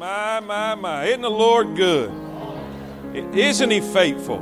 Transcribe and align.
My, 0.00 0.40
my, 0.40 0.74
my. 0.76 1.04
Isn't 1.04 1.20
the 1.20 1.30
Lord 1.30 1.76
good? 1.76 2.10
Isn't 3.36 3.70
He 3.70 3.82
faithful? 3.82 4.40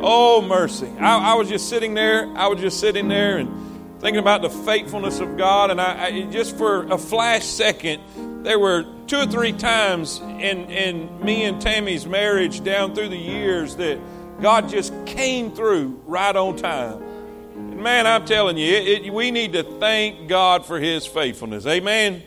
Oh, 0.00 0.42
mercy. 0.42 0.92
I, 0.98 1.30
I, 1.30 1.34
was 1.34 1.48
just 1.48 1.68
sitting 1.68 1.94
there. 1.94 2.26
I 2.36 2.48
was 2.48 2.58
just 2.60 2.80
sitting 2.80 3.06
there 3.06 3.38
and 3.38 4.00
thinking 4.00 4.18
about 4.18 4.42
the 4.42 4.50
faithfulness 4.50 5.20
of 5.20 5.36
God. 5.36 5.70
And 5.70 5.80
I, 5.80 6.06
I 6.06 6.22
just 6.22 6.58
for 6.58 6.82
a 6.90 6.98
flash 6.98 7.44
second, 7.44 8.02
there 8.42 8.58
were 8.58 8.84
two 9.06 9.18
or 9.18 9.26
three 9.26 9.52
times 9.52 10.18
in, 10.18 10.68
in 10.72 11.24
me 11.24 11.44
and 11.44 11.62
Tammy's 11.62 12.04
marriage 12.04 12.64
down 12.64 12.96
through 12.96 13.10
the 13.10 13.16
years 13.16 13.76
that 13.76 14.00
God 14.40 14.68
just 14.68 14.92
came 15.06 15.52
through 15.52 16.02
right 16.04 16.34
on 16.34 16.56
time. 16.56 17.00
And 17.54 17.80
man, 17.80 18.08
I'm 18.08 18.24
telling 18.24 18.56
you, 18.56 18.74
it, 18.74 19.04
it, 19.04 19.14
we 19.14 19.30
need 19.30 19.52
to 19.52 19.62
thank 19.62 20.28
God 20.28 20.66
for 20.66 20.80
His 20.80 21.06
faithfulness. 21.06 21.64
Amen. 21.64 22.24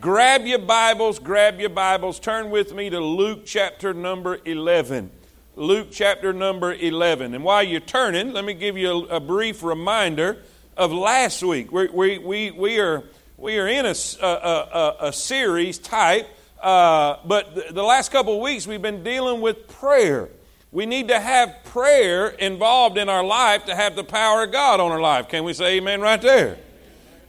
Grab 0.00 0.46
your 0.46 0.60
Bibles, 0.60 1.18
grab 1.18 1.60
your 1.60 1.68
Bibles. 1.68 2.18
Turn 2.18 2.48
with 2.48 2.72
me 2.72 2.88
to 2.88 3.00
Luke 3.00 3.42
chapter 3.44 3.92
number 3.92 4.38
11. 4.46 5.10
Luke 5.56 5.88
chapter 5.90 6.32
number 6.32 6.72
11. 6.72 7.34
And 7.34 7.44
while 7.44 7.62
you're 7.62 7.80
turning, 7.80 8.32
let 8.32 8.46
me 8.46 8.54
give 8.54 8.78
you 8.78 8.90
a, 9.10 9.16
a 9.16 9.20
brief 9.20 9.62
reminder 9.62 10.38
of 10.74 10.90
last 10.90 11.42
week. 11.42 11.70
We, 11.70 11.88
we, 11.88 12.16
we, 12.16 12.50
we, 12.50 12.78
are, 12.78 13.04
we 13.36 13.58
are 13.58 13.68
in 13.68 13.84
a, 13.84 13.94
a, 14.22 14.26
a, 14.26 14.96
a 15.08 15.12
series 15.12 15.76
type, 15.76 16.26
uh, 16.62 17.16
but 17.26 17.54
the, 17.54 17.66
the 17.70 17.82
last 17.82 18.10
couple 18.10 18.36
of 18.36 18.40
weeks 18.40 18.66
we've 18.66 18.80
been 18.80 19.04
dealing 19.04 19.42
with 19.42 19.68
prayer. 19.68 20.30
We 20.72 20.86
need 20.86 21.08
to 21.08 21.20
have 21.20 21.56
prayer 21.64 22.28
involved 22.28 22.96
in 22.96 23.10
our 23.10 23.24
life 23.24 23.66
to 23.66 23.76
have 23.76 23.96
the 23.96 24.04
power 24.04 24.44
of 24.44 24.52
God 24.52 24.80
on 24.80 24.92
our 24.92 25.00
life. 25.00 25.28
Can 25.28 25.44
we 25.44 25.52
say 25.52 25.76
amen 25.76 26.00
right 26.00 26.22
there? 26.22 26.56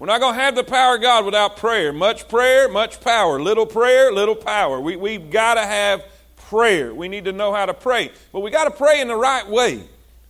We're 0.02 0.08
not 0.08 0.20
going 0.20 0.34
to 0.34 0.42
have 0.42 0.56
the 0.56 0.64
power 0.64 0.96
of 0.96 1.04
God 1.04 1.26
without 1.26 1.58
prayer. 1.58 1.94
Much 1.94 2.28
prayer, 2.28 2.68
much 2.68 3.00
power. 3.02 3.40
Little 3.40 3.68
prayer, 3.68 4.12
little 4.12 4.36
power. 4.36 4.82
We, 4.82 4.96
we've 4.96 5.30
got 5.30 5.54
to 5.54 5.62
have 5.62 6.04
prayer. 6.38 6.92
We 6.92 7.08
need 7.08 7.26
to 7.26 7.32
know 7.32 7.54
how 7.54 7.68
to 7.68 7.76
pray. 7.76 8.10
But 8.34 8.40
we 8.40 8.50
got 8.50 8.64
to 8.64 8.72
pray 8.72 9.00
in 9.00 9.10
the 9.10 9.16
right 9.16 9.48
way. 9.48 9.84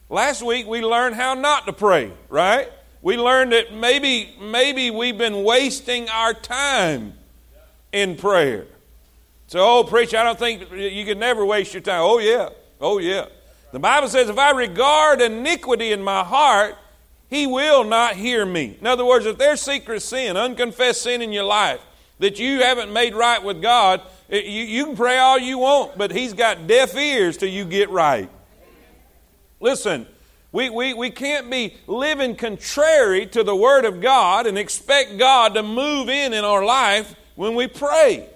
Last 0.10 0.44
week 0.44 0.68
we 0.68 0.82
learned 0.82 1.16
how 1.16 1.36
not 1.36 1.68
to 1.68 1.72
pray, 1.72 2.12
right? 2.28 2.70
We 3.02 3.16
learned 3.16 3.54
that 3.54 3.73
maybe, 3.73 4.36
maybe 4.42 4.92
we've 4.92 5.18
been 5.18 5.45
wasting 5.45 6.10
our 6.10 6.34
time 6.34 7.14
in 7.94 8.17
prayer. 8.17 8.66
So, 9.48 9.60
oh, 9.62 9.84
preacher, 9.86 10.17
I 10.17 10.26
don't 10.26 10.38
think 10.38 10.70
you 10.70 11.06
can 11.06 11.17
never 11.17 11.45
waste 11.45 11.73
your 11.73 11.80
time. 11.80 12.02
Oh, 12.02 12.20
yeah. 12.20 12.50
Oh, 12.82 12.98
yeah. 12.98 13.28
The 13.72 13.80
Bible 13.80 14.10
says, 14.10 14.28
if 14.28 14.38
I 14.38 14.52
regard 14.52 15.22
iniquity 15.22 15.94
in 15.94 16.04
my 16.04 16.26
heart, 16.26 16.76
he 17.32 17.48
will 17.48 17.86
not 17.86 18.18
hear 18.18 18.46
me. 18.46 18.78
In 18.80 18.86
other 18.86 19.06
words, 19.06 19.26
if 19.26 19.38
there's 19.38 19.62
secret 19.62 20.02
sin, 20.02 20.36
unconfessed 20.36 21.02
sin 21.02 21.22
in 21.22 21.32
your 21.32 21.46
life 21.46 21.80
that 22.20 22.38
you 22.38 22.62
haven't 22.62 22.92
made 22.92 23.16
right 23.16 23.42
with 23.42 23.62
God, 23.62 24.02
you, 24.30 24.40
you 24.40 24.86
can 24.86 24.98
pray 24.98 25.18
all 25.18 25.40
you 25.40 25.58
want, 25.58 25.98
but 25.98 26.12
He's 26.12 26.34
got 26.34 26.68
deaf 26.68 26.94
ears 26.94 27.38
till 27.38 27.48
you 27.48 27.64
get 27.64 27.90
right. 27.90 28.30
Listen, 29.62 30.06
we, 30.52 30.70
we, 30.70 30.94
we 30.94 31.10
can't 31.10 31.50
be 31.50 31.78
living 31.88 32.36
contrary 32.36 33.26
to 33.28 33.44
the 33.44 33.56
Word 33.56 33.86
of 33.86 34.02
God 34.02 34.45
and 34.45 34.58
expect 34.58 35.18
God 35.18 35.54
to 35.54 35.64
move 35.64 36.10
in 36.10 36.34
in 36.34 36.44
our 36.44 36.66
life 36.66 37.16
when 37.36 37.56
we 37.56 37.68
pray. 37.68 38.28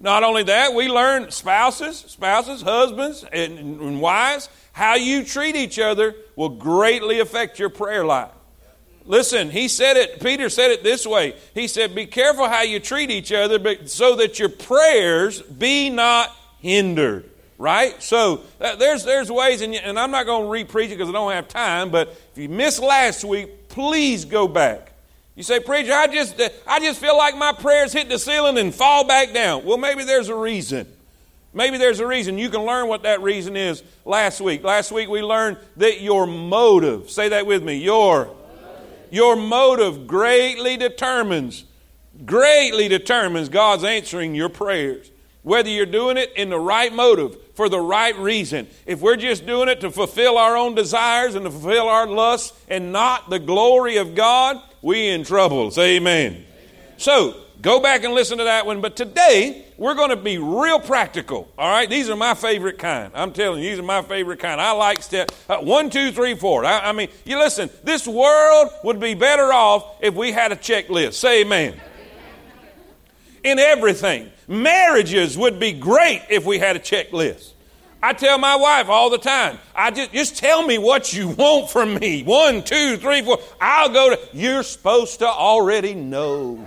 Not 0.00 0.24
only 0.24 0.42
that, 0.42 0.74
we 0.74 0.88
learn 0.88 1.30
spouses, 1.30 1.98
spouses, 2.08 2.62
husbands, 2.62 3.24
and, 3.32 3.56
and 3.56 4.00
wives, 4.00 4.48
how 4.72 4.94
you 4.94 5.24
treat 5.24 5.56
each 5.56 5.78
other 5.78 6.14
will 6.36 6.48
greatly 6.50 7.20
affect 7.20 7.58
your 7.58 7.68
prayer 7.68 8.04
life. 8.04 8.30
Listen, 9.04 9.50
he 9.50 9.68
said 9.68 9.96
it, 9.96 10.20
Peter 10.22 10.48
said 10.48 10.70
it 10.70 10.82
this 10.82 11.06
way. 11.06 11.34
He 11.54 11.66
said, 11.66 11.94
Be 11.94 12.06
careful 12.06 12.48
how 12.48 12.62
you 12.62 12.78
treat 12.78 13.10
each 13.10 13.32
other 13.32 13.58
but 13.58 13.90
so 13.90 14.16
that 14.16 14.38
your 14.38 14.48
prayers 14.48 15.42
be 15.42 15.90
not 15.90 16.34
hindered. 16.60 17.28
Right? 17.58 18.00
So 18.02 18.42
uh, 18.60 18.76
there's, 18.76 19.04
there's 19.04 19.30
ways, 19.30 19.60
and, 19.60 19.74
and 19.74 19.98
I'm 19.98 20.10
not 20.10 20.26
going 20.26 20.44
to 20.44 20.50
re 20.50 20.64
preach 20.64 20.90
it 20.90 20.96
because 20.96 21.08
I 21.08 21.12
don't 21.12 21.32
have 21.32 21.48
time, 21.48 21.90
but 21.90 22.08
if 22.32 22.38
you 22.38 22.48
missed 22.48 22.80
last 22.80 23.24
week, 23.24 23.68
please 23.68 24.24
go 24.24 24.48
back 24.48 24.92
you 25.34 25.42
say, 25.42 25.60
preacher, 25.60 25.92
I 25.92 26.08
just, 26.08 26.40
I 26.66 26.78
just 26.80 27.00
feel 27.00 27.16
like 27.16 27.36
my 27.36 27.52
prayers 27.52 27.92
hit 27.92 28.08
the 28.08 28.18
ceiling 28.18 28.58
and 28.58 28.74
fall 28.74 29.06
back 29.06 29.32
down. 29.32 29.64
Well, 29.64 29.78
maybe 29.78 30.04
there's 30.04 30.28
a 30.28 30.34
reason. 30.34 30.86
Maybe 31.54 31.76
there's 31.78 32.00
a 32.00 32.06
reason. 32.06 32.38
You 32.38 32.48
can 32.48 32.62
learn 32.62 32.88
what 32.88 33.02
that 33.02 33.20
reason 33.20 33.56
is 33.56 33.82
last 34.04 34.40
week. 34.40 34.62
Last 34.64 34.90
week 34.90 35.08
we 35.08 35.22
learned 35.22 35.58
that 35.76 36.00
your 36.00 36.26
motive, 36.26 37.10
say 37.10 37.28
that 37.30 37.46
with 37.46 37.62
me, 37.62 37.76
your, 37.76 38.34
your 39.10 39.36
motive 39.36 40.06
greatly 40.06 40.76
determines, 40.76 41.64
greatly 42.24 42.88
determines 42.88 43.48
God's 43.48 43.84
answering 43.84 44.34
your 44.34 44.48
prayers. 44.48 45.10
Whether 45.42 45.70
you're 45.70 45.86
doing 45.86 46.16
it 46.16 46.32
in 46.36 46.50
the 46.50 46.58
right 46.58 46.92
motive, 46.92 47.36
for 47.54 47.68
the 47.68 47.80
right 47.80 48.16
reason. 48.16 48.66
If 48.86 49.00
we're 49.00 49.16
just 49.16 49.46
doing 49.46 49.68
it 49.68 49.80
to 49.82 49.90
fulfill 49.90 50.38
our 50.38 50.56
own 50.56 50.74
desires 50.74 51.34
and 51.34 51.44
to 51.44 51.50
fulfill 51.50 51.88
our 51.88 52.06
lusts 52.06 52.58
and 52.68 52.92
not 52.92 53.30
the 53.30 53.38
glory 53.38 53.96
of 53.96 54.14
God, 54.14 54.60
we 54.80 55.08
in 55.08 55.24
trouble. 55.24 55.70
Say 55.70 55.96
amen. 55.96 56.32
amen. 56.32 56.44
So, 56.96 57.41
go 57.62 57.80
back 57.80 58.04
and 58.04 58.12
listen 58.12 58.38
to 58.38 58.44
that 58.44 58.66
one. 58.66 58.80
But 58.80 58.96
today, 58.96 59.64
we're 59.78 59.94
going 59.94 60.10
to 60.10 60.16
be 60.16 60.36
real 60.36 60.80
practical. 60.80 61.50
All 61.56 61.70
right? 61.70 61.88
These 61.88 62.10
are 62.10 62.16
my 62.16 62.34
favorite 62.34 62.78
kind. 62.78 63.12
I'm 63.14 63.32
telling 63.32 63.62
you, 63.62 63.70
these 63.70 63.78
are 63.78 63.84
my 63.84 64.02
favorite 64.02 64.40
kind. 64.40 64.60
I 64.60 64.72
like 64.72 65.02
step 65.02 65.30
uh, 65.48 65.58
one, 65.58 65.88
two, 65.88 66.12
three, 66.12 66.34
four. 66.34 66.64
I, 66.64 66.90
I 66.90 66.92
mean, 66.92 67.08
you 67.24 67.38
listen, 67.38 67.70
this 67.84 68.06
world 68.06 68.70
would 68.84 69.00
be 69.00 69.14
better 69.14 69.52
off 69.52 69.96
if 70.00 70.14
we 70.14 70.32
had 70.32 70.52
a 70.52 70.56
checklist. 70.56 71.14
Say 71.14 71.42
amen. 71.42 71.80
In 73.44 73.58
everything. 73.58 74.30
Marriages 74.48 75.38
would 75.38 75.58
be 75.58 75.72
great 75.72 76.22
if 76.28 76.44
we 76.44 76.58
had 76.58 76.76
a 76.76 76.80
checklist. 76.80 77.52
I 78.04 78.12
tell 78.12 78.36
my 78.36 78.56
wife 78.56 78.88
all 78.88 79.10
the 79.10 79.18
time, 79.18 79.60
I 79.76 79.92
just, 79.92 80.12
just 80.12 80.36
tell 80.36 80.66
me 80.66 80.76
what 80.76 81.12
you 81.12 81.28
want 81.28 81.70
from 81.70 81.94
me. 81.94 82.24
One, 82.24 82.64
two, 82.64 82.96
three, 82.96 83.22
four. 83.22 83.38
I'll 83.60 83.90
go 83.90 84.16
to, 84.16 84.20
you're 84.32 84.64
supposed 84.64 85.20
to 85.20 85.28
already 85.28 85.94
know. 85.94 86.66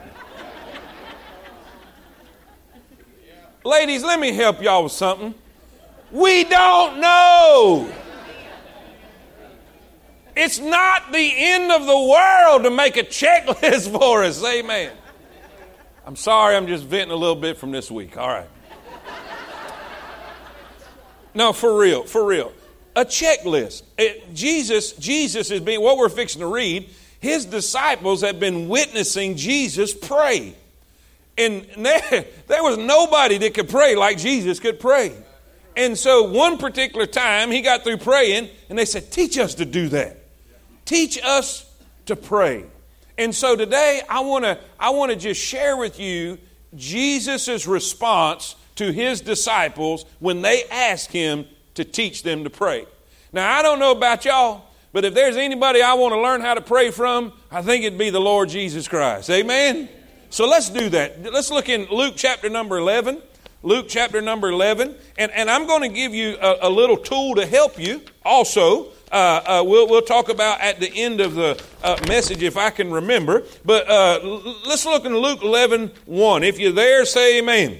Ladies, 3.65 4.03
let 4.03 4.19
me 4.19 4.31
help 4.31 4.61
y'all 4.61 4.83
with 4.83 4.91
something. 4.91 5.33
We 6.11 6.43
don't 6.43 7.01
know. 7.01 7.91
It's 10.37 10.59
not 10.59 11.11
the 11.11 11.33
end 11.35 11.71
of 11.71 11.87
the 11.87 11.99
world 11.99 12.63
to 12.65 12.69
make 12.69 12.95
a 12.95 13.03
checklist 13.03 13.91
for 13.99 14.23
us. 14.23 14.43
Amen. 14.45 14.91
I'm 16.05 16.15
sorry, 16.15 16.55
I'm 16.55 16.67
just 16.67 16.83
venting 16.83 17.11
a 17.11 17.15
little 17.15 17.35
bit 17.35 17.57
from 17.57 17.71
this 17.71 17.89
week. 17.89 18.17
All 18.17 18.27
right. 18.27 18.47
No, 21.33 21.51
for 21.51 21.75
real, 21.75 22.03
for 22.03 22.23
real. 22.23 22.53
A 22.95 23.03
checklist. 23.03 23.81
It, 23.97 24.35
Jesus, 24.35 24.91
Jesus 24.93 25.49
is 25.49 25.59
being 25.59 25.81
what 25.81 25.97
we're 25.97 26.09
fixing 26.09 26.41
to 26.41 26.47
read. 26.47 26.87
His 27.19 27.45
disciples 27.45 28.21
have 28.21 28.39
been 28.39 28.69
witnessing 28.69 29.37
Jesus 29.37 29.91
pray. 29.91 30.55
And 31.37 31.67
there, 31.77 32.63
was 32.63 32.77
nobody 32.77 33.37
that 33.39 33.53
could 33.53 33.69
pray 33.69 33.95
like 33.95 34.17
Jesus 34.17 34.59
could 34.59 34.79
pray. 34.79 35.13
And 35.75 35.97
so 35.97 36.23
one 36.23 36.57
particular 36.57 37.05
time 37.05 37.51
he 37.51 37.61
got 37.61 37.83
through 37.83 37.97
praying 37.97 38.49
and 38.69 38.79
they 38.79 38.85
said, 38.85 39.11
Teach 39.11 39.37
us 39.37 39.55
to 39.55 39.65
do 39.65 39.89
that. 39.89 40.17
Teach 40.85 41.19
us 41.21 41.69
to 42.05 42.15
pray. 42.15 42.63
And 43.17 43.33
so 43.33 43.55
today 43.55 44.01
I 44.09 44.21
want 44.21 44.45
to 44.45 44.59
I 44.79 44.91
want 44.91 45.11
to 45.11 45.17
just 45.17 45.41
share 45.41 45.75
with 45.75 45.99
you 45.99 46.37
Jesus' 46.75 47.67
response 47.67 48.55
to 48.75 48.91
his 48.91 49.21
disciples 49.21 50.05
when 50.19 50.41
they 50.41 50.63
asked 50.65 51.11
him 51.11 51.45
to 51.75 51.83
teach 51.83 52.23
them 52.23 52.43
to 52.43 52.49
pray. 52.49 52.85
Now, 53.31 53.57
I 53.57 53.61
don't 53.61 53.79
know 53.79 53.91
about 53.91 54.25
y'all, 54.25 54.65
but 54.93 55.05
if 55.05 55.13
there's 55.13 55.37
anybody 55.37 55.81
I 55.81 55.93
want 55.93 56.13
to 56.13 56.21
learn 56.21 56.41
how 56.41 56.53
to 56.53 56.61
pray 56.61 56.91
from, 56.91 57.33
I 57.51 57.61
think 57.61 57.83
it'd 57.83 57.99
be 57.99 58.09
the 58.09 58.21
Lord 58.21 58.49
Jesus 58.49 58.87
Christ. 58.87 59.29
Amen? 59.29 59.89
So 60.29 60.47
let's 60.47 60.69
do 60.69 60.89
that. 60.89 61.31
Let's 61.31 61.51
look 61.51 61.69
in 61.69 61.87
Luke 61.89 62.15
chapter 62.17 62.49
number 62.49 62.77
11. 62.77 63.21
Luke 63.63 63.87
chapter 63.89 64.21
number 64.21 64.49
11. 64.49 64.95
And, 65.17 65.31
and 65.31 65.49
I'm 65.49 65.65
going 65.65 65.81
to 65.81 65.89
give 65.89 66.13
you 66.13 66.37
a, 66.41 66.67
a 66.67 66.69
little 66.69 66.97
tool 66.97 67.35
to 67.35 67.45
help 67.45 67.79
you 67.79 68.01
also. 68.23 68.87
Uh, 69.11 69.15
uh, 69.15 69.63
we'll, 69.65 69.87
we'll 69.87 70.01
talk 70.01 70.29
about 70.29 70.61
at 70.61 70.79
the 70.79 70.91
end 70.93 71.21
of 71.21 71.35
the 71.35 71.61
uh, 71.83 71.97
message 72.07 72.43
if 72.43 72.57
I 72.57 72.69
can 72.69 72.91
remember. 72.91 73.43
But 73.63 73.89
uh, 73.89 74.19
let's 74.67 74.85
look 74.85 75.05
in 75.05 75.15
Luke 75.15 75.41
11 75.41 75.91
1. 76.05 76.43
If 76.43 76.59
you're 76.59 76.71
there, 76.71 77.05
say 77.05 77.39
amen. 77.39 77.79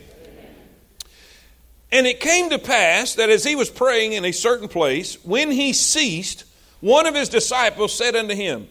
And 1.91 2.07
it 2.07 2.19
came 2.19 2.50
to 2.50 2.59
pass 2.59 3.15
that 3.15 3.30
as 3.30 3.44
he 3.44 3.56
was 3.56 3.69
praying 3.69 4.13
in 4.13 4.25
a 4.25 4.33
certain 4.33 4.68
place, 4.68 5.24
when 5.24 5.51
he 5.51 5.71
ceased, 5.71 6.44
one 6.81 7.06
of 7.06 7.15
his 7.15 7.30
disciples 7.30 7.94
said 7.94 8.15
unto 8.15 8.36
him, 8.36 8.68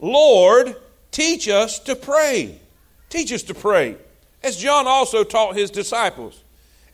Lord, 0.00 0.76
teach 1.10 1.48
us 1.48 1.78
to 1.80 1.94
pray. 1.94 2.58
Teach 3.12 3.30
us 3.30 3.42
to 3.42 3.54
pray, 3.54 3.96
as 4.42 4.56
John 4.56 4.86
also 4.86 5.22
taught 5.22 5.54
his 5.54 5.70
disciples. 5.70 6.42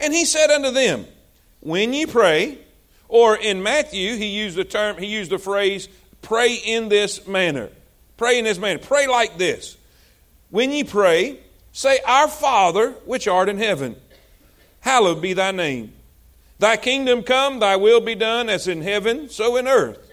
And 0.01 0.13
he 0.13 0.25
said 0.25 0.51
unto 0.51 0.73
them, 0.73 1.07
When 1.61 1.93
ye 1.93 2.07
pray, 2.07 2.59
or 3.07 3.37
in 3.37 3.63
Matthew, 3.63 4.17
he 4.17 4.27
used 4.27 4.57
the 4.57 4.65
term, 4.65 4.99
he 4.99 5.07
used 5.07 5.31
the 5.31 5.39
phrase, 5.39 5.89
pray 6.21 6.55
in 6.55 6.89
this 6.89 7.29
manner. 7.29 7.69
Pray 8.17 8.37
in 8.37 8.45
this 8.47 8.59
manner. 8.59 8.81
Pray 8.81 9.07
like 9.07 9.39
this. 9.39 9.77
When 10.51 10.73
ye 10.73 10.83
pray, 10.83 11.39
say, 11.71 12.01
Our 12.05 12.27
Father, 12.27 12.91
which 13.07 13.29
art 13.29 13.49
in 13.49 13.59
heaven 13.59 13.95
hallowed 14.81 15.23
be 15.23 15.35
thy 15.35 15.53
name. 15.53 15.93
Thy 16.59 16.79
kingdom 16.79 17.23
come, 17.23 17.61
thy 17.61 17.77
will 17.77 18.01
be 18.01 18.17
done 18.17 18.49
as 18.49 18.67
in 18.67 18.83
heaven, 18.83 19.29
so 19.31 19.57
in 19.57 19.69
earth. 19.69 20.05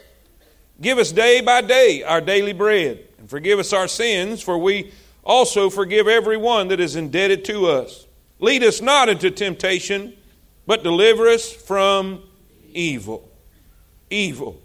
Give 0.79 0.99
us 0.99 1.11
day 1.11 1.41
by 1.41 1.61
day 1.61 2.03
our 2.03 2.21
daily 2.21 2.53
bread, 2.53 3.03
and 3.17 3.27
forgive 3.27 3.57
us 3.57 3.73
our 3.73 3.87
sins, 3.87 4.43
for 4.43 4.59
we 4.59 4.91
also 5.25 5.69
forgive 5.69 6.07
every 6.07 6.37
one 6.37 6.67
that 6.69 6.79
is 6.79 6.95
indebted 6.95 7.43
to 7.45 7.67
us. 7.67 8.05
Lead 8.39 8.63
us 8.63 8.81
not 8.81 9.09
into 9.09 9.31
temptation, 9.31 10.15
but 10.67 10.83
deliver 10.83 11.27
us 11.27 11.51
from 11.51 12.21
evil. 12.73 13.29
Evil. 14.09 14.61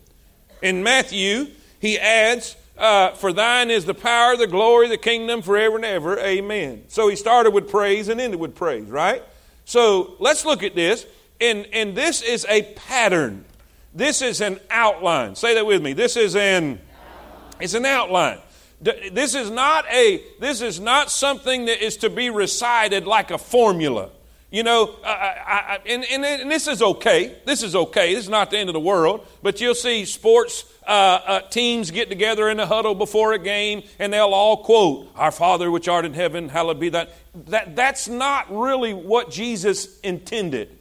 In 0.62 0.83
Matthew, 0.83 1.47
he 1.81 1.99
adds, 1.99 2.57
uh, 2.77 3.12
For 3.12 3.33
thine 3.33 3.71
is 3.71 3.85
the 3.85 3.95
power, 3.95 4.37
the 4.37 4.47
glory, 4.47 4.89
the 4.89 4.99
kingdom 4.99 5.43
forever 5.43 5.77
and 5.77 5.85
ever. 5.85 6.19
Amen. 6.19 6.85
So 6.89 7.09
he 7.09 7.17
started 7.17 7.53
with 7.53 7.71
praise 7.71 8.09
and 8.09 8.21
ended 8.21 8.39
with 8.39 8.55
praise, 8.55 8.87
right? 8.89 9.23
So 9.65 10.17
let's 10.19 10.45
look 10.45 10.63
at 10.63 10.75
this. 10.75 11.06
And, 11.41 11.67
and 11.73 11.97
this 11.97 12.21
is 12.21 12.45
a 12.49 12.63
pattern. 12.75 13.47
This 13.95 14.21
is 14.21 14.41
an 14.41 14.61
outline. 14.71 15.37
Say 15.37 15.55
that 15.55 15.65
with 15.65 15.83
me. 15.83 15.95
This 15.95 16.17
is 16.17 16.37
an 16.37 16.81
it's 17.61 17.75
an 17.75 17.85
outline. 17.85 18.39
This 18.81 19.35
is 19.35 19.50
not 19.50 19.85
a 19.93 20.23
this 20.38 20.62
is 20.62 20.81
not 20.81 21.11
something 21.11 21.67
that 21.67 21.85
is 21.85 21.99
to 21.99 22.11
be 22.11 22.31
recited 22.31 23.06
like 23.06 23.31
a 23.31 23.38
formula. 23.38 24.11
You 24.50 24.65
know, 24.65 24.97
I, 25.05 25.09
I, 25.09 25.79
and, 25.87 26.05
and, 26.11 26.25
and, 26.25 26.50
this 26.50 26.67
is 26.67 26.82
okay. 26.82 27.37
This 27.44 27.62
is 27.62 27.77
okay. 27.77 28.15
This 28.15 28.25
is 28.25 28.29
not 28.29 28.50
the 28.50 28.59
end 28.59 28.69
of 28.69 28.73
the 28.73 28.81
world. 28.81 29.25
But 29.44 29.61
you'll 29.61 29.77
see 29.77 30.05
sports 30.05 30.65
uh, 30.85 30.91
uh, 30.91 31.41
teams 31.43 31.93
get 31.93 32.09
together 32.09 32.49
in 32.49 32.59
a 32.59 32.67
huddle 32.67 32.97
before 32.97 33.32
a 33.32 33.38
game, 33.38 33.85
and 34.00 34.12
they'll 34.12 34.35
all 34.35 34.65
quote, 34.65 35.09
"Our 35.15 35.31
Father 35.31 35.71
which 35.71 35.87
art 35.87 36.05
in 36.05 36.15
heaven, 36.15 36.49
hallowed 36.49 36.81
be 36.81 36.88
that." 36.88 37.12
That 37.47 37.77
that's 37.77 38.09
not 38.09 38.47
really 38.50 38.93
what 38.93 39.31
Jesus 39.31 40.00
intended. 40.00 40.77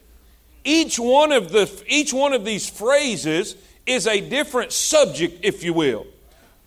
Each 0.64 0.98
one 0.98 1.30
of 1.30 1.52
the 1.52 1.70
each 1.86 2.12
one 2.12 2.32
of 2.32 2.44
these 2.44 2.68
phrases 2.68 3.54
is 3.86 4.08
a 4.08 4.20
different 4.20 4.72
subject, 4.72 5.44
if 5.44 5.62
you 5.62 5.74
will. 5.74 6.06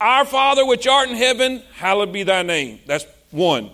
Our 0.04 0.26
Father 0.26 0.66
which 0.66 0.86
art 0.86 1.08
in 1.08 1.16
heaven, 1.16 1.64
hallowed 1.76 2.12
be 2.12 2.24
thy 2.24 2.44
name. 2.44 2.82
That's 2.86 3.06
one. 3.32 3.72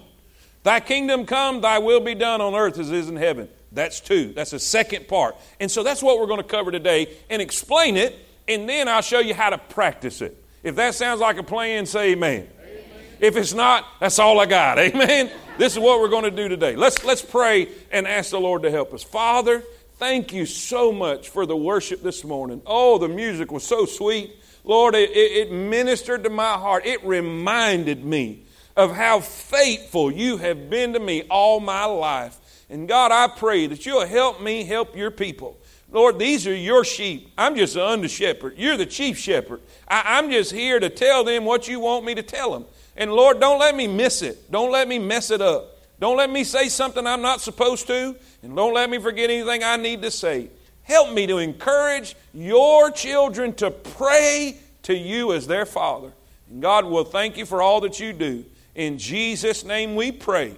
Thy 0.61 0.79
kingdom 0.79 1.25
come, 1.25 1.61
thy 1.61 1.79
will 1.79 2.01
be 2.01 2.13
done 2.13 2.39
on 2.39 2.53
earth 2.53 2.77
as 2.77 2.91
it 2.91 2.97
is 2.97 3.09
in 3.09 3.15
heaven. 3.15 3.49
That's 3.71 3.99
two. 3.99 4.31
That's 4.33 4.51
the 4.51 4.59
second 4.59 5.07
part. 5.07 5.37
And 5.59 5.71
so 5.71 5.81
that's 5.81 6.03
what 6.03 6.19
we're 6.19 6.27
going 6.27 6.37
to 6.37 6.47
cover 6.47 6.71
today 6.71 7.17
and 7.31 7.41
explain 7.41 7.97
it, 7.97 8.15
and 8.47 8.69
then 8.69 8.87
I'll 8.87 9.01
show 9.01 9.17
you 9.17 9.33
how 9.33 9.49
to 9.49 9.57
practice 9.57 10.21
it. 10.21 10.37
If 10.61 10.75
that 10.75 10.93
sounds 10.93 11.19
like 11.19 11.37
a 11.37 11.43
plan, 11.43 11.87
say 11.87 12.11
amen. 12.11 12.47
amen. 12.61 12.83
If 13.19 13.35
it's 13.35 13.55
not, 13.55 13.87
that's 13.99 14.19
all 14.19 14.39
I 14.39 14.45
got. 14.45 14.77
Amen. 14.79 15.31
this 15.57 15.73
is 15.73 15.79
what 15.79 15.99
we're 15.99 16.09
going 16.09 16.25
to 16.25 16.31
do 16.31 16.47
today. 16.47 16.75
Let's 16.75 17.03
let's 17.03 17.23
pray 17.23 17.69
and 17.91 18.07
ask 18.07 18.29
the 18.29 18.39
Lord 18.39 18.61
to 18.63 18.71
help 18.71 18.93
us. 18.93 19.01
Father, 19.01 19.63
thank 19.95 20.31
you 20.31 20.45
so 20.45 20.91
much 20.91 21.29
for 21.29 21.47
the 21.47 21.57
worship 21.57 22.03
this 22.03 22.23
morning. 22.23 22.61
Oh, 22.67 22.99
the 22.99 23.07
music 23.07 23.51
was 23.51 23.63
so 23.63 23.85
sweet. 23.85 24.35
Lord, 24.63 24.95
it, 24.95 25.11
it 25.11 25.51
ministered 25.51 26.23
to 26.23 26.29
my 26.29 26.53
heart. 26.53 26.85
It 26.85 27.03
reminded 27.03 28.03
me 28.03 28.43
of 28.75 28.95
how 28.95 29.19
faithful 29.19 30.11
you 30.11 30.37
have 30.37 30.69
been 30.69 30.93
to 30.93 30.99
me 30.99 31.23
all 31.23 31.59
my 31.59 31.85
life. 31.85 32.37
And 32.69 32.87
God, 32.87 33.11
I 33.11 33.27
pray 33.27 33.67
that 33.67 33.85
you'll 33.85 34.05
help 34.05 34.41
me 34.41 34.63
help 34.63 34.95
your 34.95 35.11
people. 35.11 35.59
Lord, 35.91 36.19
these 36.19 36.45
are 36.45 36.55
your 36.55 36.85
sheep. 36.85 37.31
I'm 37.37 37.55
just 37.55 37.75
an 37.75 37.81
under 37.81 38.07
shepherd. 38.07 38.57
You're 38.57 38.77
the 38.77 38.85
chief 38.85 39.17
shepherd. 39.17 39.61
I, 39.87 40.17
I'm 40.17 40.29
just 40.29 40.51
here 40.51 40.79
to 40.79 40.89
tell 40.89 41.23
them 41.23 41.45
what 41.45 41.67
you 41.67 41.79
want 41.79 42.05
me 42.05 42.13
to 42.15 42.21
tell 42.21 42.51
them. 42.51 42.65
And 42.95 43.11
Lord, 43.11 43.39
don't 43.39 43.59
let 43.59 43.75
me 43.75 43.87
miss 43.87 44.21
it. 44.21 44.51
Don't 44.51 44.71
let 44.71 44.87
me 44.87 44.99
mess 44.99 45.31
it 45.31 45.41
up. 45.41 45.77
Don't 45.99 46.15
let 46.15 46.29
me 46.29 46.43
say 46.43 46.69
something 46.69 47.05
I'm 47.05 47.21
not 47.21 47.41
supposed 47.41 47.87
to. 47.87 48.15
And 48.43 48.55
don't 48.55 48.73
let 48.73 48.89
me 48.89 48.99
forget 48.99 49.29
anything 49.29 49.63
I 49.63 49.77
need 49.77 50.03
to 50.03 50.11
say. 50.11 50.49
Help 50.89 51.13
me 51.13 51.27
to 51.27 51.37
encourage 51.37 52.15
your 52.33 52.89
children 52.89 53.53
to 53.53 53.69
pray 53.69 54.57
to 54.81 54.95
you 54.95 55.33
as 55.33 55.45
their 55.45 55.67
father. 55.67 56.11
And 56.49 56.63
God 56.63 56.83
will 56.83 57.03
thank 57.03 57.37
you 57.37 57.45
for 57.45 57.61
all 57.61 57.79
that 57.81 57.99
you 57.99 58.11
do. 58.11 58.43
In 58.73 58.97
Jesus' 58.97 59.63
name 59.63 59.95
we 59.95 60.11
pray. 60.11 60.55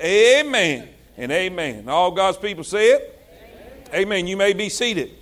Amen 0.00 0.88
and 1.16 1.30
amen. 1.30 1.88
All 1.88 2.10
God's 2.10 2.38
people 2.38 2.64
say 2.64 2.88
it? 2.88 3.24
Amen. 3.90 4.02
amen. 4.02 4.26
You 4.26 4.36
may 4.36 4.52
be 4.52 4.68
seated. 4.68 5.12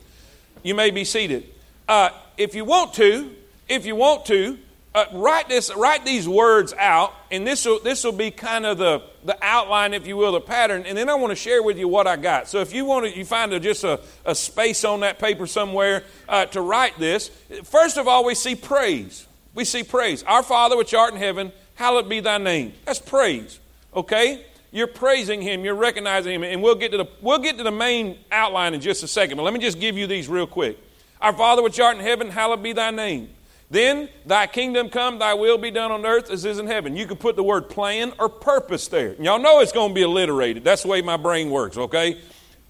You 0.63 0.75
may 0.75 0.91
be 0.91 1.05
seated. 1.05 1.45
Uh, 1.87 2.09
if 2.39 2.55
you 2.55 2.65
want 2.65 2.95
to, 2.95 3.31
if 3.69 3.85
you 3.85 3.95
want 3.95 4.25
to, 4.27 4.59
uh, 4.95 5.05
write 5.13 5.49
this, 5.49 5.75
write 5.77 6.05
these 6.05 6.29
words 6.29 6.75
out, 6.75 7.15
and 7.31 7.47
this 7.47 7.65
will 7.65 7.79
this 7.81 8.03
will 8.03 8.13
be 8.13 8.31
kind 8.31 8.67
of 8.67 8.79
the 8.79 9.03
the 9.25 9.37
outline, 9.41 9.95
if 9.95 10.07
you 10.07 10.17
will, 10.17 10.33
the 10.33 10.41
pattern. 10.41 10.85
And 10.85 10.99
then 10.99 11.09
I 11.09 11.15
want 11.15 11.31
to 11.31 11.37
share 11.37 11.63
with 11.63 11.79
you 11.79 11.87
what 11.87 12.07
I 12.07 12.17
got. 12.17 12.49
So 12.49 12.61
if 12.61 12.75
you 12.75 12.85
want 12.85 13.07
to, 13.07 13.17
you 13.17 13.25
find 13.25 13.53
a, 13.53 13.61
just 13.61 13.85
a, 13.85 14.01
a 14.25 14.35
space 14.35 14.85
on 14.85 15.01
that 15.01 15.19
paper 15.19 15.47
somewhere 15.47 16.05
uh, 16.29 16.47
to 16.47 16.61
write 16.61 16.99
this. 16.99 17.29
First 17.65 17.99
of 17.99 18.09
all, 18.09 18.25
we 18.25 18.35
see 18.35 18.57
praise. 18.57 19.27
We 19.55 19.65
see 19.65 19.85
praise. 19.85 20.23
Our 20.25 20.43
Father 20.43 20.77
which 20.77 20.95
art 20.95 21.13
in 21.13 21.19
heaven, 21.19 21.53
hallowed 21.75 22.09
be 22.09 22.21
thy 22.21 22.39
name. 22.39 22.73
That's 22.85 22.99
praise. 22.99 23.61
Okay? 23.95 24.45
You're 24.73 24.87
praising 24.87 25.43
him, 25.43 25.65
you're 25.65 25.75
recognizing 25.75 26.33
him, 26.33 26.45
and 26.45 26.63
we'll 26.63 26.77
get 26.77 26.93
to 26.93 26.99
the 26.99 27.09
we'll 27.21 27.41
get 27.41 27.59
to 27.59 27.65
the 27.65 27.73
main 27.73 28.19
outline 28.31 28.75
in 28.75 28.81
just 28.81 29.03
a 29.03 29.09
second. 29.09 29.37
But 29.37 29.43
let 29.43 29.53
me 29.53 29.61
just 29.61 29.81
give 29.81 29.99
you 29.99 30.07
these 30.07 30.29
real 30.29 30.47
quick. 30.47 30.79
Our 31.21 31.33
Father 31.33 31.63
which 31.63 31.79
art 31.79 31.97
in 31.97 32.03
heaven, 32.03 32.31
hallowed 32.31 32.63
be 32.63 32.73
thy 32.73 32.91
name. 32.91 33.31
Then 33.71 34.09
thy 34.27 34.49
kingdom 34.49 34.89
come, 34.89 35.21
thy 35.21 35.35
will 35.35 35.57
be 35.57 35.71
done 35.71 35.93
on 35.93 36.05
earth 36.05 36.29
as 36.29 36.45
is 36.45 36.59
in 36.59 36.67
heaven. 36.67 36.97
You 36.97 37.07
can 37.07 37.17
put 37.17 37.37
the 37.37 37.45
word 37.45 37.71
plan 37.71 38.13
or 38.19 38.29
purpose 38.29 38.89
there. 38.89 39.15
Y'all 39.23 39.39
know 39.39 39.61
it's 39.61 39.71
going 39.71 39.91
to 39.91 39.95
be 39.95 40.03
alliterated. 40.03 40.65
That's 40.65 40.83
the 40.83 40.89
way 40.89 41.03
my 41.03 41.17
brain 41.17 41.51
works, 41.51 41.77
okay? 41.77 42.21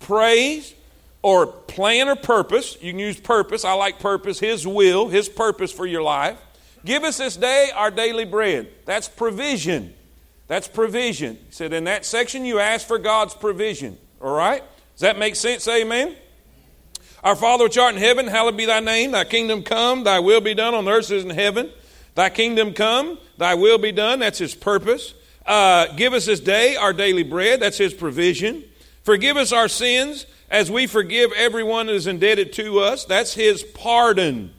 Praise 0.00 0.74
or 1.22 1.46
plan 1.46 2.08
or 2.08 2.16
purpose. 2.16 2.76
You 2.82 2.92
can 2.92 2.98
use 2.98 3.18
purpose. 3.18 3.64
I 3.64 3.72
like 3.72 3.98
purpose, 3.98 4.38
his 4.38 4.66
will, 4.66 5.08
his 5.08 5.28
purpose 5.28 5.72
for 5.72 5.86
your 5.86 6.02
life. 6.02 6.38
Give 6.84 7.02
us 7.02 7.16
this 7.16 7.36
day 7.36 7.70
our 7.74 7.90
daily 7.90 8.26
bread. 8.26 8.68
That's 8.84 9.08
provision. 9.08 9.94
That's 10.48 10.68
provision. 10.68 11.36
He 11.46 11.52
said 11.52 11.72
in 11.72 11.84
that 11.84 12.04
section 12.04 12.44
you 12.44 12.58
ask 12.58 12.86
for 12.86 12.98
God's 12.98 13.34
provision. 13.34 13.96
All 14.20 14.34
right? 14.34 14.62
Does 14.94 15.00
that 15.00 15.18
make 15.18 15.36
sense? 15.36 15.66
Amen? 15.66 16.14
Our 17.22 17.36
Father 17.36 17.64
which 17.64 17.76
art 17.76 17.94
in 17.94 18.00
heaven, 18.00 18.26
hallowed 18.26 18.56
be 18.56 18.66
thy 18.66 18.80
name. 18.80 19.10
Thy 19.12 19.24
kingdom 19.24 19.62
come, 19.62 20.04
thy 20.04 20.20
will 20.20 20.40
be 20.40 20.54
done 20.54 20.74
on 20.74 20.88
earth 20.88 21.10
as 21.10 21.24
in 21.24 21.30
heaven. 21.30 21.70
Thy 22.14 22.30
kingdom 22.30 22.72
come, 22.72 23.18
thy 23.36 23.54
will 23.54 23.78
be 23.78 23.92
done. 23.92 24.20
That's 24.20 24.38
his 24.38 24.54
purpose. 24.54 25.14
Uh, 25.44 25.86
give 25.96 26.12
us 26.12 26.26
this 26.26 26.40
day 26.40 26.76
our 26.76 26.92
daily 26.92 27.22
bread. 27.22 27.60
That's 27.60 27.78
his 27.78 27.92
provision. 27.92 28.64
Forgive 29.02 29.36
us 29.36 29.52
our 29.52 29.68
sins 29.68 30.26
as 30.50 30.70
we 30.70 30.86
forgive 30.86 31.30
everyone 31.36 31.86
that 31.86 31.94
is 31.94 32.06
indebted 32.06 32.52
to 32.54 32.80
us. 32.80 33.04
That's 33.04 33.34
his 33.34 33.62
pardon. 33.62 34.52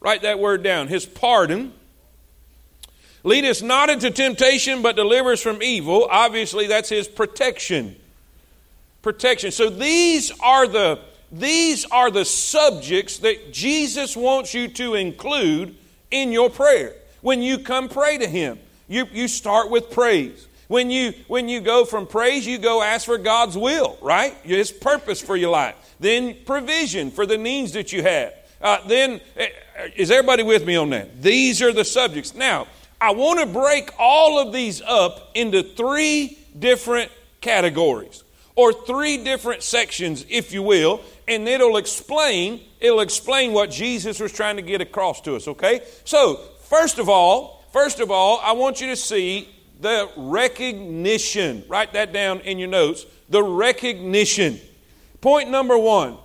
Write 0.00 0.22
that 0.22 0.38
word 0.38 0.62
down. 0.62 0.88
His 0.88 1.06
pardon. 1.06 1.72
Lead 3.22 3.44
us 3.44 3.60
not 3.60 3.90
into 3.90 4.10
temptation, 4.10 4.80
but 4.80 4.96
deliver 4.96 5.32
us 5.32 5.42
from 5.42 5.62
evil. 5.62 6.08
Obviously, 6.10 6.66
that's 6.66 6.88
his 6.88 7.06
protection. 7.06 7.96
Protection. 9.02 9.50
So 9.50 9.68
these 9.68 10.32
are 10.40 10.66
the 10.66 11.00
these 11.32 11.84
are 11.86 12.10
the 12.10 12.24
subjects 12.24 13.18
that 13.18 13.52
Jesus 13.52 14.16
wants 14.16 14.52
you 14.52 14.68
to 14.68 14.94
include 14.94 15.76
in 16.10 16.32
your 16.32 16.50
prayer. 16.50 16.94
When 17.20 17.42
you 17.42 17.58
come 17.58 17.88
pray 17.88 18.18
to 18.18 18.26
him, 18.26 18.58
you, 18.88 19.06
you 19.12 19.28
start 19.28 19.70
with 19.70 19.90
praise. 19.90 20.48
When 20.66 20.90
you 20.90 21.14
when 21.26 21.48
you 21.48 21.60
go 21.60 21.84
from 21.84 22.06
praise, 22.06 22.46
you 22.46 22.56
go 22.56 22.80
ask 22.80 23.04
for 23.04 23.18
God's 23.18 23.56
will, 23.56 23.98
right? 24.00 24.34
His 24.44 24.70
purpose 24.70 25.20
for 25.20 25.36
your 25.36 25.50
life. 25.50 25.74
Then 25.98 26.36
provision 26.46 27.10
for 27.10 27.26
the 27.26 27.36
needs 27.36 27.72
that 27.72 27.92
you 27.92 28.02
have. 28.02 28.34
Uh, 28.60 28.78
then 28.86 29.20
eh, 29.36 29.48
is 29.96 30.12
everybody 30.12 30.44
with 30.44 30.64
me 30.64 30.76
on 30.76 30.90
that? 30.90 31.22
These 31.22 31.60
are 31.60 31.72
the 31.72 31.84
subjects. 31.84 32.34
Now, 32.36 32.68
I 33.00 33.12
want 33.12 33.40
to 33.40 33.46
break 33.46 33.90
all 33.98 34.38
of 34.38 34.52
these 34.52 34.80
up 34.82 35.30
into 35.34 35.62
three 35.62 36.38
different 36.56 37.10
categories 37.40 38.22
or 38.60 38.74
three 38.74 39.16
different 39.16 39.62
sections, 39.62 40.26
if 40.28 40.52
you 40.52 40.62
will, 40.62 41.00
and 41.26 41.48
it'll 41.48 41.78
explain, 41.78 42.60
it'll 42.78 43.00
explain 43.00 43.54
what 43.54 43.70
Jesus 43.70 44.20
was 44.20 44.32
trying 44.32 44.56
to 44.56 44.62
get 44.62 44.82
across 44.82 45.22
to 45.22 45.34
us, 45.34 45.48
okay? 45.48 45.80
So, 46.04 46.36
first 46.64 46.98
of 46.98 47.08
all, 47.08 47.64
first 47.72 48.00
of 48.00 48.10
all, 48.10 48.38
I 48.44 48.52
want 48.52 48.82
you 48.82 48.88
to 48.88 48.96
see 48.96 49.48
the 49.80 50.10
recognition. 50.14 51.64
Write 51.68 51.94
that 51.94 52.12
down 52.12 52.40
in 52.40 52.58
your 52.58 52.68
notes. 52.68 53.06
The 53.30 53.42
recognition. 53.42 54.60
Point 55.22 55.48
number 55.48 55.78
one 55.78 56.18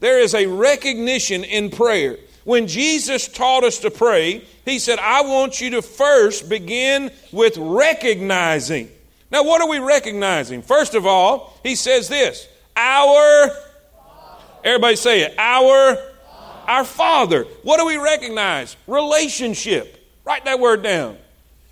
there 0.00 0.20
is 0.20 0.34
a 0.34 0.44
recognition 0.44 1.42
in 1.42 1.70
prayer. 1.70 2.18
When 2.44 2.66
Jesus 2.66 3.28
taught 3.28 3.64
us 3.64 3.78
to 3.78 3.90
pray, 3.90 4.44
he 4.66 4.78
said, 4.78 4.98
I 4.98 5.22
want 5.22 5.62
you 5.62 5.70
to 5.70 5.80
first 5.82 6.50
begin 6.50 7.10
with 7.32 7.56
recognizing. 7.56 8.90
Now, 9.30 9.44
what 9.44 9.60
are 9.60 9.68
we 9.68 9.78
recognizing? 9.78 10.62
First 10.62 10.94
of 10.94 11.06
all, 11.06 11.58
he 11.62 11.74
says 11.74 12.08
this 12.08 12.48
Our, 12.76 13.50
everybody 14.64 14.96
say 14.96 15.22
it, 15.22 15.34
our, 15.38 15.96
our 16.66 16.84
Father. 16.84 17.44
What 17.62 17.78
do 17.78 17.86
we 17.86 17.96
recognize? 17.96 18.76
Relationship. 18.86 19.94
Write 20.24 20.44
that 20.44 20.60
word 20.60 20.82
down. 20.82 21.16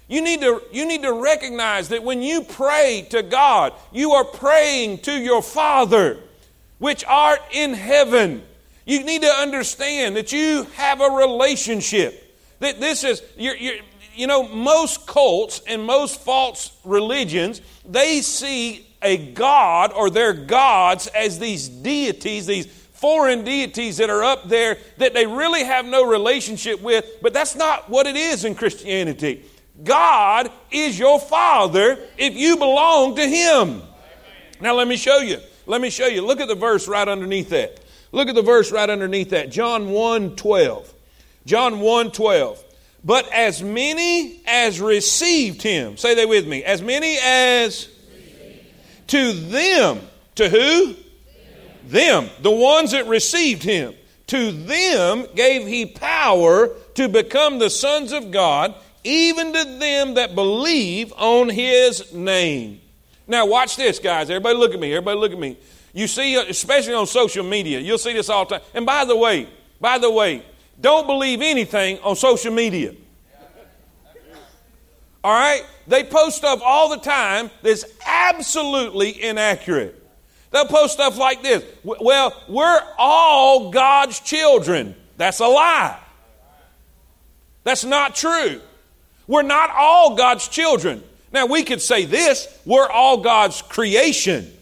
You 0.08 0.22
need, 0.22 0.40
to, 0.40 0.62
you 0.70 0.86
need 0.86 1.02
to 1.02 1.12
recognize 1.12 1.88
that 1.88 2.04
when 2.04 2.22
you 2.22 2.42
pray 2.42 3.06
to 3.10 3.22
God, 3.22 3.72
you 3.92 4.12
are 4.12 4.24
praying 4.24 4.98
to 4.98 5.12
your 5.12 5.42
Father, 5.42 6.18
which 6.78 7.04
art 7.04 7.40
in 7.50 7.74
heaven. 7.74 8.42
You 8.84 9.02
need 9.02 9.22
to 9.22 9.28
understand 9.28 10.14
that 10.14 10.32
you 10.32 10.64
have 10.74 11.00
a 11.00 11.10
relationship. 11.10 12.22
That 12.60 12.78
this 12.78 13.02
is, 13.02 13.20
you're, 13.36 13.56
you're, 13.56 13.76
you 14.16 14.26
know, 14.26 14.48
most 14.48 15.06
cults 15.06 15.60
and 15.66 15.84
most 15.84 16.20
false 16.20 16.76
religions, 16.84 17.60
they 17.84 18.22
see 18.22 18.86
a 19.02 19.32
God 19.32 19.92
or 19.92 20.10
their 20.10 20.32
gods 20.32 21.06
as 21.08 21.38
these 21.38 21.68
deities, 21.68 22.46
these 22.46 22.66
foreign 22.66 23.44
deities 23.44 23.98
that 23.98 24.10
are 24.10 24.24
up 24.24 24.48
there 24.48 24.78
that 24.96 25.14
they 25.14 25.26
really 25.26 25.64
have 25.64 25.84
no 25.84 26.04
relationship 26.04 26.80
with, 26.80 27.04
but 27.20 27.32
that's 27.32 27.54
not 27.54 27.88
what 27.90 28.06
it 28.06 28.16
is 28.16 28.44
in 28.44 28.54
Christianity. 28.54 29.44
God 29.84 30.50
is 30.70 30.98
your 30.98 31.20
Father 31.20 31.98
if 32.16 32.34
you 32.34 32.56
belong 32.56 33.16
to 33.16 33.28
Him. 33.28 33.82
Now, 34.60 34.74
let 34.74 34.88
me 34.88 34.96
show 34.96 35.18
you. 35.18 35.38
Let 35.66 35.80
me 35.80 35.90
show 35.90 36.06
you. 36.06 36.24
Look 36.24 36.40
at 36.40 36.48
the 36.48 36.54
verse 36.54 36.88
right 36.88 37.06
underneath 37.06 37.50
that. 37.50 37.80
Look 38.12 38.28
at 38.28 38.34
the 38.34 38.42
verse 38.42 38.72
right 38.72 38.88
underneath 38.88 39.30
that. 39.30 39.50
John 39.50 39.90
1 39.90 40.36
12. 40.36 40.94
John 41.44 41.80
1 41.80 42.10
12. 42.12 42.64
But 43.06 43.32
as 43.32 43.62
many 43.62 44.42
as 44.46 44.80
received 44.80 45.62
him, 45.62 45.96
say 45.96 46.16
they 46.16 46.26
with 46.26 46.44
me, 46.44 46.64
as 46.64 46.82
many 46.82 47.16
as 47.22 47.88
to 49.06 49.32
them, 49.32 50.00
to 50.34 50.48
who? 50.48 50.96
Them, 51.84 52.28
the 52.42 52.50
ones 52.50 52.90
that 52.90 53.06
received 53.06 53.62
him. 53.62 53.94
To 54.26 54.50
them 54.50 55.24
gave 55.36 55.68
he 55.68 55.86
power 55.86 56.70
to 56.94 57.08
become 57.08 57.60
the 57.60 57.70
sons 57.70 58.10
of 58.10 58.32
God, 58.32 58.74
even 59.04 59.52
to 59.52 59.64
them 59.78 60.14
that 60.14 60.34
believe 60.34 61.12
on 61.12 61.48
his 61.48 62.12
name. 62.12 62.80
Now, 63.28 63.46
watch 63.46 63.76
this, 63.76 64.00
guys. 64.00 64.30
Everybody 64.30 64.58
look 64.58 64.74
at 64.74 64.80
me. 64.80 64.92
Everybody 64.92 65.20
look 65.20 65.30
at 65.30 65.38
me. 65.38 65.56
You 65.92 66.08
see, 66.08 66.34
especially 66.34 66.94
on 66.94 67.06
social 67.06 67.44
media, 67.44 67.78
you'll 67.78 67.98
see 67.98 68.14
this 68.14 68.28
all 68.28 68.46
the 68.46 68.58
time. 68.58 68.66
And 68.74 68.84
by 68.84 69.04
the 69.04 69.16
way, 69.16 69.48
by 69.80 69.98
the 69.98 70.10
way, 70.10 70.42
don't 70.80 71.06
believe 71.06 71.42
anything 71.42 71.98
on 72.00 72.16
social 72.16 72.52
media. 72.52 72.94
All 75.24 75.32
right? 75.32 75.62
They 75.88 76.04
post 76.04 76.36
stuff 76.36 76.60
all 76.64 76.88
the 76.88 76.98
time 76.98 77.50
that's 77.62 77.84
absolutely 78.06 79.22
inaccurate. 79.22 80.02
They'll 80.50 80.66
post 80.66 80.94
stuff 80.94 81.18
like 81.18 81.42
this 81.42 81.64
Well, 81.82 82.32
we're 82.48 82.82
all 82.98 83.70
God's 83.70 84.20
children. 84.20 84.94
That's 85.16 85.40
a 85.40 85.46
lie. 85.46 85.98
That's 87.64 87.84
not 87.84 88.14
true. 88.14 88.60
We're 89.26 89.42
not 89.42 89.70
all 89.70 90.14
God's 90.16 90.46
children. 90.46 91.02
Now, 91.32 91.46
we 91.46 91.64
could 91.64 91.82
say 91.82 92.04
this 92.04 92.46
we're 92.64 92.88
all 92.88 93.18
God's 93.18 93.62
creation. 93.62 94.52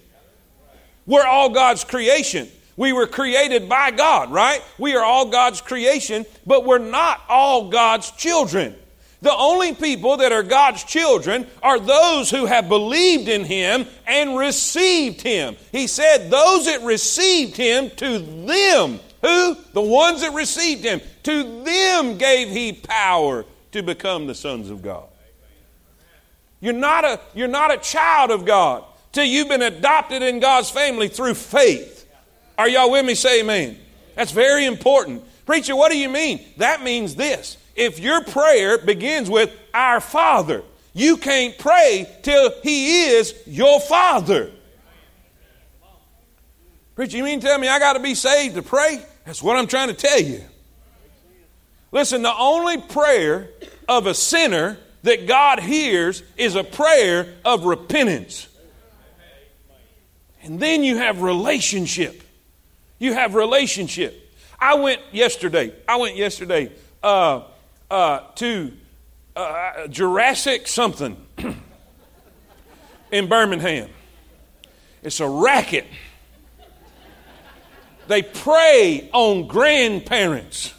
We're 1.06 1.26
all 1.26 1.50
God's 1.50 1.85
creation. 1.85 2.49
We 2.76 2.93
were 2.93 3.07
created 3.07 3.69
by 3.69 3.90
God, 3.93 4.33
right? 4.33 4.61
We 4.78 4.97
are 4.97 5.04
all 5.04 5.31
God's 5.31 5.61
creation, 5.61 6.26
but 6.47 6.64
we're 6.64 6.78
not 6.78 7.21
all 7.28 7.71
God's 7.71 8.11
children. 8.12 8.75
The 9.23 9.35
only 9.35 9.75
people 9.75 10.19
that 10.19 10.33
are 10.33 10.43
God's 10.43 10.85
children 10.85 11.47
are 11.62 11.81
those 11.81 12.28
who 12.31 12.45
have 12.45 12.69
believed 12.69 13.28
in 13.28 13.45
Him 13.45 13.87
and 14.07 14.37
received 14.37 15.23
Him. 15.23 15.57
He 15.73 15.87
said, 15.87 16.31
Those 16.31 16.66
that 16.66 16.83
received 16.83 17.57
Him, 17.57 17.90
to 17.97 18.19
them, 18.19 19.00
who? 19.23 19.57
The 19.73 19.81
ones 19.81 20.21
that 20.21 20.35
received 20.35 20.85
Him, 20.85 21.00
to 21.23 21.64
them 21.64 22.19
gave 22.19 22.50
He 22.50 22.75
power 22.75 23.47
to 23.73 23.83
become 23.83 24.26
the 24.26 24.35
sons 24.35 24.69
of 24.69 24.83
God. 24.83 25.07
You're 26.61 26.75
not 26.75 27.04
a, 27.04 27.21
you're 27.35 27.49
not 27.49 27.73
a 27.73 27.78
child 27.78 28.31
of 28.31 28.45
God 28.45 28.85
till 29.12 29.25
you've 29.25 29.49
been 29.49 29.62
adopted 29.62 30.23
in 30.23 30.40
God's 30.40 30.69
family 30.69 31.09
through 31.09 31.35
faith. 31.35 31.93
Are 32.58 32.68
y'all 32.68 32.90
with 32.90 33.04
me? 33.04 33.14
Say 33.14 33.40
amen. 33.40 33.78
That's 34.14 34.32
very 34.32 34.64
important. 34.64 35.25
Preacher, 35.46 35.76
what 35.76 35.90
do 35.90 35.99
you 35.99 36.08
mean? 36.08 36.44
That 36.58 36.82
means 36.82 37.14
this. 37.14 37.56
If 37.76 37.99
your 37.99 38.23
prayer 38.23 38.78
begins 38.78 39.28
with 39.28 39.50
our 39.73 40.00
Father, 40.00 40.62
you 40.92 41.16
can't 41.16 41.58
pray 41.58 42.06
till 42.23 42.52
He 42.62 43.06
is 43.06 43.34
your 43.46 43.80
Father. 43.80 44.50
Preacher, 46.94 47.16
you 47.16 47.25
mean 47.25 47.40
tell 47.40 47.58
me 47.58 47.66
I 47.66 47.78
got 47.80 47.94
to 47.94 48.00
be 48.00 48.14
saved 48.14 48.54
to 48.54 48.62
pray? 48.62 49.04
That's 49.25 49.42
what 49.42 49.56
I'm 49.56 49.66
trying 49.66 49.88
to 49.88 49.94
tell 49.94 50.20
you. 50.20 50.42
Listen, 51.90 52.23
the 52.23 52.34
only 52.34 52.78
prayer 52.78 53.50
of 53.88 54.06
a 54.06 54.14
sinner 54.14 54.78
that 55.02 55.26
God 55.26 55.61
hears 55.61 56.23
is 56.37 56.56
a 56.56 56.64
prayer 56.64 57.34
of 57.44 57.64
repentance. 57.64 58.49
And 60.42 60.61
then 60.61 60.82
you 60.82 60.96
have 60.96 61.23
relationship. 61.23 62.24
You 62.98 63.12
have 63.14 63.34
relationship. 63.34 64.20
I 64.58 64.74
went 64.74 65.00
yesterday. 65.12 65.74
I 65.88 65.96
went 65.96 66.16
yesterday 66.16 66.72
uh, 67.02 67.42
uh, 67.90 68.20
to 68.36 68.72
uh, 69.36 69.88
Jurassic 69.88 70.66
something 70.68 71.16
in 73.12 73.28
Birmingham. 73.28 73.90
It's 75.02 75.20
a 75.20 75.28
racket. 75.28 75.86
They 78.06 78.22
prey 78.22 79.08
on 79.12 79.46
grandparents. 79.46 80.74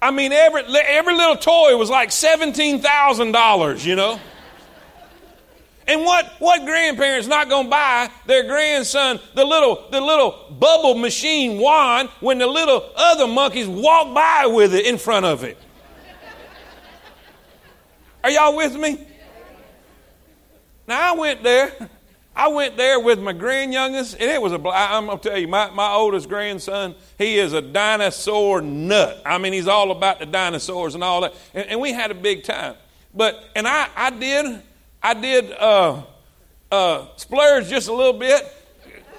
I 0.00 0.10
mean, 0.10 0.32
every, 0.32 0.62
every 0.64 1.14
little 1.14 1.36
toy 1.36 1.76
was 1.76 1.88
like 1.88 2.08
$17,000, 2.08 3.84
you 3.84 3.94
know? 3.94 4.18
And 5.92 6.04
what, 6.06 6.26
what 6.38 6.64
grandparent's 6.64 7.28
not 7.28 7.50
going 7.50 7.66
to 7.66 7.70
buy 7.70 8.10
their 8.24 8.44
grandson 8.44 9.20
the 9.34 9.44
little, 9.44 9.88
the 9.90 10.00
little 10.00 10.56
bubble 10.58 10.94
machine 10.94 11.60
wand 11.60 12.08
when 12.20 12.38
the 12.38 12.46
little 12.46 12.90
other 12.96 13.26
monkeys 13.26 13.68
walk 13.68 14.14
by 14.14 14.46
with 14.46 14.74
it 14.74 14.86
in 14.86 14.96
front 14.96 15.26
of 15.26 15.44
it? 15.44 15.58
Are 18.24 18.30
y'all 18.30 18.56
with 18.56 18.74
me? 18.74 19.06
Now 20.88 21.12
I 21.12 21.18
went 21.18 21.42
there. 21.42 21.90
I 22.34 22.48
went 22.48 22.78
there 22.78 22.98
with 22.98 23.20
my 23.20 23.34
grand 23.34 23.74
youngest, 23.74 24.14
and 24.14 24.30
it 24.30 24.40
was 24.40 24.52
a. 24.52 24.56
I'm 24.56 25.04
gonna 25.04 25.18
tell 25.18 25.36
you, 25.36 25.46
my, 25.46 25.68
my 25.68 25.92
oldest 25.92 26.26
grandson, 26.26 26.94
he 27.18 27.38
is 27.38 27.52
a 27.52 27.60
dinosaur 27.60 28.62
nut. 28.62 29.20
I 29.26 29.36
mean, 29.36 29.52
he's 29.52 29.68
all 29.68 29.90
about 29.90 30.20
the 30.20 30.24
dinosaurs 30.24 30.94
and 30.94 31.04
all 31.04 31.20
that. 31.20 31.34
And, 31.52 31.68
and 31.68 31.80
we 31.82 31.92
had 31.92 32.10
a 32.10 32.14
big 32.14 32.44
time. 32.44 32.76
But 33.12 33.44
and 33.54 33.68
I, 33.68 33.88
I 33.94 34.08
did 34.08 34.62
I 35.02 35.14
did 35.14 35.52
uh, 35.52 36.02
uh, 36.70 37.06
splurge 37.16 37.68
just 37.68 37.88
a 37.88 37.92
little 37.92 38.12
bit. 38.12 38.42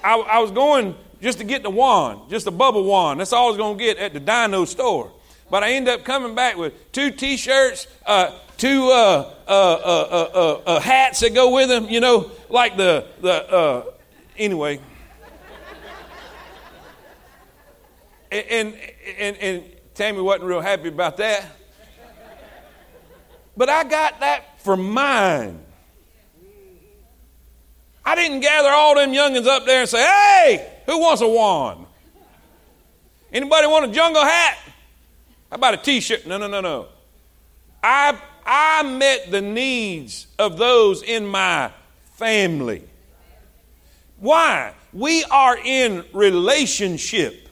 I, 0.02 0.18
I, 0.18 0.38
was 0.38 0.50
going 0.50 0.94
just 1.20 1.38
to 1.38 1.44
get 1.44 1.62
the 1.62 1.70
wand, 1.70 2.30
just 2.30 2.46
a 2.46 2.50
bubble 2.50 2.84
wand. 2.84 3.20
That's 3.20 3.32
all 3.32 3.46
I 3.46 3.48
was 3.48 3.56
going 3.56 3.76
to 3.76 3.84
get 3.84 3.98
at 3.98 4.14
the 4.14 4.20
dino 4.20 4.64
store. 4.64 5.12
But 5.50 5.62
I 5.62 5.72
ended 5.72 5.94
up 5.94 6.04
coming 6.04 6.34
back 6.34 6.56
with 6.56 6.92
two 6.92 7.10
T-shirts, 7.10 7.86
uh, 8.06 8.38
two 8.56 8.88
uh, 8.90 9.34
uh, 9.46 10.62
uh, 10.66 10.80
hats 10.80 11.20
that 11.20 11.34
go 11.34 11.54
with 11.54 11.68
them. 11.68 11.88
You 11.88 12.00
know, 12.00 12.30
like 12.48 12.76
the 12.76 13.06
the 13.20 13.92
anyway. 14.38 14.80
and 18.32 18.74
and 19.18 19.36
and 19.36 19.64
Tammy 19.94 20.22
wasn't 20.22 20.44
real 20.44 20.60
happy 20.60 20.88
about 20.88 21.18
that. 21.18 21.44
But 23.56 23.68
I 23.68 23.84
got 23.84 24.20
that 24.20 24.60
for 24.60 24.76
mine. 24.76 25.60
I 28.04 28.14
didn't 28.14 28.40
gather 28.40 28.68
all 28.68 28.94
them 28.94 29.12
youngins 29.12 29.46
up 29.46 29.64
there 29.64 29.80
and 29.80 29.88
say, 29.88 30.04
hey, 30.04 30.72
who 30.86 31.00
wants 31.00 31.22
a 31.22 31.28
wand? 31.28 31.86
Anybody 33.32 33.66
want 33.66 33.90
a 33.90 33.94
jungle 33.94 34.22
hat? 34.22 34.58
How 35.50 35.56
about 35.56 35.74
a 35.74 35.78
t-shirt? 35.78 36.26
No, 36.26 36.38
no, 36.38 36.46
no, 36.46 36.60
no. 36.60 36.86
I, 37.82 38.18
I 38.44 38.82
met 38.82 39.30
the 39.30 39.40
needs 39.40 40.26
of 40.38 40.58
those 40.58 41.02
in 41.02 41.26
my 41.26 41.72
family. 42.14 42.82
Why? 44.18 44.74
We 44.92 45.24
are 45.24 45.58
in 45.58 46.04
relationship. 46.12 47.48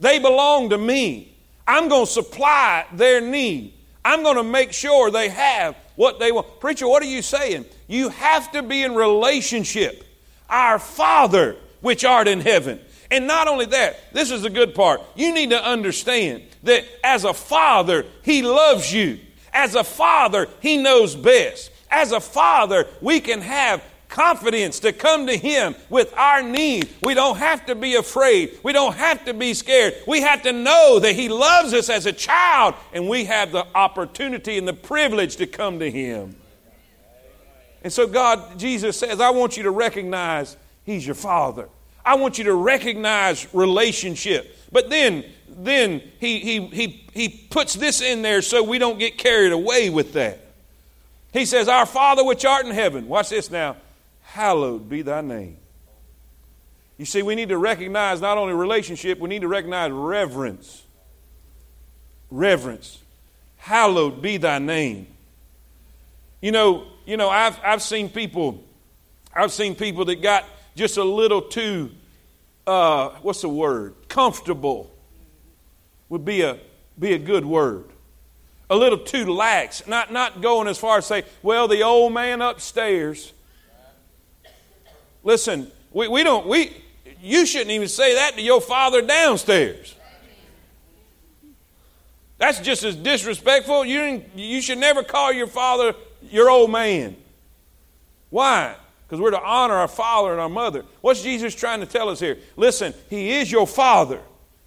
They 0.00 0.18
belong 0.18 0.70
to 0.70 0.78
me. 0.78 1.34
I'm 1.66 1.88
going 1.88 2.06
to 2.06 2.10
supply 2.10 2.86
their 2.92 3.20
need. 3.20 3.74
I'm 4.04 4.22
going 4.22 4.36
to 4.36 4.42
make 4.42 4.72
sure 4.72 5.10
they 5.10 5.28
have 5.28 5.76
what 5.96 6.18
they 6.18 6.32
want. 6.32 6.60
Preacher, 6.60 6.88
what 6.88 7.02
are 7.02 7.06
you 7.06 7.22
saying? 7.22 7.64
You 7.86 8.08
have 8.10 8.52
to 8.52 8.62
be 8.62 8.82
in 8.82 8.94
relationship. 8.94 10.04
Our 10.48 10.78
Father, 10.78 11.56
which 11.80 12.04
art 12.04 12.28
in 12.28 12.40
heaven. 12.40 12.80
And 13.10 13.26
not 13.26 13.48
only 13.48 13.66
that, 13.66 14.12
this 14.12 14.30
is 14.30 14.42
the 14.42 14.50
good 14.50 14.74
part. 14.74 15.00
You 15.14 15.32
need 15.32 15.50
to 15.50 15.62
understand 15.62 16.42
that 16.64 16.84
as 17.02 17.24
a 17.24 17.34
father, 17.34 18.06
he 18.22 18.42
loves 18.42 18.92
you. 18.92 19.20
As 19.52 19.74
a 19.74 19.84
father, 19.84 20.48
he 20.60 20.78
knows 20.78 21.14
best. 21.14 21.70
As 21.90 22.12
a 22.12 22.20
father, 22.20 22.86
we 23.00 23.20
can 23.20 23.40
have 23.40 23.84
confidence 24.08 24.80
to 24.80 24.92
come 24.92 25.26
to 25.26 25.36
Him 25.36 25.74
with 25.90 26.12
our 26.16 26.42
need. 26.42 26.88
We 27.02 27.14
don't 27.14 27.36
have 27.36 27.66
to 27.66 27.74
be 27.74 27.96
afraid. 27.96 28.58
We 28.62 28.72
don't 28.72 28.94
have 28.94 29.24
to 29.24 29.34
be 29.34 29.54
scared. 29.54 29.94
We 30.06 30.20
have 30.22 30.42
to 30.42 30.52
know 30.52 31.00
that 31.00 31.14
He 31.14 31.28
loves 31.28 31.74
us 31.74 31.90
as 31.90 32.06
a 32.06 32.12
child, 32.12 32.74
and 32.92 33.08
we 33.08 33.24
have 33.24 33.52
the 33.52 33.66
opportunity 33.74 34.56
and 34.56 34.66
the 34.66 34.72
privilege 34.72 35.36
to 35.36 35.46
come 35.46 35.80
to 35.80 35.90
Him. 35.90 36.36
And 37.84 37.92
so, 37.92 38.06
God, 38.06 38.58
Jesus 38.58 38.98
says, 38.98 39.20
I 39.20 39.30
want 39.30 39.56
you 39.56 39.64
to 39.64 39.70
recognize 39.70 40.56
He's 40.84 41.06
your 41.06 41.14
Father. 41.14 41.68
I 42.04 42.16
want 42.16 42.38
you 42.38 42.44
to 42.44 42.54
recognize 42.54 43.46
relationship. 43.54 44.56
But 44.72 44.90
then, 44.90 45.24
then 45.48 46.02
he, 46.18 46.40
he, 46.40 46.66
he, 46.66 47.06
he 47.14 47.28
puts 47.28 47.74
this 47.74 48.02
in 48.02 48.22
there 48.22 48.42
so 48.42 48.62
we 48.62 48.78
don't 48.78 48.98
get 48.98 49.16
carried 49.16 49.52
away 49.52 49.88
with 49.88 50.14
that. 50.14 50.40
He 51.32 51.46
says, 51.46 51.68
Our 51.68 51.86
Father 51.86 52.24
which 52.24 52.44
art 52.44 52.66
in 52.66 52.72
heaven, 52.72 53.06
watch 53.06 53.30
this 53.30 53.50
now, 53.50 53.76
hallowed 54.22 54.88
be 54.88 55.02
thy 55.02 55.20
name. 55.20 55.56
You 56.98 57.04
see, 57.04 57.22
we 57.22 57.34
need 57.34 57.48
to 57.48 57.58
recognize 57.58 58.20
not 58.20 58.38
only 58.38 58.54
relationship, 58.54 59.18
we 59.18 59.28
need 59.28 59.40
to 59.40 59.48
recognize 59.48 59.90
reverence. 59.90 60.82
Reverence. 62.30 62.98
Hallowed 63.56 64.22
be 64.22 64.36
thy 64.36 64.58
name. 64.58 65.06
You 66.44 66.52
know, 66.52 66.84
you 67.06 67.16
know, 67.16 67.30
I've, 67.30 67.58
I've 67.64 67.80
seen 67.80 68.10
people, 68.10 68.62
I've 69.32 69.50
seen 69.50 69.74
people 69.74 70.04
that 70.04 70.20
got 70.20 70.44
just 70.76 70.98
a 70.98 71.02
little 71.02 71.40
too, 71.40 71.90
uh, 72.66 73.12
what's 73.22 73.40
the 73.40 73.48
word? 73.48 73.94
Comfortable 74.08 74.94
would 76.10 76.22
be 76.22 76.42
a, 76.42 76.58
be 76.98 77.14
a 77.14 77.18
good 77.18 77.46
word. 77.46 77.86
A 78.68 78.76
little 78.76 78.98
too 78.98 79.24
lax, 79.32 79.86
not, 79.86 80.12
not 80.12 80.42
going 80.42 80.68
as 80.68 80.76
far 80.76 80.98
as 80.98 81.06
say, 81.06 81.22
well, 81.42 81.66
the 81.66 81.82
old 81.82 82.12
man 82.12 82.42
upstairs. 82.42 83.32
Listen, 85.22 85.72
we, 85.92 86.08
we 86.08 86.24
don't, 86.24 86.46
we, 86.46 86.76
you 87.22 87.46
shouldn't 87.46 87.70
even 87.70 87.88
say 87.88 88.16
that 88.16 88.34
to 88.34 88.42
your 88.42 88.60
father 88.60 89.00
downstairs. 89.00 89.94
That's 92.36 92.60
just 92.60 92.84
as 92.84 92.96
disrespectful. 92.96 93.86
You, 93.86 94.22
you 94.36 94.60
should 94.60 94.76
never 94.76 95.02
call 95.02 95.32
your 95.32 95.46
father 95.46 95.94
your 96.30 96.50
old 96.50 96.70
man. 96.70 97.16
Why? 98.30 98.74
Because 99.06 99.20
we're 99.20 99.30
to 99.30 99.42
honor 99.42 99.74
our 99.74 99.88
father 99.88 100.32
and 100.32 100.40
our 100.40 100.48
mother. 100.48 100.84
What's 101.00 101.22
Jesus 101.22 101.54
trying 101.54 101.80
to 101.80 101.86
tell 101.86 102.08
us 102.08 102.20
here? 102.20 102.38
Listen, 102.56 102.94
He 103.10 103.32
is 103.32 103.50
your 103.50 103.66
father, 103.66 104.20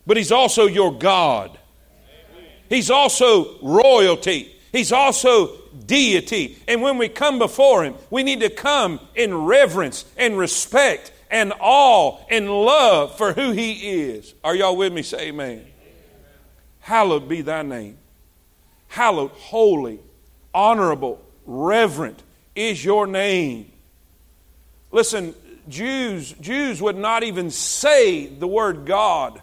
but 0.06 0.18
He's 0.18 0.32
also 0.32 0.68
your 0.68 0.98
God. 0.98 1.58
He's 2.70 2.90
also 2.90 3.60
royalty. 3.62 4.56
He's 4.72 4.92
also 4.92 5.58
deity. 5.86 6.58
And 6.68 6.82
when 6.82 6.98
we 6.98 7.10
come 7.10 7.40
before 7.40 7.84
Him, 7.84 7.96
we 8.10 8.24
need 8.24 8.42
to 8.42 8.50
come 8.50 9.00
in 9.16 9.34
reverence 9.34 10.06
and 10.18 10.38
respect 10.38 11.12
and 11.30 11.54
awe 11.60 12.20
and 12.30 12.50
love 12.50 13.18
for 13.18 13.34
who 13.34 13.52
He 13.52 14.02
is. 14.02 14.34
Are 14.44 14.56
y'all 14.56 14.78
with 14.78 14.94
me? 14.94 15.02
Say 15.02 15.30
amen. 15.30 15.66
Hallowed 16.80 17.28
be 17.28 17.42
thy 17.42 17.64
name. 17.64 17.98
Hallowed, 18.88 19.32
holy, 19.32 20.00
honorable, 20.54 21.22
reverent 21.48 22.22
is 22.56 22.84
your 22.84 23.08
name. 23.08 23.72
Listen, 24.92 25.34
Jews, 25.68 26.34
Jews 26.34 26.82
would 26.82 26.98
not 26.98 27.24
even 27.24 27.50
say 27.50 28.28
the 28.28 28.48
word 28.48 28.86
God. 28.86 29.42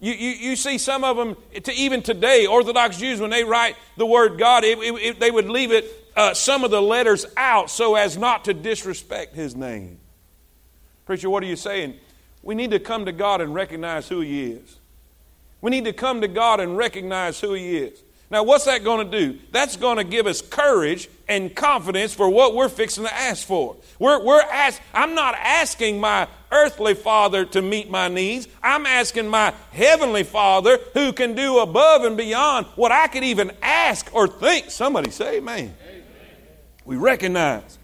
You, 0.00 0.12
you, 0.12 0.30
you, 0.30 0.56
see 0.56 0.78
some 0.78 1.02
of 1.04 1.16
them, 1.16 1.36
to 1.62 1.72
even 1.72 2.02
today, 2.02 2.46
Orthodox 2.46 2.98
Jews, 2.98 3.20
when 3.20 3.30
they 3.30 3.44
write 3.44 3.76
the 3.96 4.06
word 4.06 4.38
God, 4.38 4.64
it, 4.64 4.78
it, 4.78 4.94
it, 4.94 5.20
they 5.20 5.30
would 5.30 5.48
leave 5.48 5.72
it, 5.72 5.86
uh, 6.14 6.34
some 6.34 6.64
of 6.64 6.70
the 6.70 6.82
letters 6.82 7.26
out 7.36 7.70
so 7.70 7.94
as 7.94 8.16
not 8.16 8.44
to 8.44 8.54
disrespect 8.54 9.34
his 9.34 9.56
name. 9.56 9.98
Preacher, 11.04 11.30
what 11.30 11.42
are 11.42 11.46
you 11.46 11.56
saying? 11.56 11.94
We 12.42 12.54
need 12.54 12.70
to 12.70 12.78
come 12.78 13.06
to 13.06 13.12
God 13.12 13.40
and 13.40 13.54
recognize 13.54 14.08
who 14.08 14.20
he 14.20 14.52
is. 14.52 14.76
We 15.60 15.70
need 15.70 15.84
to 15.86 15.92
come 15.92 16.20
to 16.20 16.28
God 16.28 16.60
and 16.60 16.76
recognize 16.76 17.40
who 17.40 17.54
he 17.54 17.78
is. 17.78 18.00
Now, 18.30 18.42
what's 18.42 18.66
that 18.66 18.84
going 18.84 19.10
to 19.10 19.18
do? 19.18 19.38
That's 19.52 19.76
going 19.76 19.96
to 19.96 20.04
give 20.04 20.26
us 20.26 20.42
courage 20.42 21.08
and 21.28 21.54
confidence 21.54 22.12
for 22.12 22.28
what 22.28 22.54
we're 22.54 22.68
fixing 22.68 23.04
to 23.04 23.14
ask 23.14 23.46
for. 23.46 23.76
We're, 23.98 24.22
we're 24.22 24.42
ask, 24.42 24.82
I'm 24.92 25.14
not 25.14 25.34
asking 25.34 25.98
my 25.98 26.28
earthly 26.52 26.94
father 26.94 27.46
to 27.46 27.62
meet 27.62 27.90
my 27.90 28.08
needs. 28.08 28.46
I'm 28.62 28.84
asking 28.84 29.28
my 29.28 29.54
heavenly 29.72 30.24
father 30.24 30.78
who 30.92 31.14
can 31.14 31.34
do 31.34 31.60
above 31.60 32.04
and 32.04 32.18
beyond 32.18 32.66
what 32.76 32.92
I 32.92 33.06
could 33.06 33.24
even 33.24 33.50
ask 33.62 34.14
or 34.14 34.28
think. 34.28 34.70
Somebody 34.70 35.10
say 35.10 35.38
amen. 35.38 35.74
We 36.84 36.96
recognize. 36.96 37.78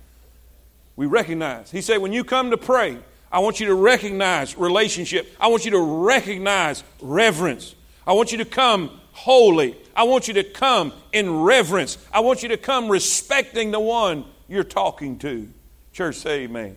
We 0.96 1.06
recognize. 1.06 1.70
He 1.70 1.80
said, 1.80 1.98
when 1.98 2.12
you 2.12 2.22
come 2.22 2.50
to 2.50 2.58
pray, 2.58 2.98
I 3.32 3.38
want 3.38 3.60
you 3.60 3.66
to 3.66 3.74
recognize 3.74 4.56
relationship. 4.58 5.34
I 5.40 5.48
want 5.48 5.64
you 5.64 5.70
to 5.72 5.80
recognize 5.80 6.84
reverence. 7.00 7.74
I 8.06 8.12
want 8.12 8.30
you 8.30 8.38
to 8.38 8.44
come 8.44 9.00
holy. 9.12 9.76
I 9.96 10.04
want 10.04 10.28
you 10.28 10.34
to 10.34 10.44
come 10.44 10.92
in 11.12 11.42
reverence. 11.42 11.98
I 12.12 12.20
want 12.20 12.42
you 12.42 12.48
to 12.50 12.56
come 12.56 12.88
respecting 12.88 13.70
the 13.70 13.80
one 13.80 14.24
you're 14.48 14.64
talking 14.64 15.18
to. 15.20 15.48
Church, 15.92 16.16
say 16.16 16.42
amen. 16.42 16.76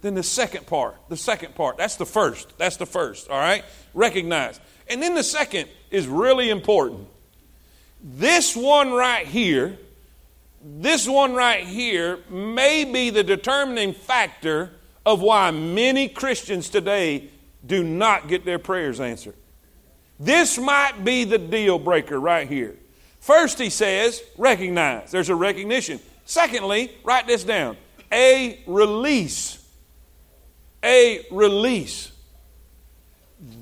Then 0.00 0.14
the 0.14 0.22
second 0.22 0.66
part, 0.66 0.96
the 1.08 1.16
second 1.16 1.54
part, 1.54 1.76
that's 1.78 1.96
the 1.96 2.06
first. 2.06 2.56
That's 2.58 2.76
the 2.76 2.86
first, 2.86 3.28
all 3.28 3.38
right? 3.38 3.64
Recognize. 3.92 4.60
And 4.88 5.02
then 5.02 5.14
the 5.14 5.24
second 5.24 5.68
is 5.90 6.06
really 6.06 6.50
important. 6.50 7.08
This 8.02 8.54
one 8.54 8.92
right 8.92 9.26
here, 9.26 9.78
this 10.62 11.08
one 11.08 11.34
right 11.34 11.64
here 11.64 12.20
may 12.30 12.84
be 12.84 13.10
the 13.10 13.24
determining 13.24 13.94
factor 13.94 14.70
of 15.04 15.20
why 15.20 15.50
many 15.50 16.08
Christians 16.08 16.68
today 16.68 17.30
do 17.64 17.82
not 17.82 18.28
get 18.28 18.44
their 18.44 18.58
prayers 18.58 19.00
answered. 19.00 19.34
This 20.18 20.58
might 20.58 21.04
be 21.04 21.24
the 21.24 21.38
deal 21.38 21.78
breaker 21.78 22.18
right 22.18 22.48
here. 22.48 22.74
First, 23.20 23.58
he 23.58 23.70
says, 23.70 24.22
recognize. 24.38 25.10
There's 25.10 25.28
a 25.28 25.34
recognition. 25.34 26.00
Secondly, 26.24 26.92
write 27.04 27.26
this 27.26 27.44
down 27.44 27.76
a 28.12 28.60
release. 28.66 29.62
A 30.84 31.26
release. 31.30 32.12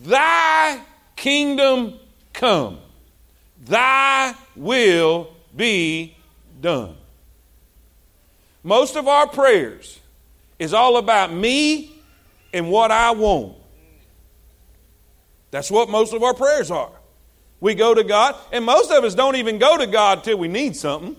Thy 0.02 0.80
kingdom 1.16 1.98
come, 2.32 2.78
thy 3.64 4.34
will 4.54 5.28
be 5.56 6.16
done. 6.60 6.96
Most 8.62 8.96
of 8.96 9.08
our 9.08 9.26
prayers 9.26 9.98
is 10.58 10.74
all 10.74 10.96
about 10.96 11.32
me 11.32 11.92
and 12.52 12.70
what 12.70 12.90
I 12.90 13.10
want. 13.12 13.56
That's 15.54 15.70
what 15.70 15.88
most 15.88 16.12
of 16.12 16.24
our 16.24 16.34
prayers 16.34 16.72
are. 16.72 16.90
We 17.60 17.76
go 17.76 17.94
to 17.94 18.02
God, 18.02 18.34
and 18.50 18.64
most 18.64 18.90
of 18.90 19.04
us 19.04 19.14
don't 19.14 19.36
even 19.36 19.58
go 19.58 19.78
to 19.78 19.86
God 19.86 20.24
till 20.24 20.36
we 20.36 20.48
need 20.48 20.74
something. 20.74 21.14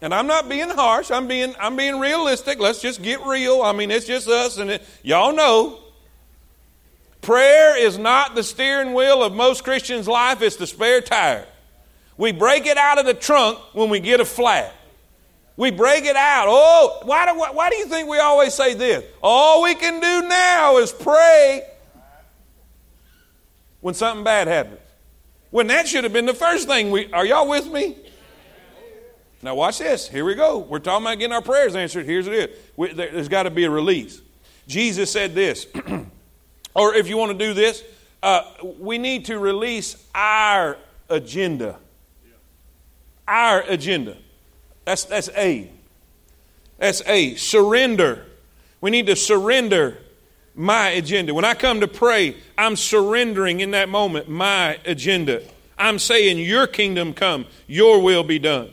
And 0.00 0.14
I'm 0.14 0.28
not 0.28 0.48
being 0.48 0.68
harsh. 0.68 1.10
I'm 1.10 1.26
being 1.26 1.56
I'm 1.58 1.74
being 1.74 1.98
realistic. 1.98 2.60
Let's 2.60 2.80
just 2.80 3.02
get 3.02 3.20
real. 3.26 3.62
I 3.62 3.72
mean, 3.72 3.90
it's 3.90 4.06
just 4.06 4.28
us, 4.28 4.58
and 4.58 4.70
it, 4.70 4.84
y'all 5.02 5.34
know. 5.34 5.80
Prayer 7.20 7.76
is 7.84 7.98
not 7.98 8.36
the 8.36 8.44
steering 8.44 8.94
wheel 8.94 9.24
of 9.24 9.34
most 9.34 9.64
Christians' 9.64 10.06
life. 10.06 10.40
It's 10.40 10.54
the 10.54 10.68
spare 10.68 11.00
tire. 11.00 11.48
We 12.16 12.30
break 12.30 12.66
it 12.66 12.76
out 12.76 13.00
of 13.00 13.06
the 13.06 13.14
trunk 13.14 13.58
when 13.72 13.90
we 13.90 13.98
get 13.98 14.20
a 14.20 14.24
flat. 14.24 14.72
We 15.56 15.72
break 15.72 16.04
it 16.04 16.14
out. 16.14 16.46
Oh, 16.48 17.00
why 17.02 17.26
do, 17.26 17.36
why 17.36 17.70
do 17.70 17.76
you 17.76 17.86
think 17.86 18.08
we 18.08 18.20
always 18.20 18.54
say 18.54 18.74
this? 18.74 19.04
All 19.20 19.64
we 19.64 19.74
can 19.74 19.94
do 20.00 20.28
now 20.28 20.76
is 20.76 20.92
pray 20.92 21.64
when 23.86 23.94
something 23.94 24.24
bad 24.24 24.48
happens. 24.48 24.80
When 25.50 25.68
that 25.68 25.86
should 25.86 26.02
have 26.02 26.12
been 26.12 26.26
the 26.26 26.34
first 26.34 26.66
thing 26.66 26.90
we 26.90 27.12
are 27.12 27.24
y'all 27.24 27.48
with 27.48 27.70
me? 27.70 27.96
Now 29.42 29.54
watch 29.54 29.78
this. 29.78 30.08
Here 30.08 30.24
we 30.24 30.34
go. 30.34 30.58
We're 30.58 30.80
talking 30.80 31.06
about 31.06 31.20
getting 31.20 31.32
our 31.32 31.40
prayers 31.40 31.76
answered. 31.76 32.04
Here's 32.04 32.26
it 32.26 32.32
is. 32.32 32.56
We, 32.76 32.92
there, 32.92 33.08
has 33.10 33.28
got 33.28 33.44
to 33.44 33.50
be 33.50 33.62
a 33.62 33.70
release. 33.70 34.20
Jesus 34.66 35.12
said 35.12 35.36
this, 35.36 35.68
or 36.74 36.96
if 36.96 37.06
you 37.06 37.16
want 37.16 37.38
to 37.38 37.38
do 37.38 37.54
this, 37.54 37.84
uh, 38.24 38.42
we 38.80 38.98
need 38.98 39.26
to 39.26 39.38
release 39.38 40.04
our 40.16 40.78
agenda. 41.08 41.78
Our 43.28 43.60
agenda. 43.68 44.16
That's 44.84 45.04
that's 45.04 45.28
A. 45.36 45.70
That's 46.78 47.02
A. 47.06 47.36
Surrender. 47.36 48.26
We 48.80 48.90
need 48.90 49.06
to 49.06 49.14
surrender 49.14 49.98
my 50.56 50.88
agenda. 50.88 51.34
When 51.34 51.44
I 51.44 51.54
come 51.54 51.80
to 51.80 51.88
pray, 51.88 52.36
I'm 52.56 52.76
surrendering 52.76 53.60
in 53.60 53.72
that 53.72 53.88
moment 53.88 54.28
my 54.28 54.78
agenda. 54.84 55.42
I'm 55.78 55.98
saying, 55.98 56.38
Your 56.38 56.66
kingdom 56.66 57.12
come, 57.12 57.46
Your 57.66 58.00
will 58.02 58.24
be 58.24 58.38
done. 58.38 58.72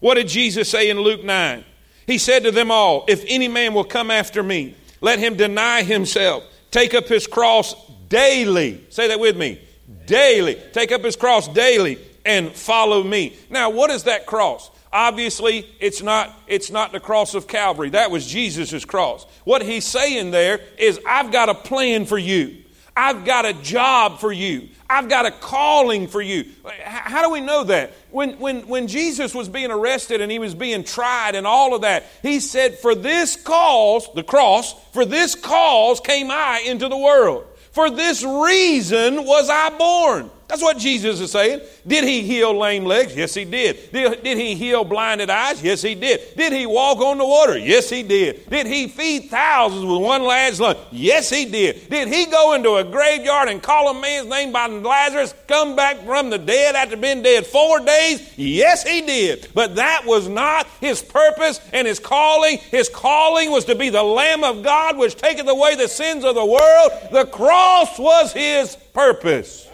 What 0.00 0.14
did 0.14 0.28
Jesus 0.28 0.68
say 0.68 0.88
in 0.88 0.98
Luke 0.98 1.22
9? 1.22 1.64
He 2.06 2.18
said 2.18 2.42
to 2.44 2.50
them 2.50 2.70
all, 2.70 3.04
If 3.06 3.24
any 3.28 3.48
man 3.48 3.74
will 3.74 3.84
come 3.84 4.10
after 4.10 4.42
me, 4.42 4.74
let 5.00 5.18
him 5.18 5.36
deny 5.36 5.82
himself, 5.82 6.42
take 6.70 6.94
up 6.94 7.06
his 7.06 7.26
cross 7.26 7.74
daily. 8.08 8.84
Say 8.88 9.08
that 9.08 9.20
with 9.20 9.36
me. 9.36 9.60
Daily. 10.06 10.56
Take 10.72 10.90
up 10.90 11.04
his 11.04 11.16
cross 11.16 11.46
daily 11.48 11.98
and 12.24 12.50
follow 12.50 13.02
me. 13.02 13.36
Now, 13.48 13.70
what 13.70 13.90
is 13.90 14.04
that 14.04 14.26
cross? 14.26 14.70
Obviously, 14.92 15.68
it's 15.78 16.02
not, 16.02 16.36
it's 16.48 16.70
not 16.70 16.92
the 16.92 17.00
cross 17.00 17.34
of 17.34 17.46
Calvary. 17.46 17.90
That 17.90 18.10
was 18.10 18.26
Jesus' 18.26 18.84
cross. 18.84 19.24
What 19.44 19.62
he's 19.62 19.84
saying 19.84 20.32
there 20.32 20.60
is, 20.78 21.00
I've 21.06 21.30
got 21.30 21.48
a 21.48 21.54
plan 21.54 22.06
for 22.06 22.18
you. 22.18 22.64
I've 22.96 23.24
got 23.24 23.46
a 23.46 23.52
job 23.52 24.18
for 24.18 24.32
you. 24.32 24.68
I've 24.88 25.08
got 25.08 25.24
a 25.24 25.30
calling 25.30 26.08
for 26.08 26.20
you. 26.20 26.44
How 26.82 27.22
do 27.22 27.30
we 27.30 27.40
know 27.40 27.62
that? 27.64 27.92
When, 28.10 28.38
when, 28.40 28.66
when 28.66 28.88
Jesus 28.88 29.32
was 29.32 29.48
being 29.48 29.70
arrested 29.70 30.20
and 30.20 30.30
he 30.32 30.40
was 30.40 30.56
being 30.56 30.82
tried 30.82 31.36
and 31.36 31.46
all 31.46 31.74
of 31.74 31.82
that, 31.82 32.06
he 32.22 32.40
said, 32.40 32.76
For 32.76 32.96
this 32.96 33.36
cause, 33.36 34.08
the 34.14 34.24
cross, 34.24 34.74
for 34.92 35.04
this 35.04 35.36
cause 35.36 36.00
came 36.00 36.30
I 36.30 36.64
into 36.66 36.88
the 36.88 36.96
world. 36.96 37.46
For 37.70 37.88
this 37.88 38.24
reason 38.24 39.24
was 39.24 39.48
I 39.48 39.70
born. 39.78 40.30
That's 40.50 40.62
what 40.62 40.78
Jesus 40.78 41.20
is 41.20 41.30
saying. 41.30 41.60
Did 41.86 42.02
he 42.02 42.22
heal 42.22 42.52
lame 42.58 42.84
legs? 42.84 43.14
Yes, 43.14 43.34
he 43.34 43.44
did. 43.44 43.92
did. 43.92 44.24
Did 44.24 44.36
he 44.36 44.56
heal 44.56 44.82
blinded 44.82 45.30
eyes? 45.30 45.62
Yes, 45.62 45.80
he 45.80 45.94
did. 45.94 46.34
Did 46.36 46.52
he 46.52 46.66
walk 46.66 46.98
on 46.98 47.18
the 47.18 47.24
water? 47.24 47.56
Yes, 47.56 47.88
he 47.88 48.02
did. 48.02 48.50
Did 48.50 48.66
he 48.66 48.88
feed 48.88 49.30
thousands 49.30 49.84
with 49.84 50.02
one 50.02 50.24
lad's 50.24 50.58
lunch? 50.58 50.80
Yes, 50.90 51.30
he 51.30 51.44
did. 51.44 51.88
Did 51.88 52.08
he 52.08 52.26
go 52.26 52.54
into 52.54 52.74
a 52.74 52.82
graveyard 52.82 53.48
and 53.48 53.62
call 53.62 53.90
a 53.90 54.00
man's 54.00 54.28
name 54.28 54.50
by 54.50 54.66
Lazarus, 54.66 55.36
come 55.46 55.76
back 55.76 56.04
from 56.04 56.30
the 56.30 56.38
dead 56.38 56.74
after 56.74 56.96
being 56.96 57.22
dead 57.22 57.46
four 57.46 57.78
days? 57.78 58.36
Yes, 58.36 58.82
he 58.82 59.02
did. 59.02 59.46
But 59.54 59.76
that 59.76 60.02
was 60.04 60.26
not 60.26 60.66
his 60.80 61.00
purpose 61.00 61.60
and 61.72 61.86
his 61.86 62.00
calling. 62.00 62.58
His 62.58 62.88
calling 62.88 63.52
was 63.52 63.66
to 63.66 63.76
be 63.76 63.88
the 63.88 64.02
Lamb 64.02 64.42
of 64.42 64.64
God, 64.64 64.98
which 64.98 65.14
taketh 65.14 65.46
away 65.46 65.76
the 65.76 65.86
sins 65.86 66.24
of 66.24 66.34
the 66.34 66.44
world. 66.44 66.90
The 67.12 67.26
cross 67.26 68.00
was 68.00 68.32
his 68.32 68.74
purpose. 68.92 69.69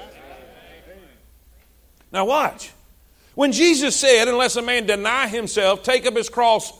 Now, 2.16 2.24
watch. 2.24 2.72
When 3.34 3.52
Jesus 3.52 3.94
said, 3.94 4.26
Unless 4.26 4.56
a 4.56 4.62
man 4.62 4.86
deny 4.86 5.28
himself, 5.28 5.82
take 5.82 6.06
up 6.06 6.16
his 6.16 6.30
cross 6.30 6.72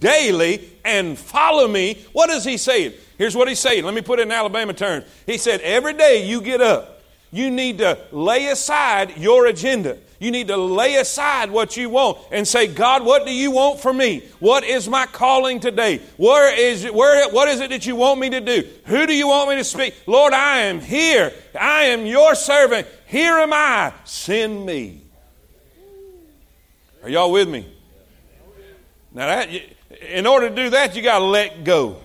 daily, 0.00 0.70
and 0.84 1.18
follow 1.18 1.66
me, 1.66 2.04
what 2.12 2.28
is 2.28 2.44
he 2.44 2.58
saying? 2.58 2.92
Here's 3.16 3.34
what 3.34 3.48
he's 3.48 3.58
saying. 3.58 3.86
Let 3.86 3.94
me 3.94 4.02
put 4.02 4.18
it 4.18 4.24
in 4.24 4.32
Alabama 4.32 4.74
terms. 4.74 5.06
He 5.24 5.38
said, 5.38 5.62
Every 5.62 5.94
day 5.94 6.26
you 6.26 6.42
get 6.42 6.60
up, 6.60 7.00
you 7.30 7.50
need 7.50 7.78
to 7.78 7.98
lay 8.12 8.48
aside 8.48 9.16
your 9.16 9.46
agenda. 9.46 9.96
You 10.22 10.30
need 10.30 10.48
to 10.48 10.56
lay 10.56 10.96
aside 10.96 11.50
what 11.50 11.76
you 11.76 11.88
want 11.88 12.18
and 12.30 12.46
say, 12.46 12.68
God, 12.68 13.04
what 13.04 13.26
do 13.26 13.34
you 13.34 13.50
want 13.50 13.80
for 13.80 13.92
me? 13.92 14.22
What 14.38 14.62
is 14.62 14.88
my 14.88 15.06
calling 15.06 15.58
today? 15.58 16.00
Where 16.16 16.54
is 16.54 16.84
where 16.84 17.28
what 17.30 17.48
is 17.48 17.60
it 17.60 17.70
that 17.70 17.86
you 17.86 17.96
want 17.96 18.20
me 18.20 18.30
to 18.30 18.40
do? 18.40 18.68
Who 18.84 19.06
do 19.06 19.14
you 19.14 19.26
want 19.26 19.50
me 19.50 19.56
to 19.56 19.64
speak? 19.64 19.94
Lord, 20.06 20.32
I 20.32 20.58
am 20.58 20.80
here. 20.80 21.32
I 21.58 21.86
am 21.86 22.06
your 22.06 22.36
servant. 22.36 22.86
Here 23.12 23.34
am 23.34 23.52
I. 23.52 23.92
Send 24.04 24.64
me. 24.64 25.02
Are 27.02 27.10
y'all 27.10 27.30
with 27.30 27.46
me? 27.46 27.70
Now 29.12 29.26
that 29.26 29.50
in 30.08 30.26
order 30.26 30.48
to 30.48 30.56
do 30.56 30.70
that, 30.70 30.96
you 30.96 31.02
got 31.02 31.18
to 31.18 31.26
let 31.26 31.62
go. 31.62 31.98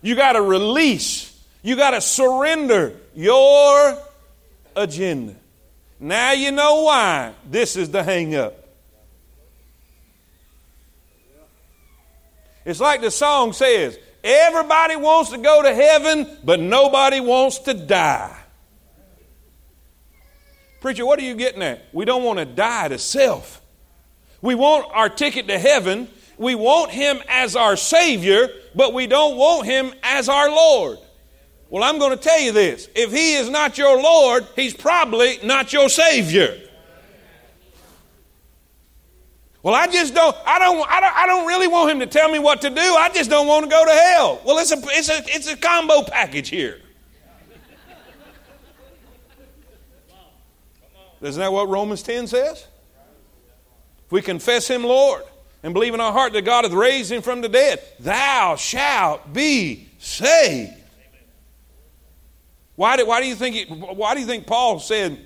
You 0.00 0.14
got 0.14 0.34
to 0.34 0.42
release. 0.42 1.36
You 1.62 1.74
got 1.74 1.90
to 1.90 2.00
surrender 2.00 2.94
your 3.16 3.98
agenda. 4.76 5.34
Now 5.98 6.34
you 6.34 6.52
know 6.52 6.82
why 6.82 7.34
this 7.50 7.74
is 7.74 7.90
the 7.90 8.04
hang 8.04 8.36
up. 8.36 8.64
It's 12.64 12.78
like 12.78 13.00
the 13.00 13.10
song 13.10 13.54
says 13.54 13.98
everybody 14.22 14.94
wants 14.94 15.30
to 15.30 15.38
go 15.38 15.62
to 15.62 15.74
heaven, 15.74 16.28
but 16.44 16.60
nobody 16.60 17.18
wants 17.18 17.58
to 17.58 17.74
die. 17.74 18.39
Preacher, 20.80 21.04
what 21.04 21.18
are 21.18 21.22
you 21.22 21.34
getting 21.34 21.62
at? 21.62 21.84
We 21.92 22.04
don't 22.04 22.24
want 22.24 22.38
to 22.38 22.46
die 22.46 22.88
to 22.88 22.98
self. 22.98 23.60
We 24.40 24.54
want 24.54 24.86
our 24.92 25.08
ticket 25.10 25.48
to 25.48 25.58
heaven. 25.58 26.08
We 26.38 26.54
want 26.54 26.90
Him 26.90 27.20
as 27.28 27.54
our 27.54 27.76
Savior, 27.76 28.48
but 28.74 28.94
we 28.94 29.06
don't 29.06 29.36
want 29.36 29.66
Him 29.66 29.92
as 30.02 30.28
our 30.28 30.48
Lord. 30.48 30.98
Well, 31.68 31.84
I'm 31.84 31.98
going 31.98 32.16
to 32.16 32.22
tell 32.22 32.40
you 32.40 32.52
this. 32.52 32.88
If 32.94 33.12
He 33.12 33.34
is 33.34 33.50
not 33.50 33.76
your 33.76 34.02
Lord, 34.02 34.46
He's 34.56 34.74
probably 34.74 35.38
not 35.44 35.72
your 35.72 35.90
Savior. 35.90 36.58
Well, 39.62 39.74
I 39.74 39.86
just 39.86 40.14
don't, 40.14 40.34
I 40.46 40.58
don't, 40.58 40.90
I 40.90 41.00
don't, 41.00 41.16
I 41.16 41.26
don't 41.26 41.46
really 41.46 41.68
want 41.68 41.90
Him 41.90 42.00
to 42.00 42.06
tell 42.06 42.30
me 42.30 42.38
what 42.38 42.62
to 42.62 42.70
do. 42.70 42.80
I 42.80 43.10
just 43.12 43.28
don't 43.28 43.46
want 43.46 43.64
to 43.64 43.70
go 43.70 43.84
to 43.84 43.92
hell. 43.92 44.40
Well, 44.46 44.58
it's 44.58 44.72
a, 44.72 44.78
it's 44.78 45.10
a, 45.10 45.22
it's 45.26 45.46
a 45.46 45.56
combo 45.58 46.02
package 46.02 46.48
here. 46.48 46.80
Isn't 51.22 51.40
that 51.40 51.52
what 51.52 51.68
Romans 51.68 52.02
10 52.02 52.26
says? 52.26 52.66
If 54.06 54.12
we 54.12 54.22
confess 54.22 54.68
Him 54.68 54.82
Lord 54.84 55.22
and 55.62 55.74
believe 55.74 55.94
in 55.94 56.00
our 56.00 56.12
heart 56.12 56.32
that 56.32 56.44
God 56.44 56.64
hath 56.64 56.72
raised 56.72 57.12
Him 57.12 57.22
from 57.22 57.42
the 57.42 57.48
dead, 57.48 57.82
thou 57.98 58.56
shalt 58.56 59.32
be 59.32 59.88
saved. 59.98 60.72
Why 62.76 62.96
do, 62.96 63.06
why 63.06 63.20
do 63.20 63.26
you 63.26 63.34
think 63.34 63.68
why 63.68 64.14
do 64.14 64.20
you 64.20 64.26
think 64.26 64.46
Paul 64.46 64.78
said, 64.78 65.18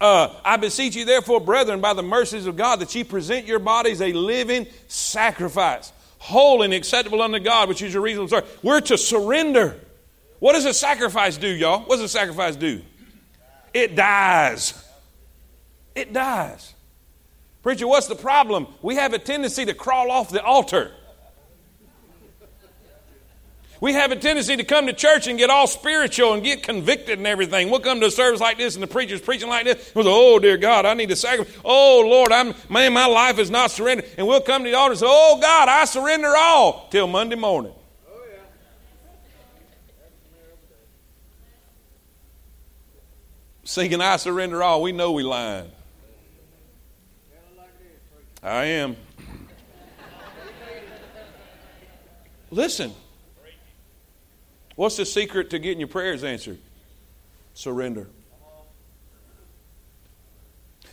uh, 0.00 0.34
I 0.44 0.56
beseech 0.56 0.96
you, 0.96 1.04
therefore, 1.04 1.40
brethren, 1.40 1.80
by 1.80 1.92
the 1.92 2.02
mercies 2.02 2.46
of 2.46 2.56
God, 2.56 2.80
that 2.80 2.94
ye 2.94 3.04
present 3.04 3.46
your 3.46 3.58
bodies 3.58 4.00
a 4.00 4.12
living 4.12 4.66
sacrifice, 4.88 5.92
holy 6.18 6.64
and 6.64 6.74
acceptable 6.74 7.20
unto 7.20 7.38
God, 7.38 7.68
which 7.68 7.82
is 7.82 7.92
your 7.92 8.02
reasonable 8.02 8.28
service. 8.28 8.50
We're 8.62 8.80
to 8.80 8.96
surrender. 8.96 9.78
What 10.38 10.54
does 10.54 10.64
a 10.64 10.74
sacrifice 10.74 11.36
do, 11.36 11.48
y'all? 11.48 11.80
What 11.80 11.96
does 11.96 12.04
a 12.04 12.08
sacrifice 12.08 12.56
do? 12.56 12.82
It 13.72 13.94
dies. 13.94 14.83
It 15.94 16.12
dies. 16.12 16.74
Preacher, 17.62 17.86
what's 17.86 18.08
the 18.08 18.14
problem? 18.14 18.66
We 18.82 18.96
have 18.96 19.14
a 19.14 19.18
tendency 19.18 19.64
to 19.64 19.74
crawl 19.74 20.10
off 20.10 20.30
the 20.30 20.42
altar. 20.42 20.92
We 23.80 23.92
have 23.92 24.12
a 24.12 24.16
tendency 24.16 24.56
to 24.56 24.64
come 24.64 24.86
to 24.86 24.92
church 24.92 25.26
and 25.26 25.38
get 25.38 25.50
all 25.50 25.66
spiritual 25.66 26.32
and 26.32 26.42
get 26.42 26.62
convicted 26.62 27.18
and 27.18 27.26
everything. 27.26 27.68
We'll 27.68 27.80
come 27.80 28.00
to 28.00 28.06
a 28.06 28.10
service 28.10 28.40
like 28.40 28.56
this 28.56 28.76
and 28.76 28.82
the 28.82 28.86
preacher's 28.86 29.20
preaching 29.20 29.48
like 29.48 29.64
this. 29.64 29.92
We'll 29.94 30.04
say, 30.04 30.10
Oh, 30.10 30.38
dear 30.38 30.56
God, 30.56 30.86
I 30.86 30.94
need 30.94 31.10
to 31.10 31.16
sacrifice. 31.16 31.54
Oh, 31.64 32.02
Lord, 32.06 32.32
I'm, 32.32 32.54
man, 32.70 32.94
my 32.94 33.06
life 33.06 33.38
is 33.38 33.50
not 33.50 33.70
surrendered. 33.70 34.08
And 34.16 34.26
we'll 34.26 34.40
come 34.40 34.64
to 34.64 34.70
the 34.70 34.76
altar 34.76 34.92
and 34.92 35.00
say, 35.00 35.06
Oh, 35.06 35.38
God, 35.38 35.68
I 35.68 35.84
surrender 35.84 36.32
all 36.34 36.88
till 36.90 37.06
Monday 37.06 37.36
morning. 37.36 37.74
Singing, 43.64 44.00
I 44.00 44.16
surrender 44.16 44.62
all. 44.62 44.82
We 44.82 44.92
know 44.92 45.12
we 45.12 45.22
lying. 45.22 45.70
I 48.44 48.64
am. 48.66 48.96
Listen. 52.50 52.92
What's 54.76 54.96
the 54.96 55.06
secret 55.06 55.50
to 55.50 55.58
getting 55.58 55.78
your 55.80 55.88
prayers 55.88 56.22
answered? 56.22 56.58
Surrender. 57.54 58.06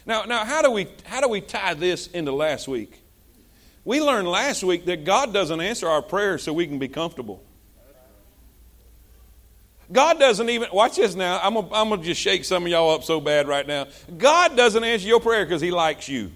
Now, 0.06 0.24
now 0.24 0.46
how 0.46 0.62
do 0.62 0.72
we 0.72 0.88
how 1.04 1.20
do 1.20 1.28
we 1.28 1.42
tie 1.42 1.74
this 1.74 2.08
into 2.08 2.32
last 2.32 2.68
week? 2.68 3.00
We 3.84 4.00
learned 4.00 4.28
last 4.28 4.64
week 4.64 4.86
that 4.86 5.04
God 5.04 5.34
doesn't 5.34 5.60
answer 5.60 5.90
our 5.90 6.02
prayers 6.02 6.44
so 6.44 6.54
we 6.54 6.68
can 6.68 6.80
be 6.80 6.88
comfortable. 6.88 7.44
God 9.92 10.20
doesn't 10.20 10.48
even, 10.48 10.70
watch 10.72 10.96
this 10.96 11.16
now. 11.16 11.42
I'm 11.44 11.54
going 11.54 12.00
to 12.00 12.06
just 12.06 12.22
shake 12.22 12.46
some 12.46 12.64
of 12.64 12.70
y'all 12.70 12.92
up 12.92 13.04
so 13.04 13.20
bad 13.20 13.48
right 13.48 13.68
now. 13.68 13.88
God 14.18 14.56
doesn't 14.56 14.84
answer 14.84 15.06
your 15.06 15.20
prayer 15.20 15.44
because 15.44 15.62
He 15.62 15.72
likes 15.72 16.08
you. 16.08 16.32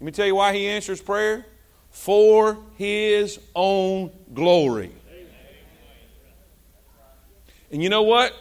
Let 0.00 0.06
me 0.06 0.12
tell 0.12 0.26
you 0.26 0.34
why 0.34 0.54
he 0.54 0.66
answers 0.66 1.00
prayer 1.02 1.44
for 1.90 2.56
his 2.78 3.38
own 3.54 4.10
glory. 4.32 4.92
And 7.70 7.82
you 7.82 7.90
know 7.90 8.02
what? 8.02 8.34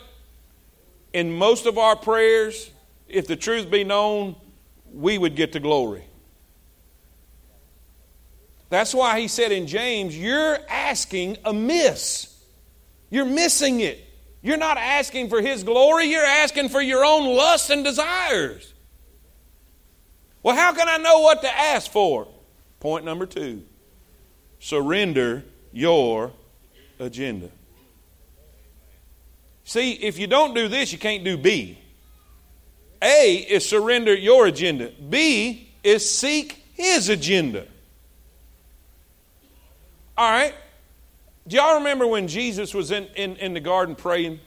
In 1.12 1.34
most 1.34 1.66
of 1.66 1.78
our 1.78 1.98
prayers, 1.98 2.72
if 3.10 3.28
the 3.28 3.36
truth 3.36 3.70
be 3.70 3.84
known, 3.84 4.38
we 4.94 5.18
would 5.18 5.36
get 5.36 5.52
the 5.52 5.60
glory. 5.60 6.04
That's 8.70 8.94
why 8.94 9.20
he 9.20 9.28
said 9.28 9.52
in 9.52 9.68
James, 9.68 10.18
You're 10.18 10.60
asking 10.70 11.38
amiss. 11.44 12.36
You're 13.10 13.26
missing 13.26 13.82
it. 13.82 14.06
You're 14.42 14.58
not 14.58 14.78
asking 14.78 15.30
for 15.30 15.42
his 15.42 15.64
glory, 15.64 16.06
you're 16.06 16.24
asking 16.24 16.70
for 16.70 16.82
your 16.82 17.04
own 17.04 17.36
lusts 17.36 17.70
and 17.70 17.84
desires. 17.84 18.74
Well, 20.50 20.58
how 20.58 20.74
can 20.74 20.90
I 20.90 20.98
know 20.98 21.20
what 21.20 21.44
to 21.44 21.48
ask 21.56 21.92
for? 21.92 22.28
Point 22.80 23.06
number 23.06 23.28
two 23.28 23.62
surrender 24.58 25.44
your 25.72 26.32
agenda. 27.00 27.52
See, 29.64 29.92
if 29.92 30.18
you 30.18 30.26
don't 30.26 30.56
do 30.56 30.68
this, 30.68 30.92
you 30.92 30.98
can't 30.98 31.24
do 31.24 31.38
B. 31.38 31.78
A 33.00 33.46
is 33.48 33.70
surrender 33.70 34.16
your 34.16 34.48
agenda, 34.48 34.92
B 35.08 35.70
is 35.84 36.10
seek 36.10 36.66
his 36.74 37.10
agenda. 37.10 37.68
All 40.18 40.32
right? 40.32 40.56
Do 41.48 41.58
y'all 41.58 41.76
remember 41.76 42.08
when 42.08 42.28
Jesus 42.28 42.74
was 42.74 42.90
in, 42.90 43.06
in, 43.16 43.36
in 43.36 43.54
the 43.54 43.60
garden 43.60 43.94
praying? 43.94 44.40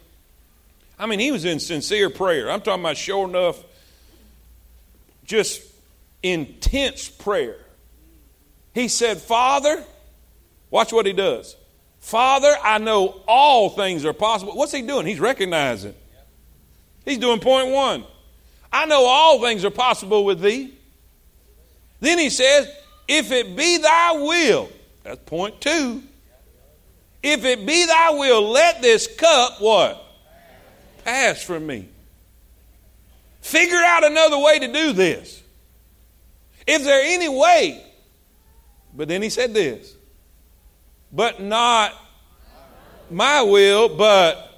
I 0.98 1.06
mean, 1.06 1.20
he 1.20 1.30
was 1.30 1.44
in 1.44 1.60
sincere 1.60 2.10
prayer. 2.10 2.50
I'm 2.50 2.60
talking 2.60 2.82
about 2.82 2.96
sure 2.96 3.28
enough 3.28 3.62
just 5.24 5.68
intense 6.22 7.08
prayer. 7.08 7.56
He 8.74 8.88
said, 8.88 9.18
Father, 9.18 9.84
watch 10.70 10.92
what 10.92 11.06
he 11.06 11.12
does. 11.12 11.56
Father, 12.00 12.54
I 12.62 12.78
know 12.78 13.20
all 13.28 13.70
things 13.70 14.04
are 14.04 14.12
possible. 14.12 14.54
What's 14.54 14.72
he 14.72 14.82
doing? 14.82 15.06
He's 15.06 15.20
recognizing. 15.20 15.94
He's 17.04 17.18
doing 17.18 17.40
point 17.40 17.70
one. 17.70 18.04
I 18.72 18.86
know 18.86 19.04
all 19.04 19.40
things 19.40 19.64
are 19.64 19.70
possible 19.70 20.24
with 20.24 20.40
thee. 20.40 20.72
Then 22.00 22.18
he 22.18 22.30
says, 22.30 22.68
If 23.06 23.30
it 23.30 23.54
be 23.56 23.78
thy 23.78 24.12
will, 24.12 24.68
that's 25.04 25.20
point 25.26 25.60
two. 25.60 26.02
If 27.22 27.44
it 27.44 27.64
be 27.64 27.86
thy 27.86 28.10
will, 28.10 28.50
let 28.50 28.82
this 28.82 29.06
cup 29.06 29.60
what? 29.60 30.04
Pass 31.04 31.42
from 31.42 31.66
me. 31.66 31.88
Figure 33.40 33.76
out 33.76 34.04
another 34.04 34.38
way 34.38 34.58
to 34.58 34.72
do 34.72 34.92
this. 34.92 35.41
Is 36.66 36.84
there 36.84 37.02
any 37.02 37.28
way? 37.28 37.84
But 38.94 39.08
then 39.08 39.22
he 39.22 39.30
said 39.30 39.54
this, 39.54 39.94
but 41.12 41.40
not 41.40 41.94
my 43.10 43.42
will, 43.42 43.88
but 43.88 44.50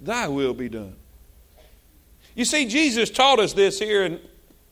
thy 0.00 0.28
will 0.28 0.54
be 0.54 0.68
done. 0.68 0.94
You 2.34 2.44
see, 2.44 2.66
Jesus 2.66 3.10
taught 3.10 3.40
us 3.40 3.52
this 3.52 3.78
here 3.78 4.04
in 4.04 4.20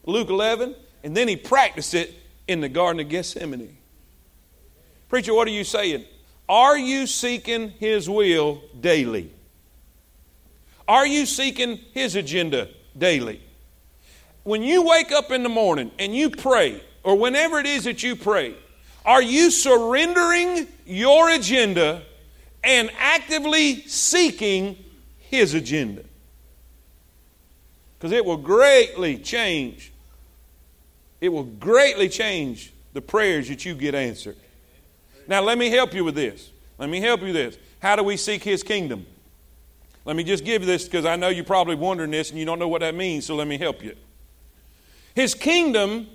Luke 0.05 0.31
11, 0.31 0.74
and 1.02 1.16
then 1.16 1.26
he 1.26 1.37
practiced 1.37 1.94
it 1.94 2.14
in 2.46 2.61
the 2.61 2.68
Garden 2.68 3.00
of 3.00 3.09
Gethsemane. 3.09 3.76
Preacher, 5.09 5.35
what 5.35 5.48
are 5.48 5.52
you 5.52 5.64
saying? 5.64 6.05
Are 6.48 6.79
you 6.79 7.07
seeking 7.07 7.70
his 7.70 8.09
will 8.09 8.62
daily? 8.79 9.33
Are 10.87 11.07
you 11.07 11.26
seeking 11.26 11.79
his 11.92 12.14
agenda 12.14 12.68
daily? 12.96 13.40
When 14.46 14.62
you 14.62 14.82
wake 14.82 15.11
up 15.11 15.32
in 15.32 15.42
the 15.42 15.48
morning 15.48 15.90
and 15.98 16.14
you 16.14 16.30
pray, 16.30 16.80
or 17.02 17.16
whenever 17.16 17.59
it 17.59 17.66
is 17.66 17.82
that 17.82 18.04
you 18.04 18.14
pray, 18.14 18.54
are 19.04 19.20
you 19.20 19.50
surrendering 19.50 20.68
your 20.87 21.30
agenda 21.30 22.02
and 22.62 22.88
actively 22.96 23.80
seeking 23.88 24.76
his 25.18 25.52
agenda? 25.52 26.04
Because 27.98 28.12
it 28.12 28.24
will 28.24 28.37
greatly 28.37 29.18
change. 29.18 29.90
It 31.20 31.30
will 31.30 31.42
greatly 31.42 32.09
change 32.09 32.72
the 32.92 33.00
prayers 33.00 33.48
that 33.48 33.64
you 33.64 33.74
get 33.74 33.96
answered. 33.96 34.37
Now, 35.26 35.40
let 35.40 35.59
me 35.59 35.70
help 35.70 35.92
you 35.92 36.04
with 36.04 36.14
this. 36.14 36.50
Let 36.78 36.88
me 36.88 37.00
help 37.00 37.20
you 37.22 37.32
this. 37.32 37.59
How 37.80 37.96
do 37.96 38.04
we 38.04 38.16
seek 38.16 38.44
his 38.44 38.62
kingdom? 38.62 39.06
Let 40.04 40.14
me 40.14 40.22
just 40.22 40.44
give 40.44 40.62
you 40.62 40.66
this 40.66 40.85
because 40.85 41.04
I 41.04 41.16
know 41.16 41.30
you're 41.30 41.42
probably 41.42 41.74
wondering 41.74 42.12
this 42.12 42.30
and 42.30 42.38
you 42.38 42.44
don't 42.44 42.61
know 42.61 42.68
what 42.68 42.82
that 42.82 42.94
means, 42.94 43.26
so 43.26 43.35
let 43.35 43.48
me 43.48 43.59
help 43.59 43.82
you. 43.82 43.96
His 45.16 45.35
kingdom 45.35 46.07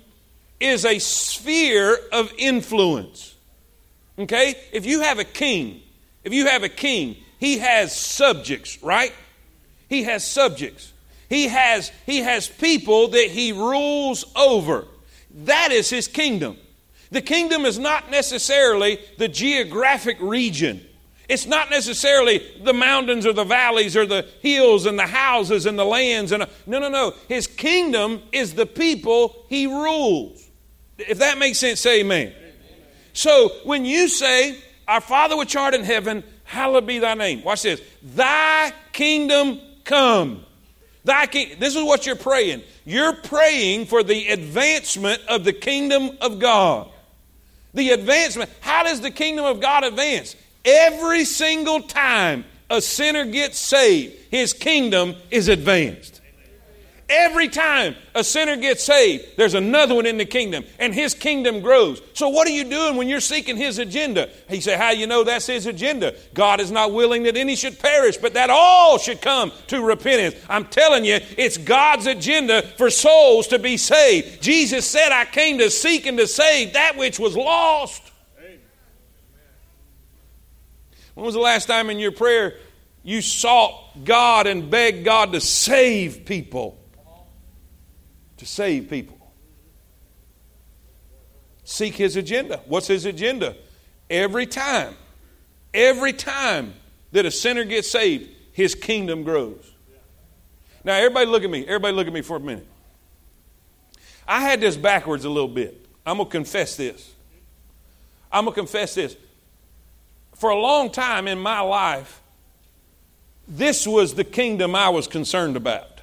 is 0.60 0.86
a 0.86 1.00
sphere 1.00 1.98
of 2.12 2.32
influence. 2.38 3.34
Okay? 4.16 4.54
If 4.72 4.86
you 4.86 5.00
have 5.00 5.18
a 5.18 5.24
king, 5.24 5.82
if 6.22 6.32
you 6.32 6.46
have 6.46 6.62
a 6.62 6.68
king, 6.68 7.16
he 7.38 7.58
has 7.58 7.94
subjects, 7.94 8.80
right? 8.82 9.12
He 9.88 10.04
has 10.04 10.24
subjects. 10.24 10.92
He 11.28 11.48
has 11.48 11.90
he 12.06 12.18
has 12.18 12.48
people 12.48 13.08
that 13.08 13.28
he 13.28 13.52
rules 13.52 14.24
over. 14.36 14.86
That 15.44 15.72
is 15.72 15.90
his 15.90 16.06
kingdom. 16.06 16.56
The 17.10 17.22
kingdom 17.22 17.64
is 17.64 17.78
not 17.78 18.10
necessarily 18.10 19.00
the 19.18 19.28
geographic 19.28 20.18
region. 20.20 20.86
It's 21.32 21.46
not 21.46 21.70
necessarily 21.70 22.42
the 22.62 22.74
mountains 22.74 23.24
or 23.24 23.32
the 23.32 23.44
valleys 23.44 23.96
or 23.96 24.04
the 24.04 24.28
hills 24.42 24.84
and 24.84 24.98
the 24.98 25.06
houses 25.06 25.64
and 25.64 25.78
the 25.78 25.84
lands 25.84 26.30
and 26.30 26.46
no 26.66 26.78
no 26.78 26.90
no. 26.90 27.14
His 27.26 27.46
kingdom 27.46 28.20
is 28.32 28.52
the 28.52 28.66
people 28.66 29.46
he 29.48 29.66
rules. 29.66 30.46
If 30.98 31.20
that 31.20 31.38
makes 31.38 31.56
sense, 31.56 31.80
say 31.80 32.00
amen. 32.00 32.34
amen. 32.36 32.36
So 33.14 33.48
when 33.64 33.86
you 33.86 34.08
say, 34.08 34.58
Our 34.86 35.00
Father 35.00 35.34
which 35.34 35.56
art 35.56 35.72
in 35.72 35.84
heaven, 35.84 36.22
hallowed 36.44 36.86
be 36.86 36.98
thy 36.98 37.14
name. 37.14 37.42
Watch 37.42 37.62
this. 37.62 37.80
Thy 38.02 38.70
kingdom 38.92 39.58
come. 39.84 40.44
Thy 41.02 41.24
king, 41.24 41.56
this 41.58 41.74
is 41.74 41.82
what 41.82 42.04
you're 42.04 42.14
praying. 42.14 42.62
You're 42.84 43.14
praying 43.14 43.86
for 43.86 44.02
the 44.02 44.28
advancement 44.28 45.22
of 45.28 45.44
the 45.44 45.54
kingdom 45.54 46.10
of 46.20 46.38
God. 46.38 46.90
The 47.72 47.92
advancement. 47.92 48.50
How 48.60 48.82
does 48.82 49.00
the 49.00 49.10
kingdom 49.10 49.46
of 49.46 49.62
God 49.62 49.82
advance? 49.82 50.36
Every 50.64 51.24
single 51.24 51.82
time 51.82 52.44
a 52.70 52.80
sinner 52.80 53.24
gets 53.24 53.58
saved, 53.58 54.14
his 54.30 54.52
kingdom 54.52 55.14
is 55.30 55.48
advanced. 55.48 56.22
Every 57.12 57.48
time 57.48 57.94
a 58.14 58.24
sinner 58.24 58.56
gets 58.56 58.82
saved, 58.82 59.36
there's 59.36 59.52
another 59.52 59.94
one 59.94 60.06
in 60.06 60.16
the 60.16 60.24
kingdom, 60.24 60.64
and 60.78 60.94
his 60.94 61.12
kingdom 61.12 61.60
grows. 61.60 62.00
So, 62.14 62.30
what 62.30 62.48
are 62.48 62.52
you 62.52 62.64
doing 62.64 62.96
when 62.96 63.06
you're 63.06 63.20
seeking 63.20 63.58
his 63.58 63.78
agenda? 63.78 64.30
He 64.48 64.62
said, 64.62 64.78
How 64.78 64.92
you 64.92 65.06
know 65.06 65.22
that's 65.22 65.46
his 65.46 65.66
agenda? 65.66 66.14
God 66.32 66.58
is 66.58 66.70
not 66.70 66.94
willing 66.94 67.24
that 67.24 67.36
any 67.36 67.54
should 67.54 67.78
perish, 67.78 68.16
but 68.16 68.32
that 68.32 68.48
all 68.48 68.96
should 68.96 69.20
come 69.20 69.52
to 69.66 69.82
repentance. 69.82 70.42
I'm 70.48 70.64
telling 70.64 71.04
you, 71.04 71.18
it's 71.36 71.58
God's 71.58 72.06
agenda 72.06 72.62
for 72.62 72.88
souls 72.88 73.48
to 73.48 73.58
be 73.58 73.76
saved. 73.76 74.42
Jesus 74.42 74.86
said, 74.86 75.12
I 75.12 75.26
came 75.26 75.58
to 75.58 75.70
seek 75.70 76.06
and 76.06 76.16
to 76.16 76.26
save 76.26 76.72
that 76.72 76.96
which 76.96 77.18
was 77.18 77.36
lost. 77.36 78.10
When 81.14 81.26
was 81.26 81.34
the 81.34 81.40
last 81.40 81.66
time 81.66 81.90
in 81.90 81.98
your 81.98 82.12
prayer 82.12 82.54
you 83.02 83.20
sought 83.20 84.04
God 84.04 84.46
and 84.46 84.70
begged 84.70 85.04
God 85.04 85.32
to 85.32 85.40
save 85.40 86.24
people? 86.24 86.78
To 88.38 88.46
save 88.46 88.88
people. 88.88 89.18
Seek 91.64 91.94
His 91.94 92.16
agenda. 92.16 92.60
What's 92.66 92.86
His 92.86 93.04
agenda? 93.04 93.56
Every 94.10 94.46
time, 94.46 94.94
every 95.72 96.12
time 96.12 96.74
that 97.12 97.24
a 97.26 97.30
sinner 97.30 97.64
gets 97.64 97.90
saved, 97.90 98.28
His 98.52 98.74
kingdom 98.74 99.22
grows. 99.22 99.70
Now, 100.84 100.94
everybody 100.94 101.26
look 101.26 101.44
at 101.44 101.50
me. 101.50 101.64
Everybody 101.66 101.94
look 101.94 102.06
at 102.06 102.12
me 102.12 102.22
for 102.22 102.36
a 102.36 102.40
minute. 102.40 102.66
I 104.26 104.40
had 104.40 104.60
this 104.60 104.76
backwards 104.76 105.24
a 105.24 105.30
little 105.30 105.48
bit. 105.48 105.86
I'm 106.04 106.16
going 106.16 106.28
to 106.28 106.32
confess 106.32 106.76
this. 106.76 107.14
I'm 108.30 108.44
going 108.44 108.54
to 108.54 108.60
confess 108.60 108.94
this 108.94 109.16
for 110.42 110.50
a 110.50 110.58
long 110.58 110.90
time 110.90 111.28
in 111.28 111.38
my 111.38 111.60
life, 111.60 112.20
this 113.46 113.86
was 113.86 114.14
the 114.14 114.24
kingdom 114.24 114.74
I 114.74 114.88
was 114.88 115.06
concerned 115.06 115.56
about. 115.56 116.00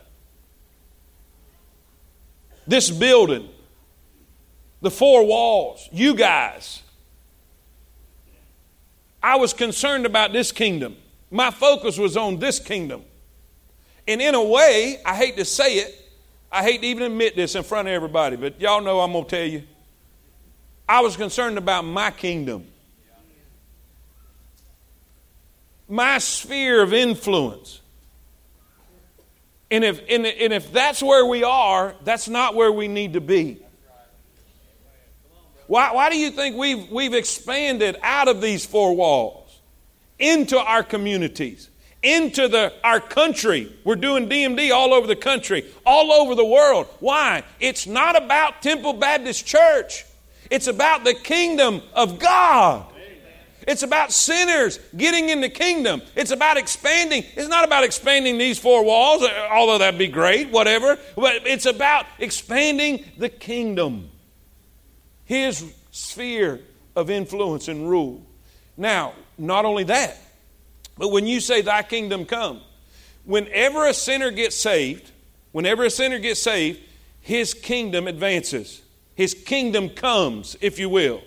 This 2.65 2.89
building, 2.89 3.49
the 4.79 4.91
four 4.91 5.25
walls, 5.25 5.89
you 5.91 6.15
guys. 6.15 6.83
I 9.21 9.35
was 9.35 9.51
concerned 9.51 10.05
about 10.05 10.31
this 10.31 10.53
kingdom. 10.53 10.95
My 11.29 11.51
focus 11.51 11.97
was 11.97 12.15
on 12.15 12.39
this 12.39 12.59
kingdom. 12.59 13.03
And 14.07 14.21
in 14.21 14.35
a 14.35 14.43
way, 14.43 15.01
I 15.05 15.15
hate 15.15 15.35
to 15.35 15.43
say 15.43 15.79
it, 15.79 16.09
I 16.49 16.63
hate 16.63 16.79
to 16.79 16.87
even 16.87 17.03
admit 17.03 17.35
this 17.35 17.55
in 17.55 17.63
front 17.63 17.89
of 17.89 17.93
everybody, 17.93 18.37
but 18.37 18.61
y'all 18.61 18.79
know 18.79 19.01
I'm 19.01 19.11
going 19.11 19.25
to 19.25 19.29
tell 19.29 19.45
you. 19.45 19.63
I 20.87 21.01
was 21.01 21.17
concerned 21.17 21.57
about 21.57 21.83
my 21.83 22.09
kingdom. 22.09 22.67
My 25.89 26.19
sphere 26.19 26.81
of 26.81 26.93
influence. 26.93 27.81
And 29.71 29.83
if, 29.83 30.01
and, 30.09 30.25
and 30.25 30.53
if 30.53 30.71
that's 30.71 31.01
where 31.01 31.25
we 31.25 31.43
are, 31.43 31.95
that's 32.03 32.27
not 32.27 32.55
where 32.55 32.71
we 32.71 32.87
need 32.87 33.13
to 33.13 33.21
be. 33.21 33.61
Why, 35.67 35.93
why 35.93 36.09
do 36.09 36.17
you 36.17 36.31
think 36.31 36.55
we've, 36.55 36.89
we've 36.89 37.13
expanded 37.13 37.97
out 38.01 38.27
of 38.27 38.41
these 38.41 38.65
four 38.65 38.95
walls 38.95 39.59
into 40.17 40.57
our 40.57 40.81
communities, 40.81 41.69
into 42.01 42.47
the, 42.47 42.73
our 42.83 42.99
country? 42.99 43.71
We're 43.83 43.95
doing 43.95 44.27
DMD 44.27 44.71
all 44.71 44.95
over 44.95 45.05
the 45.05 45.15
country, 45.15 45.71
all 45.85 46.11
over 46.11 46.33
the 46.33 46.45
world. 46.45 46.87
Why? 46.99 47.43
It's 47.59 47.85
not 47.85 48.15
about 48.15 48.63
Temple 48.63 48.93
Baptist 48.93 49.45
Church, 49.45 50.05
it's 50.49 50.65
about 50.65 51.03
the 51.03 51.13
kingdom 51.13 51.83
of 51.93 52.17
God. 52.17 52.88
It's 53.69 53.83
about 53.83 54.11
sinners 54.11 54.79
getting 54.97 55.29
in 55.29 55.41
the 55.41 55.49
kingdom. 55.49 56.01
It's 56.15 56.31
about 56.31 56.57
expanding. 56.57 57.23
It's 57.35 57.47
not 57.47 57.63
about 57.63 57.83
expanding 57.83 58.39
these 58.39 58.57
four 58.57 58.83
walls, 58.83 59.21
uh, 59.21 59.47
although 59.51 59.77
that'd 59.77 59.99
be 59.99 60.07
great, 60.07 60.49
whatever. 60.49 60.97
But 61.15 61.45
it's 61.45 61.67
about 61.67 62.07
expanding 62.17 63.05
the 63.19 63.29
kingdom, 63.29 64.09
his 65.23 65.71
sphere 65.91 66.61
of 66.95 67.11
influence 67.11 67.67
and 67.67 67.87
rule. 67.87 68.25
Now, 68.75 69.13
not 69.37 69.65
only 69.65 69.83
that, 69.83 70.17
but 70.97 71.09
when 71.09 71.27
you 71.27 71.39
say, 71.39 71.61
Thy 71.61 71.83
kingdom 71.83 72.25
come, 72.25 72.61
whenever 73.23 73.85
a 73.85 73.93
sinner 73.93 74.31
gets 74.31 74.55
saved, 74.55 75.11
whenever 75.51 75.83
a 75.83 75.91
sinner 75.91 76.17
gets 76.17 76.41
saved, 76.41 76.79
his 77.21 77.53
kingdom 77.53 78.07
advances. 78.07 78.81
His 79.13 79.35
kingdom 79.35 79.89
comes, 79.89 80.57
if 80.59 80.79
you 80.79 80.89
will. 80.89 81.21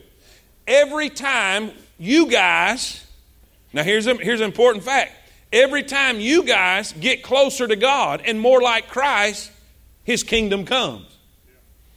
Every 0.66 1.08
time 1.08 1.70
you 2.02 2.26
guys, 2.26 3.06
now 3.72 3.84
here's, 3.84 4.08
a, 4.08 4.14
here's 4.16 4.40
an 4.40 4.46
important 4.46 4.82
fact. 4.82 5.12
Every 5.52 5.84
time 5.84 6.18
you 6.18 6.42
guys 6.42 6.92
get 6.92 7.22
closer 7.22 7.68
to 7.68 7.76
God 7.76 8.22
and 8.24 8.40
more 8.40 8.60
like 8.60 8.88
Christ, 8.88 9.52
His 10.02 10.24
kingdom 10.24 10.64
comes. 10.64 11.06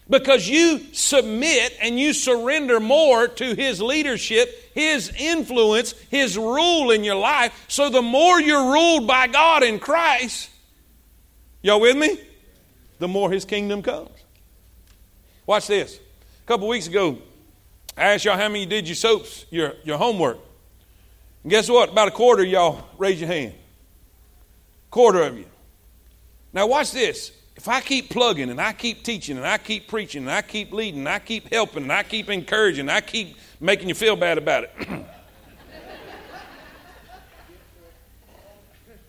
because 0.09 0.47
you 0.47 0.93
submit 0.93 1.75
and 1.81 1.99
you 1.99 2.13
surrender 2.13 2.79
more 2.79 3.27
to 3.27 3.55
His 3.55 3.81
leadership, 3.81 4.71
His 4.73 5.11
influence, 5.17 5.93
His 6.09 6.37
rule 6.37 6.91
in 6.91 7.03
your 7.03 7.15
life. 7.15 7.65
So 7.67 7.89
the 7.89 8.01
more 8.01 8.39
you're 8.39 8.71
ruled 8.71 9.07
by 9.07 9.27
God 9.27 9.63
in 9.63 9.79
Christ, 9.79 10.49
y'all 11.61 11.81
with 11.81 11.97
me? 11.97 12.19
The 12.99 13.07
more 13.07 13.31
His 13.31 13.45
kingdom 13.45 13.81
comes. 13.81 14.09
Watch 15.47 15.67
this. 15.67 15.97
A 15.97 16.47
couple 16.47 16.67
weeks 16.67 16.87
ago, 16.87 17.17
I 17.97 18.13
asked 18.13 18.25
y'all 18.25 18.37
how 18.37 18.49
many 18.49 18.65
did 18.65 18.87
your 18.87 18.95
soaps, 18.95 19.45
your, 19.49 19.73
your 19.83 19.97
homework. 19.97 20.37
And 21.43 21.49
guess 21.49 21.69
what? 21.69 21.89
About 21.89 22.09
a 22.09 22.11
quarter 22.11 22.43
of 22.43 22.49
y'all 22.49 22.85
raise 22.97 23.19
your 23.19 23.29
hand. 23.29 23.53
Quarter 24.91 25.21
of 25.23 25.37
you. 25.37 25.45
Now 26.51 26.67
watch 26.67 26.91
this. 26.91 27.31
If 27.55 27.69
I 27.69 27.79
keep 27.79 28.09
plugging 28.09 28.49
and 28.49 28.59
I 28.59 28.73
keep 28.73 29.03
teaching 29.03 29.37
and 29.37 29.47
I 29.47 29.57
keep 29.57 29.87
preaching 29.87 30.23
and 30.23 30.31
I 30.31 30.41
keep 30.41 30.73
leading 30.73 31.01
and 31.01 31.09
I 31.09 31.19
keep 31.19 31.51
helping 31.51 31.83
and 31.83 31.91
I 31.91 32.03
keep 32.03 32.29
encouraging 32.29 32.81
and 32.81 32.91
I 32.91 32.99
keep 32.99 33.37
making 33.61 33.87
you 33.87 33.95
feel 33.95 34.17
bad 34.17 34.37
about 34.37 34.65
it, 34.65 34.71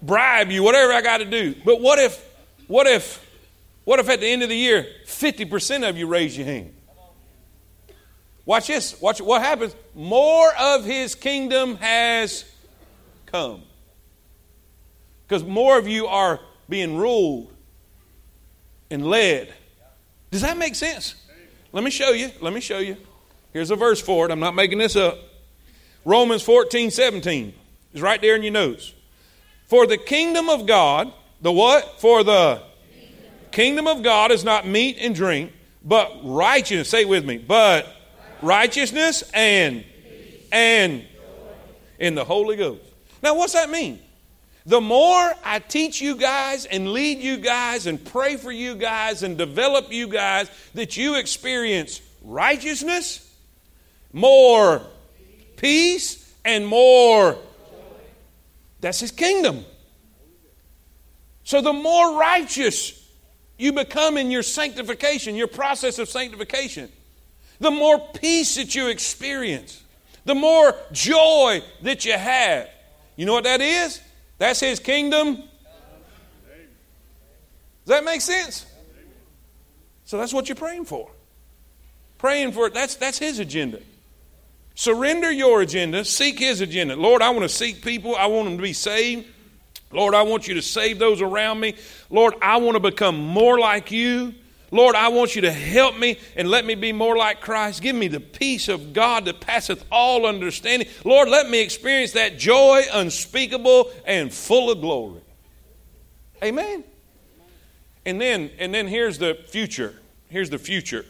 bribe 0.03 0.51
you, 0.51 0.63
whatever 0.63 0.93
I 0.93 1.03
got 1.03 1.19
to 1.19 1.25
do. 1.25 1.57
But 1.65 1.81
what 1.81 1.99
if, 1.99 2.25
what 2.69 2.87
if, 2.87 3.25
what 3.85 3.99
if 3.99 4.09
at 4.09 4.21
the 4.21 4.27
end 4.27 4.45
of 4.45 4.49
the 4.49 4.57
year, 4.57 4.87
50% 5.07 5.89
of 5.89 5.97
you 5.97 6.07
raise 6.07 6.37
your 6.37 6.47
hand? 6.47 6.76
Watch 8.47 8.69
this. 8.69 8.99
Watch 9.01 9.21
what 9.21 9.43
happens. 9.43 9.75
More 9.95 10.51
of 10.59 10.85
his 10.85 11.15
kingdom 11.17 11.77
has 11.77 12.45
come. 13.27 13.63
Because 15.27 15.43
more 15.43 15.77
of 15.79 15.89
you 15.89 16.07
are 16.07 16.41
being 16.69 16.97
ruled 16.97 17.53
and 18.89 19.05
led. 19.05 19.53
Does 20.31 20.43
that 20.43 20.57
make 20.57 20.77
sense? 20.77 21.17
Let 21.73 21.83
me 21.83 21.91
show 21.91 22.11
you. 22.11 22.31
Let 22.41 22.53
me 22.53 22.61
show 22.61 22.79
you. 22.79 22.97
Here's 23.53 23.71
a 23.73 23.77
verse 23.77 24.01
for 24.01 24.27
it. 24.27 24.31
I'm 24.31 24.41
not 24.41 24.55
making 24.55 24.79
this 24.79 24.95
up. 24.95 25.19
Romans 26.05 26.43
14, 26.43 26.93
17 26.93 27.53
is 27.95 28.01
right 28.01 28.21
there 28.21 28.37
in 28.37 28.43
your 28.45 28.53
notes. 28.53 28.95
For 29.67 29.89
the 29.89 29.97
kingdom 29.97 30.49
of 30.49 30.67
God, 30.67 31.13
the 31.41 31.51
what? 31.51 32.01
For 32.01 32.23
the 32.23 32.63
kingdom 33.51 33.89
of 33.89 34.05
God 34.05 34.31
is 34.31 34.45
not 34.45 34.67
meat 34.67 34.99
and 35.01 35.15
drink, 35.15 35.53
but 35.85 36.13
righteousness. 36.23 36.89
Say 36.89 37.01
it 37.01 37.09
with 37.09 37.25
me. 37.25 37.39
But 37.39 37.96
righteousness 38.43 39.23
and 39.35 39.85
and 40.53 41.05
in 41.99 42.15
the 42.15 42.25
Holy 42.25 42.57
Ghost. 42.57 42.83
Now, 43.23 43.37
what's 43.37 43.55
that 43.55 43.71
mean? 43.71 44.01
The 44.67 44.81
more 44.81 45.33
I 45.45 45.61
teach 45.61 46.01
you 46.01 46.17
guys 46.17 46.67
and 46.67 46.93
lead 46.93 47.19
you 47.19 47.37
guys 47.37 47.87
and 47.87 48.05
pray 48.05 48.37
for 48.37 48.51
you 48.51 48.75
guys 48.75 49.23
and 49.23 49.39
develop 49.39 49.93
you 49.93 50.09
guys, 50.09 50.51
that 50.75 50.97
you 50.97 51.15
experience 51.15 52.01
righteousness, 52.23 53.33
more 54.13 54.83
peace, 55.57 56.35
and 56.45 56.67
more. 56.67 57.37
That's 58.81 59.01
His 59.01 59.13
kingdom. 59.13 59.65
So 61.45 61.61
the 61.61 61.73
more 61.73 62.19
righteous 62.19 63.09
you 63.59 63.73
become 63.73 64.17
in 64.17 64.31
your 64.31 64.43
sanctification, 64.43 65.37
your 65.37 65.47
process 65.47 65.99
of 65.99 66.09
sanctification, 66.09 66.91
the 67.59 67.71
more 67.71 67.99
peace 67.99 68.57
that 68.57 68.75
you 68.75 68.89
experience, 68.89 69.83
the 70.25 70.35
more 70.35 70.75
joy 70.93 71.63
that 71.83 72.05
you 72.05 72.13
have. 72.13 72.69
You 73.17 73.27
know 73.27 73.33
what 73.33 73.45
that 73.45 73.61
is? 73.61 74.01
That's 74.39 74.61
His 74.61 74.81
kingdom. 74.81 75.37
Does 75.37 75.47
that 77.87 78.05
make 78.05 78.21
sense? 78.21 78.67
So 80.05 80.19
that's 80.19 80.35
what 80.35 80.49
you're 80.49 80.57
praying 80.57 80.85
for. 80.87 81.11
Praying 82.19 82.53
for 82.53 82.67
it, 82.67 82.75
that's, 82.75 82.97
that's 82.97 83.19
His 83.19 83.39
agenda. 83.39 83.81
Surrender 84.75 85.31
your 85.31 85.63
agenda, 85.63 86.05
seek 86.05 86.39
His 86.39 86.61
agenda. 86.61 86.97
Lord, 86.97 87.23
I 87.23 87.31
want 87.31 87.43
to 87.43 87.49
seek 87.49 87.83
people, 87.83 88.15
I 88.17 88.27
want 88.27 88.49
them 88.49 88.57
to 88.57 88.63
be 88.63 88.73
saved. 88.73 89.27
Lord, 89.93 90.15
I 90.15 90.23
want 90.23 90.49
you 90.49 90.55
to 90.55 90.63
save 90.63 90.99
those 90.99 91.23
around 91.23 91.61
me. 91.61 91.77
Lord, 92.11 92.35
I 92.43 92.57
want 92.57 92.75
to 92.75 92.81
become 92.81 93.17
more 93.17 93.59
like 93.59 93.91
you. 93.93 94.35
Lord, 94.71 94.97
I 94.97 95.09
want 95.09 95.37
you 95.37 95.43
to 95.43 95.53
help 95.53 95.97
me 95.97 96.19
and 96.35 96.49
let 96.49 96.65
me 96.65 96.75
be 96.75 96.93
more 96.93 97.17
like 97.17 97.41
Christ. 97.41 97.83
Give 97.83 97.95
me 97.95 98.09
the 98.09 98.21
peace 98.21 98.69
of 98.69 98.93
God 98.93 99.25
that 99.27 99.41
passeth 99.41 99.85
all 99.93 100.27
understanding. 100.27 100.89
Lord, 101.05 101.29
let 101.29 101.49
me 101.49 101.61
experience 101.63 102.13
that 102.13 102.39
joy 102.39 102.83
unspeakable 102.93 103.91
and 104.05 104.33
full 104.33 104.71
of 104.71 104.81
glory. 104.81 105.21
Amen. 106.43 106.85
And 108.05 108.21
then 108.21 108.51
and 108.59 108.75
then 108.75 108.89
here's 108.89 109.19
the 109.19 109.35
future. 109.49 109.95
Here's 110.29 110.51
the 110.51 110.59
future. 110.59 111.05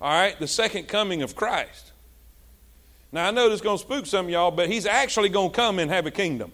All 0.00 0.10
right, 0.10 0.38
the 0.38 0.48
second 0.48 0.88
coming 0.88 1.22
of 1.22 1.36
Christ. 1.36 1.92
Now 3.12 3.28
I 3.28 3.30
know 3.30 3.48
this 3.48 3.56
is 3.56 3.62
going 3.62 3.78
to 3.78 3.82
spook 3.82 4.06
some 4.06 4.26
of 4.26 4.30
y'all, 4.30 4.50
but 4.50 4.68
he's 4.68 4.86
actually 4.86 5.28
going 5.28 5.50
to 5.50 5.56
come 5.56 5.78
and 5.78 5.90
have 5.90 6.06
a 6.06 6.10
kingdom. 6.10 6.50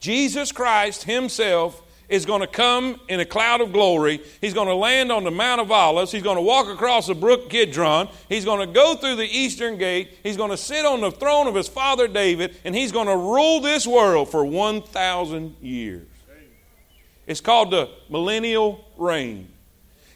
Jesus 0.00 0.52
Christ 0.52 1.04
himself 1.04 1.80
is 2.08 2.26
going 2.26 2.40
to 2.40 2.46
come 2.46 3.00
in 3.08 3.20
a 3.20 3.24
cloud 3.24 3.60
of 3.60 3.72
glory. 3.72 4.20
He's 4.40 4.54
going 4.54 4.68
to 4.68 4.74
land 4.74 5.10
on 5.10 5.24
the 5.24 5.30
Mount 5.30 5.60
of 5.60 5.70
Olives. 5.70 6.12
He's 6.12 6.22
going 6.22 6.36
to 6.36 6.42
walk 6.42 6.68
across 6.68 7.06
the 7.06 7.14
brook 7.14 7.50
Kidron. 7.50 8.08
He's 8.28 8.44
going 8.44 8.66
to 8.66 8.72
go 8.72 8.96
through 8.96 9.16
the 9.16 9.26
eastern 9.26 9.78
gate. 9.78 10.18
He's 10.22 10.36
going 10.36 10.50
to 10.50 10.56
sit 10.56 10.84
on 10.84 11.00
the 11.00 11.10
throne 11.10 11.46
of 11.46 11.54
his 11.54 11.68
father 11.68 12.06
David, 12.06 12.56
and 12.64 12.74
he's 12.74 12.92
going 12.92 13.06
to 13.06 13.16
rule 13.16 13.60
this 13.60 13.86
world 13.86 14.30
for 14.30 14.44
1,000 14.44 15.56
years. 15.60 16.06
It's 17.26 17.40
called 17.40 17.70
the 17.70 17.88
millennial 18.10 18.84
reign. 18.96 19.48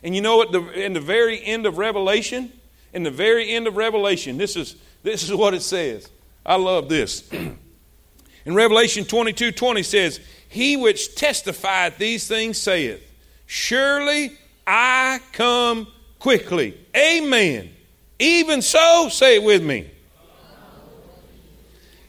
And 0.02 0.14
you 0.14 0.20
know 0.20 0.36
what? 0.36 0.52
The, 0.52 0.62
in 0.72 0.92
the 0.92 1.00
very 1.00 1.42
end 1.42 1.66
of 1.66 1.78
Revelation, 1.78 2.52
in 2.92 3.02
the 3.02 3.10
very 3.10 3.50
end 3.50 3.66
of 3.66 3.76
Revelation, 3.76 4.36
this 4.36 4.56
is, 4.56 4.76
this 5.02 5.22
is 5.22 5.34
what 5.34 5.54
it 5.54 5.62
says. 5.62 6.08
I 6.44 6.56
love 6.56 6.88
this. 6.88 7.30
in 7.32 8.54
Revelation 8.54 9.04
22 9.04 9.52
20 9.52 9.82
says, 9.82 10.20
he 10.48 10.76
which 10.76 11.14
testifieth 11.14 11.98
these 11.98 12.26
things 12.26 12.58
saith, 12.58 13.02
Surely 13.46 14.32
I 14.66 15.20
come 15.32 15.86
quickly. 16.18 16.74
Amen. 16.96 17.70
Even 18.18 18.62
so, 18.62 19.08
say 19.10 19.36
it 19.36 19.42
with 19.42 19.62
me. 19.62 19.90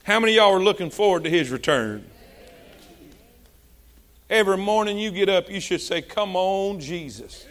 How 0.03 0.19
many 0.19 0.33
y'all 0.33 0.53
are 0.53 0.63
looking 0.63 0.89
forward 0.89 1.25
to 1.25 1.29
his 1.29 1.51
return? 1.51 2.09
Every 4.29 4.57
morning 4.57 4.97
you 4.97 5.11
get 5.11 5.29
up, 5.29 5.49
you 5.49 5.59
should 5.59 5.81
say, 5.81 6.01
Come 6.01 6.35
on, 6.35 6.79
Jesus. 6.79 7.45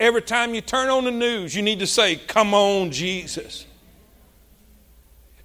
Every 0.00 0.22
time 0.22 0.54
you 0.54 0.60
turn 0.60 0.88
on 0.88 1.04
the 1.04 1.10
news, 1.10 1.54
you 1.54 1.62
need 1.62 1.78
to 1.78 1.86
say, 1.86 2.16
Come 2.16 2.54
on, 2.54 2.90
Jesus. 2.90 3.66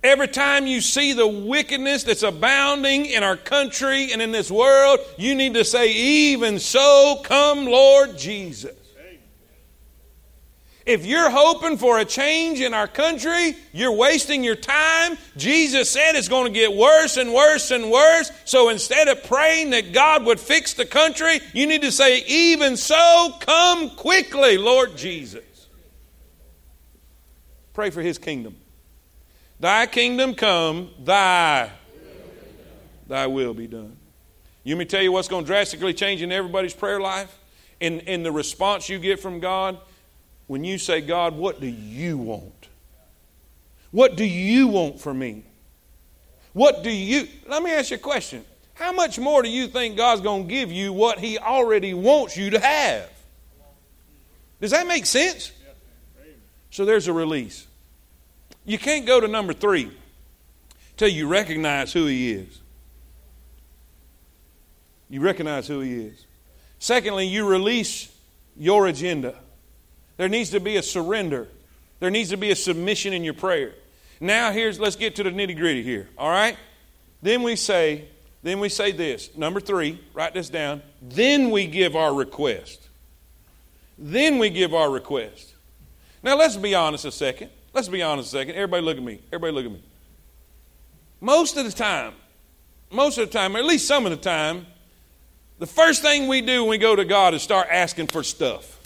Every 0.03 0.27
time 0.27 0.67
you 0.67 0.81
see 0.81 1.13
the 1.13 1.25
wickedness 1.25 2.03
that's 2.03 2.23
abounding 2.23 3.05
in 3.05 3.23
our 3.23 3.37
country 3.37 4.11
and 4.11 4.21
in 4.21 4.33
this 4.33 4.51
world, 4.51 4.99
you 5.17 5.33
need 5.33 5.53
to 5.53 5.63
say, 5.63 5.93
Even 5.93 6.59
so, 6.59 7.21
come, 7.23 7.65
Lord 7.65 8.17
Jesus. 8.17 8.75
If 10.85 11.05
you're 11.05 11.29
hoping 11.29 11.77
for 11.77 11.99
a 11.99 12.03
change 12.03 12.59
in 12.59 12.73
our 12.73 12.89
country, 12.89 13.55
you're 13.71 13.93
wasting 13.93 14.43
your 14.43 14.57
time. 14.57 15.17
Jesus 15.37 15.89
said 15.89 16.15
it's 16.15 16.27
going 16.27 16.51
to 16.51 16.59
get 16.59 16.73
worse 16.73 17.15
and 17.15 17.33
worse 17.33 17.71
and 17.71 17.89
worse. 17.89 18.29
So 18.43 18.67
instead 18.67 19.07
of 19.07 19.23
praying 19.23 19.69
that 19.69 19.93
God 19.93 20.25
would 20.25 20.41
fix 20.41 20.73
the 20.73 20.85
country, 20.85 21.39
you 21.53 21.67
need 21.67 21.83
to 21.83 21.91
say, 21.93 22.25
Even 22.25 22.75
so, 22.75 23.33
come 23.39 23.91
quickly, 23.91 24.57
Lord 24.57 24.97
Jesus. 24.97 25.43
Pray 27.73 27.89
for 27.89 28.01
His 28.01 28.17
kingdom. 28.17 28.57
Thy 29.63 29.85
kingdom 29.85 30.35
come, 30.35 30.89
thy 31.05 31.69
thy 33.07 33.27
will 33.27 33.53
be 33.53 33.65
done. 33.65 33.95
You 34.65 34.75
me 34.75 34.83
tell 34.83 35.01
you 35.01 35.13
what's 35.13 35.29
going 35.29 35.45
to 35.45 35.47
drastically 35.47 35.93
change 35.93 36.21
in 36.21 36.33
everybody's 36.33 36.73
prayer 36.73 36.99
life? 36.99 37.33
In, 37.79 38.01
in 38.01 38.23
the 38.23 38.31
response 38.33 38.89
you 38.89 38.99
get 38.99 39.21
from 39.21 39.39
God, 39.39 39.77
when 40.47 40.65
you 40.65 40.77
say, 40.77 40.99
God, 40.99 41.37
what 41.37 41.61
do 41.61 41.67
you 41.67 42.17
want? 42.17 42.67
What 43.91 44.17
do 44.17 44.25
you 44.25 44.67
want 44.67 44.99
for 44.99 45.13
me? 45.13 45.45
What 46.51 46.83
do 46.83 46.91
you, 46.91 47.29
let 47.47 47.63
me 47.63 47.71
ask 47.71 47.91
you 47.91 47.95
a 47.95 47.99
question. 48.01 48.43
How 48.73 48.91
much 48.91 49.17
more 49.17 49.41
do 49.43 49.49
you 49.49 49.67
think 49.67 49.95
God's 49.95 50.19
going 50.19 50.45
to 50.45 50.53
give 50.53 50.73
you 50.73 50.91
what 50.91 51.19
He 51.19 51.37
already 51.37 51.93
wants 51.93 52.35
you 52.35 52.49
to 52.49 52.59
have? 52.59 53.09
Does 54.59 54.71
that 54.71 54.87
make 54.87 55.05
sense? 55.05 55.53
So 56.69 56.83
there's 56.83 57.07
a 57.07 57.13
release. 57.13 57.65
You 58.65 58.77
can't 58.77 59.05
go 59.05 59.19
to 59.19 59.27
number 59.27 59.53
three 59.53 59.91
till 60.97 61.09
you 61.09 61.27
recognize 61.27 61.91
who 61.93 62.05
He 62.05 62.31
is. 62.31 62.61
You 65.09 65.21
recognize 65.21 65.67
who 65.67 65.81
He 65.81 65.93
is. 65.93 66.25
Secondly, 66.79 67.27
you 67.27 67.47
release 67.47 68.13
your 68.57 68.87
agenda. 68.87 69.35
There 70.17 70.29
needs 70.29 70.51
to 70.51 70.59
be 70.59 70.75
a 70.75 70.83
surrender. 70.83 71.47
There 71.99 72.09
needs 72.09 72.29
to 72.29 72.37
be 72.37 72.51
a 72.51 72.55
submission 72.55 73.13
in 73.13 73.23
your 73.23 73.33
prayer. 73.33 73.73
Now, 74.19 74.51
here's 74.51 74.79
let's 74.79 74.95
get 74.95 75.15
to 75.17 75.23
the 75.23 75.31
nitty 75.31 75.57
gritty 75.57 75.83
here. 75.83 76.09
All 76.17 76.29
right. 76.29 76.57
Then 77.21 77.43
we 77.43 77.55
say, 77.55 78.05
then 78.41 78.59
we 78.59 78.69
say 78.69 78.91
this. 78.91 79.35
Number 79.35 79.59
three, 79.59 79.99
write 80.13 80.33
this 80.33 80.49
down. 80.49 80.81
Then 81.01 81.51
we 81.51 81.67
give 81.67 81.95
our 81.95 82.13
request. 82.13 82.87
Then 83.97 84.39
we 84.39 84.49
give 84.49 84.73
our 84.73 84.89
request. 84.89 85.53
Now 86.21 86.37
let's 86.37 86.57
be 86.57 86.75
honest 86.75 87.05
a 87.05 87.11
second. 87.11 87.49
Let's 87.73 87.87
be 87.87 88.01
honest 88.03 88.33
a 88.33 88.37
second. 88.37 88.55
Everybody 88.55 88.83
look 88.83 88.97
at 88.97 89.03
me. 89.03 89.19
Everybody 89.31 89.53
look 89.53 89.65
at 89.65 89.71
me. 89.71 89.81
Most 91.19 91.57
of 91.57 91.65
the 91.65 91.71
time, 91.71 92.13
most 92.91 93.17
of 93.17 93.27
the 93.27 93.33
time, 93.33 93.55
or 93.55 93.59
at 93.59 93.65
least 93.65 93.87
some 93.87 94.05
of 94.05 94.11
the 94.11 94.17
time, 94.17 94.67
the 95.57 95.65
first 95.65 96.01
thing 96.01 96.27
we 96.27 96.41
do 96.41 96.61
when 96.61 96.69
we 96.69 96.77
go 96.77 96.95
to 96.95 97.05
God 97.05 97.33
is 97.33 97.41
start 97.41 97.67
asking 97.71 98.07
for 98.07 98.23
stuff. 98.23 98.79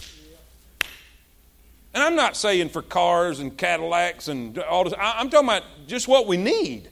And 1.94 2.04
I'm 2.04 2.16
not 2.16 2.38
saying 2.38 2.70
for 2.70 2.82
cars 2.82 3.40
and 3.40 3.58
Cadillacs 3.58 4.28
and 4.28 4.58
all 4.60 4.84
this. 4.84 4.94
I'm 4.98 5.30
talking 5.30 5.50
about 5.50 5.64
just 5.88 6.08
what 6.08 6.28
we 6.28 6.38
need. 6.38 6.90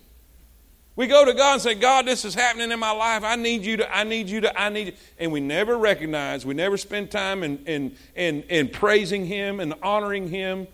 We 0.96 1.08
go 1.08 1.26
to 1.26 1.34
God 1.34 1.54
and 1.54 1.62
say, 1.62 1.76
God, 1.76 2.08
this 2.08 2.26
is 2.26 2.34
happening 2.34 2.72
in 2.72 2.80
my 2.80 2.92
life. 2.92 3.24
I 3.24 3.36
need 3.36 3.64
you 3.64 3.78
to, 3.78 3.96
I 3.96 4.04
need 4.04 4.30
you 4.30 4.42
to, 4.42 4.60
I 4.60 4.70
need 4.70 4.88
you. 4.88 4.94
And 5.20 5.32
we 5.32 5.42
never 5.42 5.78
recognize, 5.78 6.46
we 6.46 6.54
never 6.54 6.78
spend 6.78 7.12
time 7.12 7.44
in, 7.44 7.64
in, 7.66 7.96
in, 8.16 8.44
in 8.44 8.70
praising 8.70 9.26
Him 9.26 9.60
and 9.60 9.76
honoring 9.84 10.30
Him. 10.30 10.68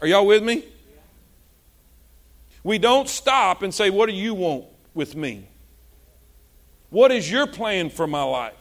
Are 0.00 0.06
y'all 0.06 0.26
with 0.26 0.42
me? 0.42 0.64
We 2.62 2.78
don't 2.78 3.08
stop 3.08 3.62
and 3.62 3.72
say, 3.72 3.90
What 3.90 4.06
do 4.06 4.14
you 4.14 4.34
want 4.34 4.64
with 4.94 5.16
me? 5.16 5.48
What 6.90 7.12
is 7.12 7.30
your 7.30 7.46
plan 7.46 7.90
for 7.90 8.06
my 8.06 8.22
life? 8.22 8.54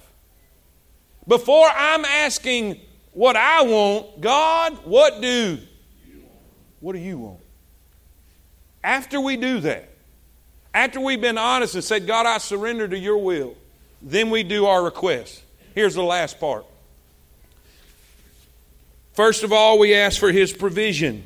Before 1.28 1.68
I'm 1.68 2.06
asking 2.06 2.80
what 3.12 3.36
I 3.36 3.64
want, 3.64 4.22
God, 4.22 4.74
what 4.86 5.22
do 5.22 5.60
what 6.80 6.94
do 6.94 7.00
you 7.00 7.18
want? 7.18 7.40
After 8.84 9.20
we 9.20 9.36
do 9.36 9.60
that, 9.62 9.90
after 10.74 11.00
we've 11.00 11.20
been 11.20 11.38
honest 11.38 11.76
and 11.76 11.84
said, 11.84 12.06
God, 12.06 12.26
I 12.26 12.38
surrender 12.38 12.88
to 12.88 12.98
your 12.98 13.18
will, 13.18 13.56
then 14.02 14.30
we 14.30 14.44
do 14.44 14.68
our 14.68 14.84
request. 14.84 15.44
Here's 15.74 15.96
the 15.96 16.04
last 16.04 16.40
part. 16.40 16.66
First 19.18 19.42
of 19.42 19.52
all, 19.52 19.80
we 19.80 19.96
ask 19.96 20.20
for 20.20 20.32
his 20.32 20.54
provision. 20.54 21.24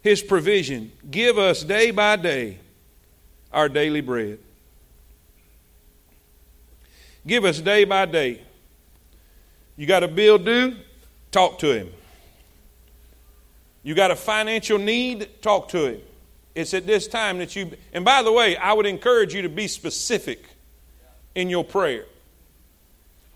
His 0.00 0.22
provision. 0.22 0.92
Give 1.10 1.38
us 1.38 1.64
day 1.64 1.90
by 1.90 2.14
day 2.14 2.60
our 3.52 3.68
daily 3.68 4.00
bread. 4.00 4.38
Give 7.26 7.44
us 7.44 7.60
day 7.60 7.82
by 7.82 8.06
day. 8.06 8.42
You 9.76 9.88
got 9.88 10.04
a 10.04 10.08
bill 10.08 10.38
due? 10.38 10.76
Talk 11.32 11.58
to 11.58 11.72
him. 11.72 11.92
You 13.82 13.96
got 13.96 14.12
a 14.12 14.16
financial 14.16 14.78
need? 14.78 15.42
Talk 15.42 15.68
to 15.70 15.94
him. 15.94 16.00
It's 16.54 16.74
at 16.74 16.86
this 16.86 17.08
time 17.08 17.38
that 17.38 17.56
you, 17.56 17.72
and 17.92 18.04
by 18.04 18.22
the 18.22 18.30
way, 18.30 18.56
I 18.56 18.72
would 18.72 18.86
encourage 18.86 19.34
you 19.34 19.42
to 19.42 19.48
be 19.48 19.66
specific 19.66 20.44
in 21.34 21.50
your 21.50 21.64
prayer. 21.64 22.04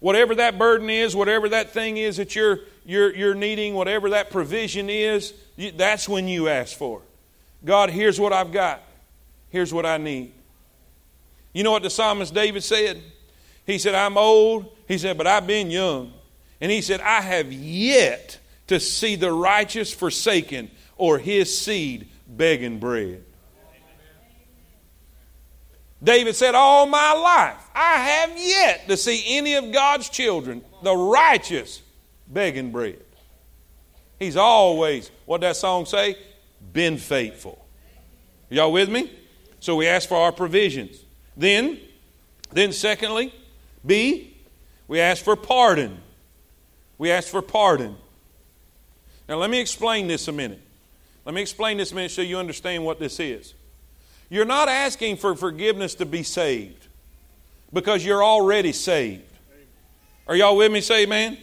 Whatever 0.00 0.34
that 0.36 0.58
burden 0.58 0.90
is, 0.90 1.16
whatever 1.16 1.48
that 1.48 1.70
thing 1.70 1.96
is 1.96 2.18
that 2.18 2.36
you're, 2.36 2.60
you're, 2.84 3.14
you're 3.14 3.34
needing, 3.34 3.74
whatever 3.74 4.10
that 4.10 4.30
provision 4.30 4.88
is, 4.88 5.34
you, 5.56 5.72
that's 5.72 6.08
when 6.08 6.28
you 6.28 6.48
ask 6.48 6.76
for. 6.76 7.02
God, 7.64 7.90
here's 7.90 8.20
what 8.20 8.32
I've 8.32 8.52
got. 8.52 8.80
Here's 9.50 9.72
what 9.72 9.84
I 9.84 9.96
need. 9.96 10.32
You 11.52 11.64
know 11.64 11.72
what 11.72 11.82
the 11.82 11.90
psalmist 11.90 12.32
David 12.32 12.62
said? 12.62 13.02
He 13.66 13.78
said, 13.78 13.94
I'm 13.94 14.16
old. 14.16 14.74
He 14.86 14.98
said, 14.98 15.18
but 15.18 15.26
I've 15.26 15.46
been 15.46 15.70
young. 15.70 16.12
And 16.60 16.70
he 16.70 16.80
said, 16.80 17.00
I 17.00 17.20
have 17.20 17.52
yet 17.52 18.38
to 18.68 18.78
see 18.78 19.16
the 19.16 19.32
righteous 19.32 19.92
forsaken 19.92 20.70
or 20.96 21.18
his 21.18 21.56
seed 21.56 22.08
begging 22.28 22.78
bread. 22.78 23.24
David 26.02 26.36
said, 26.36 26.54
All 26.54 26.86
my 26.86 27.12
life, 27.12 27.68
I 27.74 27.94
have 27.94 28.38
yet 28.38 28.88
to 28.88 28.96
see 28.96 29.36
any 29.36 29.54
of 29.54 29.72
God's 29.72 30.08
children, 30.08 30.62
the 30.82 30.96
righteous, 30.96 31.82
begging 32.26 32.70
bread. 32.70 33.02
He's 34.18 34.36
always, 34.36 35.10
what 35.26 35.40
that 35.42 35.56
song 35.56 35.86
say? 35.86 36.16
Been 36.72 36.98
faithful. 36.98 37.64
Y'all 38.48 38.72
with 38.72 38.88
me? 38.88 39.12
So 39.60 39.76
we 39.76 39.86
ask 39.86 40.08
for 40.08 40.16
our 40.16 40.32
provisions. 40.32 41.02
Then, 41.36 41.78
then 42.50 42.72
secondly, 42.72 43.34
B, 43.84 44.36
we 44.86 45.00
ask 45.00 45.22
for 45.22 45.36
pardon. 45.36 45.98
We 46.96 47.10
ask 47.10 47.28
for 47.28 47.42
pardon. 47.42 47.96
Now 49.28 49.36
let 49.36 49.50
me 49.50 49.60
explain 49.60 50.08
this 50.08 50.26
a 50.28 50.32
minute. 50.32 50.60
Let 51.24 51.34
me 51.34 51.42
explain 51.42 51.76
this 51.76 51.92
a 51.92 51.94
minute 51.94 52.10
so 52.10 52.22
you 52.22 52.38
understand 52.38 52.84
what 52.84 52.98
this 52.98 53.20
is. 53.20 53.54
You're 54.30 54.44
not 54.44 54.68
asking 54.68 55.16
for 55.16 55.34
forgiveness 55.34 55.94
to 55.96 56.06
be 56.06 56.22
saved 56.22 56.86
because 57.72 58.04
you're 58.04 58.24
already 58.24 58.72
saved. 58.72 59.22
Are 60.26 60.36
y'all 60.36 60.56
with 60.56 60.70
me? 60.70 60.80
Say 60.80 61.04
amen. 61.04 61.38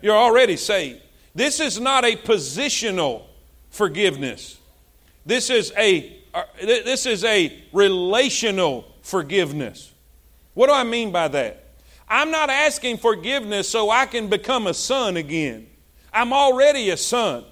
You're 0.00 0.16
already 0.16 0.56
saved. 0.56 1.02
This 1.34 1.60
is 1.60 1.78
not 1.78 2.04
a 2.04 2.16
positional 2.16 3.24
forgiveness. 3.70 4.58
This 5.26 5.50
is 5.50 5.72
a 5.76 6.16
uh, 6.32 6.42
this 6.60 7.06
is 7.06 7.24
a 7.24 7.62
relational 7.72 8.84
forgiveness. 9.02 9.92
What 10.54 10.66
do 10.68 10.72
I 10.72 10.84
mean 10.84 11.10
by 11.10 11.28
that? 11.28 11.64
I'm 12.08 12.30
not 12.30 12.50
asking 12.50 12.98
forgiveness 12.98 13.68
so 13.68 13.90
I 13.90 14.06
can 14.06 14.28
become 14.28 14.66
a 14.66 14.74
son 14.74 15.16
again. 15.16 15.66
I'm 16.12 16.32
already 16.32 16.90
a 16.90 16.96
son. 16.96 17.44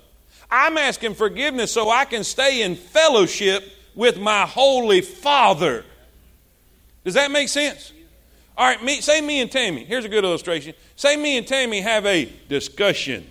I'm 0.50 0.78
asking 0.78 1.14
forgiveness 1.14 1.72
so 1.72 1.90
I 1.90 2.04
can 2.04 2.24
stay 2.24 2.62
in 2.62 2.76
fellowship 2.76 3.64
with 3.94 4.18
my 4.18 4.42
Holy 4.42 5.00
Father. 5.00 5.84
Does 7.04 7.14
that 7.14 7.30
make 7.30 7.48
sense? 7.48 7.92
All 8.56 8.66
right, 8.66 8.82
me, 8.82 9.00
say 9.00 9.20
me 9.20 9.40
and 9.40 9.50
Tammy. 9.50 9.84
Here's 9.84 10.04
a 10.04 10.08
good 10.08 10.24
illustration. 10.24 10.74
Say 10.96 11.16
me 11.16 11.36
and 11.36 11.46
Tammy 11.46 11.80
have 11.80 12.06
a 12.06 12.28
discussion. 12.48 13.26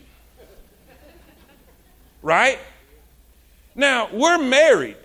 Right? 2.22 2.60
Now, 3.76 4.10
we're 4.12 4.38
married. 4.38 4.98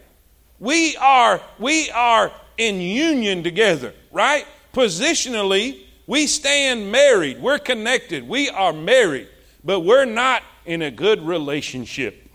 We 0.60 0.96
are 0.96 1.40
we 1.58 1.90
are 1.90 2.32
in 2.56 2.80
union 2.80 3.42
together, 3.44 3.94
right? 4.10 4.44
Positionally, 4.74 5.82
we 6.06 6.26
stand 6.26 6.90
married. 6.90 7.40
We're 7.40 7.58
connected. 7.58 8.28
We 8.28 8.50
are 8.50 8.72
married, 8.72 9.28
but 9.64 9.80
we're 9.80 10.04
not 10.04 10.42
in 10.66 10.82
a 10.82 10.90
good 10.90 11.24
relationship. 11.26 12.27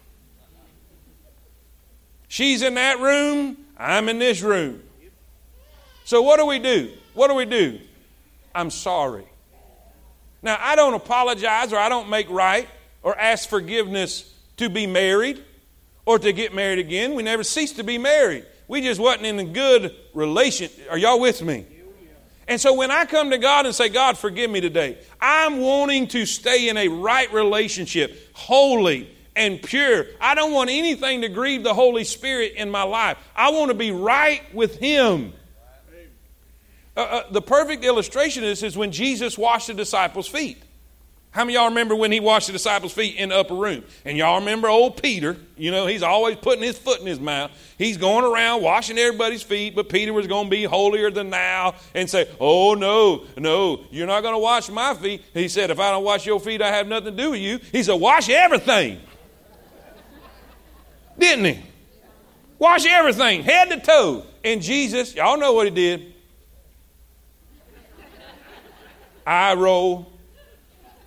She's 2.34 2.64
in 2.64 2.74
that 2.74 3.00
room, 3.00 3.58
I'm 3.78 4.10
in 4.10 4.18
this 4.18 4.42
room. 4.42 4.82
So, 6.04 6.24
what 6.24 6.40
do 6.40 6.48
we 6.48 6.58
do? 6.58 6.92
What 7.14 7.28
do 7.28 7.36
we 7.36 7.46
do? 7.46 7.80
I'm 8.56 8.72
sorry. 8.72 9.26
Now, 10.42 10.58
I 10.60 10.76
don't 10.76 10.96
apologize 10.96 11.72
or 11.72 11.78
I 11.78 11.90
don't 11.90 12.10
make 12.10 12.28
right 12.32 12.68
or 13.04 13.16
ask 13.16 13.48
forgiveness 13.48 14.34
to 14.58 14.68
be 14.68 14.88
married 14.88 15.44
or 16.08 16.18
to 16.18 16.34
get 16.34 16.56
married 16.56 16.80
again. 16.80 17.14
We 17.14 17.22
never 17.22 17.44
ceased 17.44 17.76
to 17.76 17.84
be 17.84 18.00
married. 18.00 18.48
We 18.68 18.82
just 18.82 19.00
wasn't 19.00 19.28
in 19.28 19.38
a 19.38 19.44
good 19.44 19.96
relation. 20.16 20.72
Are 20.90 20.98
y'all 20.98 21.20
with 21.20 21.44
me? 21.44 21.68
And 22.48 22.60
so 22.60 22.74
when 22.74 22.90
I 22.90 23.06
come 23.06 23.30
to 23.30 23.38
God 23.38 23.68
and 23.68 23.76
say, 23.76 23.90
God, 23.90 24.18
forgive 24.18 24.50
me 24.50 24.60
today, 24.60 24.98
I'm 25.22 25.60
wanting 25.60 26.08
to 26.08 26.26
stay 26.26 26.68
in 26.68 26.78
a 26.78 26.88
right 26.88 27.32
relationship, 27.32 28.32
holy 28.34 29.16
and 29.36 29.62
pure. 29.62 30.06
I 30.22 30.36
don't 30.36 30.52
want 30.52 30.70
anything 30.70 31.22
to 31.22 31.30
grieve 31.30 31.64
the 31.64 31.74
Holy 31.74 32.04
Spirit 32.04 32.54
in 32.56 32.70
my 32.70 32.84
life. 32.84 33.18
I 33.36 33.52
want 33.52 33.70
to 33.70 33.76
be 33.76 33.92
right 33.92 34.42
with 34.54 34.78
Him. 34.78 35.34
Uh, 36.96 37.00
uh, 37.00 37.32
the 37.32 37.42
perfect 37.42 37.84
illustration 37.84 38.44
of 38.44 38.50
this 38.50 38.62
is 38.62 38.78
when 38.78 38.92
Jesus 38.92 39.38
washed 39.38 39.68
the 39.68 39.74
disciples' 39.74 40.28
feet. 40.28 40.62
How 41.34 41.44
many 41.44 41.56
y'all 41.56 41.70
remember 41.70 41.96
when 41.96 42.12
he 42.12 42.20
washed 42.20 42.46
the 42.46 42.54
disciples' 42.54 42.94
feet 42.94 43.16
in 43.16 43.30
the 43.30 43.36
upper 43.36 43.56
room? 43.56 43.84
And 44.06 44.16
y'all 44.16 44.40
remember 44.40 44.68
old 44.68 45.02
Peter, 45.02 45.36
you 45.58 45.72
know, 45.72 45.88
he's 45.88 46.04
always 46.04 46.36
putting 46.36 46.64
his 46.64 46.78
foot 46.78 47.00
in 47.00 47.08
his 47.08 47.20
mouth. 47.20 47.50
He's 47.76 47.98
going 47.98 48.24
around 48.24 48.62
washing 48.62 49.00
everybody's 49.00 49.42
feet, 49.42 49.76
but 49.76 49.90
Peter 49.90 50.14
was 50.14 50.28
going 50.28 50.46
to 50.46 50.50
be 50.52 50.64
holier 50.64 51.10
than 51.10 51.32
thou 51.32 51.74
and 51.96 52.08
say, 52.08 52.30
Oh, 52.40 52.76
no, 52.76 53.26
no, 53.36 53.84
you're 53.90 54.06
not 54.06 54.22
going 54.22 54.36
to 54.36 54.40
wash 54.40 54.70
my 54.70 54.94
feet. 54.94 55.24
He 55.34 55.48
said, 55.48 55.72
If 55.72 55.80
I 55.80 55.90
don't 55.90 56.04
wash 56.04 56.24
your 56.28 56.40
feet, 56.40 56.62
I 56.62 56.68
have 56.68 56.88
nothing 56.88 57.18
to 57.18 57.24
do 57.24 57.32
with 57.32 57.40
you. 57.40 57.60
He 57.72 57.82
said, 57.82 57.96
Wash 57.96 58.30
everything. 58.30 59.02
Didn't 61.18 61.46
he? 61.46 61.60
Wash 62.60 62.86
everything, 62.86 63.44
head 63.44 63.70
to 63.70 63.80
toe. 63.80 64.26
And 64.44 64.62
Jesus, 64.62 65.16
y'all 65.16 65.38
know 65.38 65.54
what 65.54 65.66
he 65.66 65.72
did. 65.72 66.14
I 69.26 69.54
roll 69.54 70.14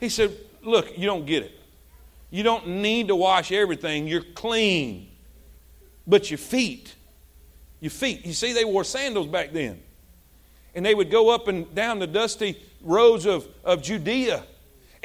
he 0.00 0.08
said, 0.08 0.36
Look, 0.62 0.98
you 0.98 1.06
don't 1.06 1.26
get 1.26 1.44
it. 1.44 1.52
You 2.30 2.42
don't 2.42 2.66
need 2.66 3.08
to 3.08 3.16
wash 3.16 3.52
everything. 3.52 4.08
You're 4.08 4.22
clean. 4.34 5.08
But 6.06 6.30
your 6.30 6.38
feet, 6.38 6.94
your 7.80 7.90
feet, 7.90 8.26
you 8.26 8.32
see, 8.32 8.52
they 8.52 8.64
wore 8.64 8.84
sandals 8.84 9.26
back 9.26 9.52
then. 9.52 9.80
And 10.74 10.84
they 10.84 10.94
would 10.94 11.10
go 11.10 11.30
up 11.30 11.48
and 11.48 11.72
down 11.74 11.98
the 11.98 12.06
dusty 12.06 12.60
roads 12.82 13.26
of, 13.26 13.46
of 13.64 13.82
Judea. 13.82 14.44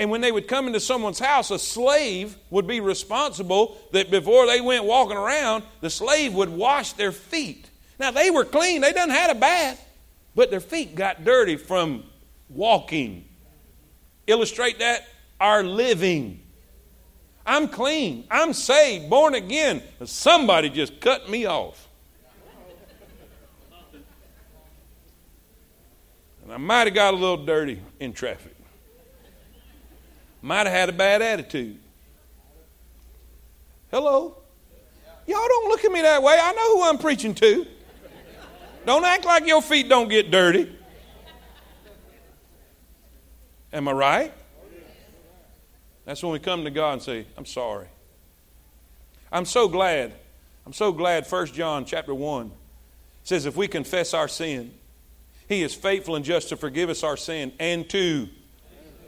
And 0.01 0.09
when 0.09 0.21
they 0.21 0.31
would 0.31 0.47
come 0.47 0.65
into 0.65 0.79
someone's 0.79 1.19
house, 1.19 1.51
a 1.51 1.59
slave 1.59 2.35
would 2.49 2.65
be 2.65 2.79
responsible 2.79 3.77
that 3.91 4.09
before 4.09 4.47
they 4.47 4.59
went 4.59 4.83
walking 4.83 5.15
around, 5.15 5.63
the 5.79 5.91
slave 5.91 6.33
would 6.33 6.49
wash 6.49 6.93
their 6.93 7.11
feet. 7.11 7.69
Now, 7.99 8.09
they 8.09 8.31
were 8.31 8.43
clean, 8.43 8.81
they 8.81 8.93
done 8.93 9.11
had 9.11 9.29
a 9.29 9.35
bath, 9.35 9.87
but 10.33 10.49
their 10.49 10.59
feet 10.59 10.95
got 10.95 11.23
dirty 11.23 11.55
from 11.55 12.03
walking 12.49 13.25
illustrate 14.25 14.79
that? 14.79 15.07
our 15.39 15.63
living. 15.63 16.39
I'm 17.45 17.67
clean. 17.67 18.25
I'm 18.29 18.53
saved, 18.53 19.09
born 19.09 19.33
again. 19.33 19.81
Somebody 20.05 20.69
just 20.69 21.01
cut 21.01 21.27
me 21.29 21.47
off. 21.47 21.87
And 26.43 26.53
I 26.53 26.57
might 26.57 26.85
have 26.85 26.93
got 26.93 27.15
a 27.15 27.17
little 27.17 27.43
dirty 27.43 27.81
in 27.99 28.13
traffic. 28.13 28.50
Might 30.41 30.65
have 30.65 30.75
had 30.75 30.89
a 30.89 30.93
bad 30.93 31.21
attitude. 31.21 31.77
Hello? 33.91 34.37
Y'all 35.27 35.47
don't 35.47 35.69
look 35.69 35.85
at 35.85 35.91
me 35.91 36.01
that 36.01 36.23
way. 36.23 36.37
I 36.41 36.51
know 36.53 36.77
who 36.77 36.83
I'm 36.89 36.97
preaching 36.97 37.35
to. 37.35 37.67
Don't 38.85 39.05
act 39.05 39.25
like 39.25 39.45
your 39.45 39.61
feet 39.61 39.87
don't 39.87 40.09
get 40.09 40.31
dirty. 40.31 40.75
Am 43.71 43.87
I 43.87 43.91
right? 43.91 44.33
That's 46.05 46.23
when 46.23 46.31
we 46.31 46.39
come 46.39 46.63
to 46.63 46.71
God 46.71 46.93
and 46.93 47.01
say, 47.01 47.25
I'm 47.37 47.45
sorry. 47.45 47.87
I'm 49.31 49.45
so 49.45 49.67
glad. 49.67 50.13
I'm 50.65 50.73
so 50.73 50.91
glad 50.91 51.25
1 51.25 51.47
John 51.47 51.85
chapter 51.85 52.13
1 52.13 52.51
says 53.23 53.45
if 53.45 53.55
we 53.55 53.67
confess 53.67 54.13
our 54.13 54.27
sin, 54.27 54.73
he 55.47 55.63
is 55.63 55.73
faithful 55.73 56.15
and 56.15 56.25
just 56.25 56.49
to 56.49 56.57
forgive 56.57 56.89
us 56.89 57.03
our 57.03 57.17
sin 57.17 57.53
and 57.59 57.89
to 57.89 58.27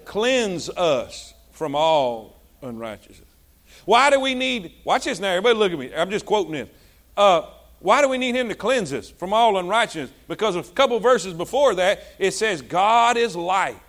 cleanse 0.06 0.70
us 0.70 1.34
from 1.52 1.76
all 1.76 2.42
unrighteousness. 2.62 3.30
Why 3.86 4.10
do 4.10 4.20
we 4.20 4.34
need, 4.34 4.74
watch 4.84 5.06
this 5.06 5.20
now, 5.20 5.30
everybody 5.30 5.58
look 5.58 5.72
at 5.72 5.80
me. 5.80 5.94
I'm 5.94 6.10
just 6.10 6.26
quoting 6.26 6.54
this. 6.54 6.70
Uh, 7.18 7.44
why 7.80 8.02
do 8.02 8.08
we 8.08 8.18
need 8.18 8.36
him 8.36 8.48
to 8.48 8.56
cleanse 8.56 8.94
us 8.94 9.10
from 9.10 9.34
all 9.34 9.58
unrighteousness? 9.58 10.12
Because 10.28 10.56
a 10.56 10.64
couple 10.64 11.00
verses 11.00 11.34
before 11.34 11.76
that, 11.76 12.04
it 12.18 12.32
says, 12.32 12.62
God 12.62 13.18
is 13.18 13.36
light, 13.36 13.80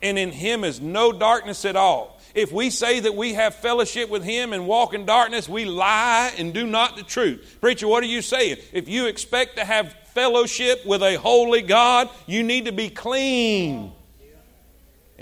and 0.00 0.18
in 0.18 0.30
him 0.30 0.64
is 0.64 0.80
no 0.80 1.12
darkness 1.12 1.64
at 1.64 1.76
all. 1.76 2.18
If 2.34 2.50
we 2.50 2.70
say 2.70 3.00
that 3.00 3.14
we 3.14 3.34
have 3.34 3.54
fellowship 3.54 4.08
with 4.08 4.24
him 4.24 4.54
and 4.54 4.66
walk 4.66 4.94
in 4.94 5.04
darkness, 5.04 5.50
we 5.50 5.66
lie 5.66 6.32
and 6.38 6.54
do 6.54 6.66
not 6.66 6.96
the 6.96 7.02
truth. 7.02 7.58
Preacher, 7.60 7.86
what 7.86 8.02
are 8.02 8.06
you 8.06 8.22
saying? 8.22 8.56
If 8.72 8.88
you 8.88 9.06
expect 9.06 9.56
to 9.56 9.64
have 9.66 9.94
fellowship 10.14 10.86
with 10.86 11.02
a 11.02 11.16
holy 11.16 11.60
God, 11.60 12.08
you 12.26 12.42
need 12.42 12.64
to 12.64 12.72
be 12.72 12.88
clean 12.88 13.92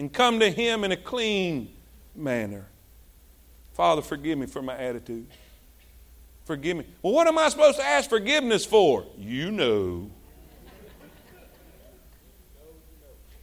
and 0.01 0.11
come 0.11 0.41
to 0.41 0.51
him 0.51 0.83
in 0.83 0.93
a 0.93 0.97
clean 0.97 1.71
manner. 2.17 2.65
Father, 3.75 4.01
forgive 4.01 4.39
me 4.39 4.47
for 4.47 4.63
my 4.63 4.75
attitude. 4.75 5.27
Forgive 6.47 6.79
me. 6.79 6.87
Well, 7.03 7.13
what 7.13 7.27
am 7.27 7.37
I 7.37 7.51
supposed 7.51 7.77
to 7.77 7.85
ask 7.85 8.09
forgiveness 8.09 8.65
for? 8.65 9.05
You 9.19 9.51
know. 9.51 10.11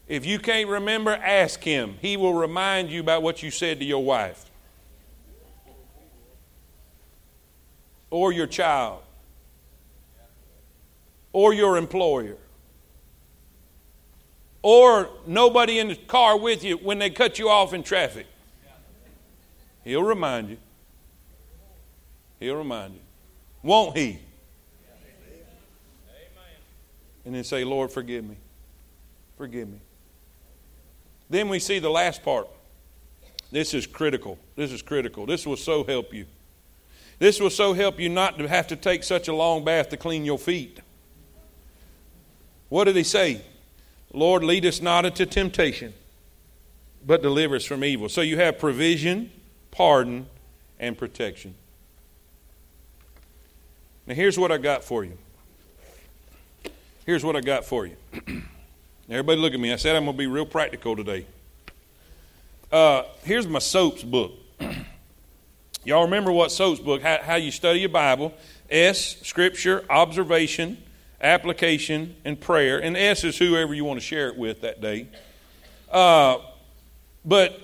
If 0.08 0.26
you 0.26 0.39
can't 0.39 0.68
remember, 0.68 1.12
ask 1.12 1.64
him. 1.64 1.95
He 2.01 2.18
will 2.18 2.34
remind 2.34 2.89
you 2.89 3.01
about 3.01 3.22
what 3.22 3.43
you 3.43 3.51
said 3.51 3.78
to 3.78 3.86
your 3.86 4.03
wife 4.03 4.43
or 8.10 8.32
your 8.32 8.47
child 8.47 9.03
or 11.34 11.53
your 11.53 11.78
employer 11.78 12.38
or 14.62 15.10
nobody 15.26 15.80
in 15.80 15.89
the 15.89 15.95
car 15.95 16.38
with 16.38 16.64
you 16.64 16.78
when 16.78 16.99
they 16.99 17.10
cut 17.10 17.39
you 17.39 17.49
off 17.49 17.74
in 17.74 17.84
traffic. 17.84 18.26
He'll 19.84 20.03
remind 20.03 20.49
you. 20.49 20.58
He'll 22.39 22.58
remind 22.58 22.95
you. 22.95 22.99
Won't 23.64 23.97
He? 23.97 24.20
And 27.26 27.36
then 27.36 27.43
say, 27.43 27.64
Lord, 27.64 27.91
forgive 27.91 28.24
me. 28.24 28.38
Forgive 29.38 29.68
me. 29.68 29.80
Then 31.30 31.49
we 31.49 31.60
see 31.60 31.80
the 31.80 31.89
last 31.89 32.24
part. 32.24 32.47
This 33.51 33.74
is 33.74 33.86
critical. 33.86 34.38
This 34.55 34.72
is 34.72 34.82
critical. 34.82 35.26
This 35.26 35.45
will 35.45 35.58
so 35.58 35.84
help 35.84 36.14
you. 36.14 36.26
This 37.20 37.39
will 37.39 37.49
so 37.49 37.74
help 37.74 37.99
you 37.99 38.10
not 38.10 38.38
to 38.38 38.47
have 38.47 38.68
to 38.68 38.76
take 38.76 39.03
such 39.03 39.28
a 39.28 39.34
long 39.34 39.64
bath 39.64 39.89
to 39.89 39.97
clean 39.97 40.24
your 40.26 40.38
feet. 40.38 40.80
What 42.70 42.86
did 42.86 42.95
he 42.95 43.03
say? 43.03 43.41
Lord, 44.14 44.43
lead 44.43 44.66
us 44.66 44.82
not 44.82 45.05
into 45.05 45.26
temptation, 45.26 45.93
but 47.05 47.22
deliver 47.22 47.55
us 47.55 47.66
from 47.66 47.84
evil. 47.84 48.10
So 48.10 48.22
you 48.22 48.38
have 48.38 48.60
provision, 48.60 49.32
pardon, 49.72 50.28
and 50.80 50.97
protection. 50.97 51.55
Now, 54.05 54.16
here's 54.16 54.39
what 54.39 54.51
I 54.51 54.58
got 54.58 54.84
for 54.84 55.03
you. 55.03 55.18
Here's 57.05 57.24
what 57.24 57.36
I 57.36 57.41
got 57.41 57.66
for 57.66 57.86
you. 57.86 57.95
Everybody, 59.10 59.39
look 59.39 59.53
at 59.53 59.60
me. 59.60 59.72
I 59.72 59.78
said 59.78 59.95
I'm 59.95 60.05
going 60.05 60.16
to 60.16 60.18
be 60.18 60.28
real 60.28 60.45
practical 60.45 60.95
today. 60.95 61.26
Uh, 62.72 63.03
here's 63.24 63.47
my 63.47 63.60
soaps 63.60 64.03
book. 64.03 64.34
Y'all 65.86 66.03
remember 66.03 66.32
what 66.32 66.51
soaps 66.51 66.82
book? 66.82 67.01
How, 67.01 67.20
how 67.22 67.36
you 67.36 67.51
study 67.51 67.80
your 67.80 67.89
Bible? 67.89 68.34
S, 68.70 69.22
Scripture, 69.22 69.86
observation, 69.89 70.78
application, 71.22 72.15
and 72.26 72.39
prayer. 72.39 72.82
And 72.82 72.95
S 72.95 73.24
is 73.24 73.38
whoever 73.38 73.74
you 73.74 73.84
want 73.84 73.99
to 73.99 74.05
share 74.05 74.28
it 74.28 74.38
with 74.38 74.61
that 74.61 74.82
day. 74.82 75.07
Uh, 75.91 76.38
but 77.26 77.59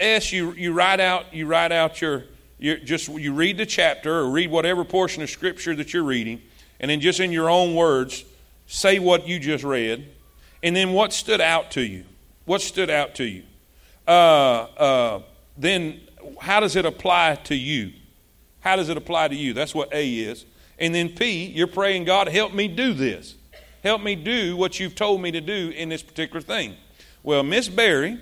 S, 0.00 0.32
you, 0.32 0.52
you 0.52 0.72
write 0.72 1.00
out 1.00 1.34
you 1.34 1.46
write 1.46 1.72
out 1.72 2.00
your 2.00 2.24
you 2.58 2.78
just 2.78 3.08
you 3.08 3.32
read 3.32 3.56
the 3.56 3.66
chapter 3.66 4.18
or 4.20 4.30
read 4.30 4.50
whatever 4.50 4.84
portion 4.84 5.22
of 5.22 5.30
scripture 5.30 5.74
that 5.76 5.92
you're 5.92 6.04
reading, 6.04 6.40
and 6.80 6.90
then 6.90 7.00
just 7.00 7.20
in 7.20 7.32
your 7.32 7.50
own 7.50 7.74
words, 7.74 8.24
say 8.66 8.98
what 8.98 9.26
you 9.26 9.38
just 9.38 9.64
read, 9.64 10.08
and 10.62 10.76
then 10.76 10.92
what 10.92 11.12
stood 11.12 11.40
out 11.40 11.70
to 11.72 11.82
you. 11.82 12.04
What 12.44 12.62
stood 12.62 12.90
out 12.90 13.16
to 13.16 13.24
you? 13.24 13.42
Uh, 14.06 14.10
uh, 14.10 15.22
then 15.56 16.00
how 16.40 16.60
does 16.60 16.76
it 16.76 16.86
apply 16.86 17.36
to 17.44 17.54
you? 17.54 17.92
How 18.60 18.76
does 18.76 18.88
it 18.88 18.96
apply 18.96 19.28
to 19.28 19.34
you? 19.34 19.52
That's 19.52 19.74
what 19.74 19.92
A 19.92 20.08
is. 20.08 20.44
And 20.78 20.94
then 20.94 21.10
P, 21.10 21.46
you're 21.46 21.66
praying, 21.66 22.04
God, 22.04 22.28
help 22.28 22.54
me 22.54 22.68
do 22.68 22.92
this. 22.92 23.34
Help 23.82 24.02
me 24.02 24.14
do 24.14 24.56
what 24.56 24.78
you've 24.80 24.94
told 24.94 25.20
me 25.20 25.30
to 25.30 25.40
do 25.40 25.72
in 25.76 25.88
this 25.88 26.02
particular 26.02 26.40
thing. 26.40 26.76
Well, 27.22 27.42
Miss 27.42 27.68
Barry 27.68 28.18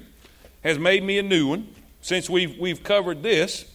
has 0.62 0.78
made 0.78 1.02
me 1.02 1.18
a 1.18 1.22
new 1.22 1.48
one 1.48 1.68
since 2.00 2.28
we've, 2.30 2.58
we've 2.58 2.82
covered 2.82 3.22
this 3.22 3.66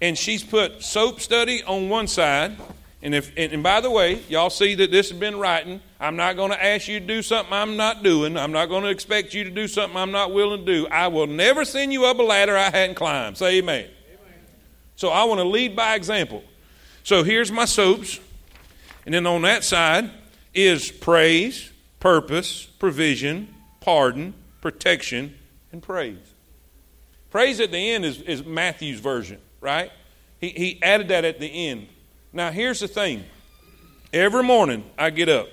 and 0.00 0.18
she's 0.18 0.42
put 0.42 0.82
soap 0.82 1.20
study 1.20 1.62
on 1.64 1.88
one 1.88 2.06
side. 2.06 2.56
And 3.02 3.14
if 3.14 3.32
and, 3.36 3.52
and 3.52 3.62
by 3.62 3.80
the 3.80 3.90
way, 3.90 4.22
y'all 4.28 4.50
see 4.50 4.74
that 4.76 4.90
this 4.90 5.10
has 5.10 5.18
been 5.18 5.38
writing. 5.38 5.80
I'm 6.00 6.16
not 6.16 6.36
going 6.36 6.50
to 6.50 6.62
ask 6.62 6.88
you 6.88 7.00
to 7.00 7.06
do 7.06 7.22
something 7.22 7.52
I'm 7.52 7.76
not 7.76 8.02
doing. 8.02 8.36
I'm 8.36 8.52
not 8.52 8.66
going 8.66 8.82
to 8.84 8.90
expect 8.90 9.34
you 9.34 9.44
to 9.44 9.50
do 9.50 9.68
something 9.68 9.96
I'm 9.96 10.10
not 10.10 10.32
willing 10.32 10.64
to 10.64 10.66
do. 10.66 10.86
I 10.88 11.08
will 11.08 11.26
never 11.26 11.64
send 11.64 11.92
you 11.92 12.06
up 12.06 12.18
a 12.18 12.22
ladder 12.22 12.56
I 12.56 12.70
hadn't 12.70 12.94
climbed. 12.94 13.36
Say 13.36 13.58
amen. 13.58 13.84
amen. 13.84 13.90
So 14.96 15.10
I 15.10 15.24
want 15.24 15.40
to 15.40 15.44
lead 15.44 15.76
by 15.76 15.94
example. 15.94 16.42
So 17.02 17.22
here's 17.22 17.52
my 17.52 17.66
soaps. 17.66 18.20
And 19.06 19.14
then 19.14 19.26
on 19.26 19.42
that 19.42 19.64
side 19.64 20.10
is 20.52 20.90
praise, 20.90 21.70
purpose, 22.00 22.64
provision, 22.64 23.54
pardon, 23.80 24.34
protection, 24.60 25.34
and 25.72 25.82
praise. 25.82 26.18
Praise 27.30 27.60
at 27.60 27.70
the 27.70 27.90
end 27.90 28.04
is, 28.04 28.20
is 28.22 28.44
Matthew's 28.44 29.00
version 29.00 29.40
right? 29.64 29.90
He, 30.38 30.50
he 30.50 30.82
added 30.82 31.08
that 31.08 31.24
at 31.24 31.40
the 31.40 31.68
end. 31.68 31.88
Now, 32.32 32.50
here's 32.50 32.80
the 32.80 32.88
thing 32.88 33.24
every 34.12 34.44
morning 34.44 34.84
I 34.96 35.10
get 35.10 35.28
up. 35.28 35.48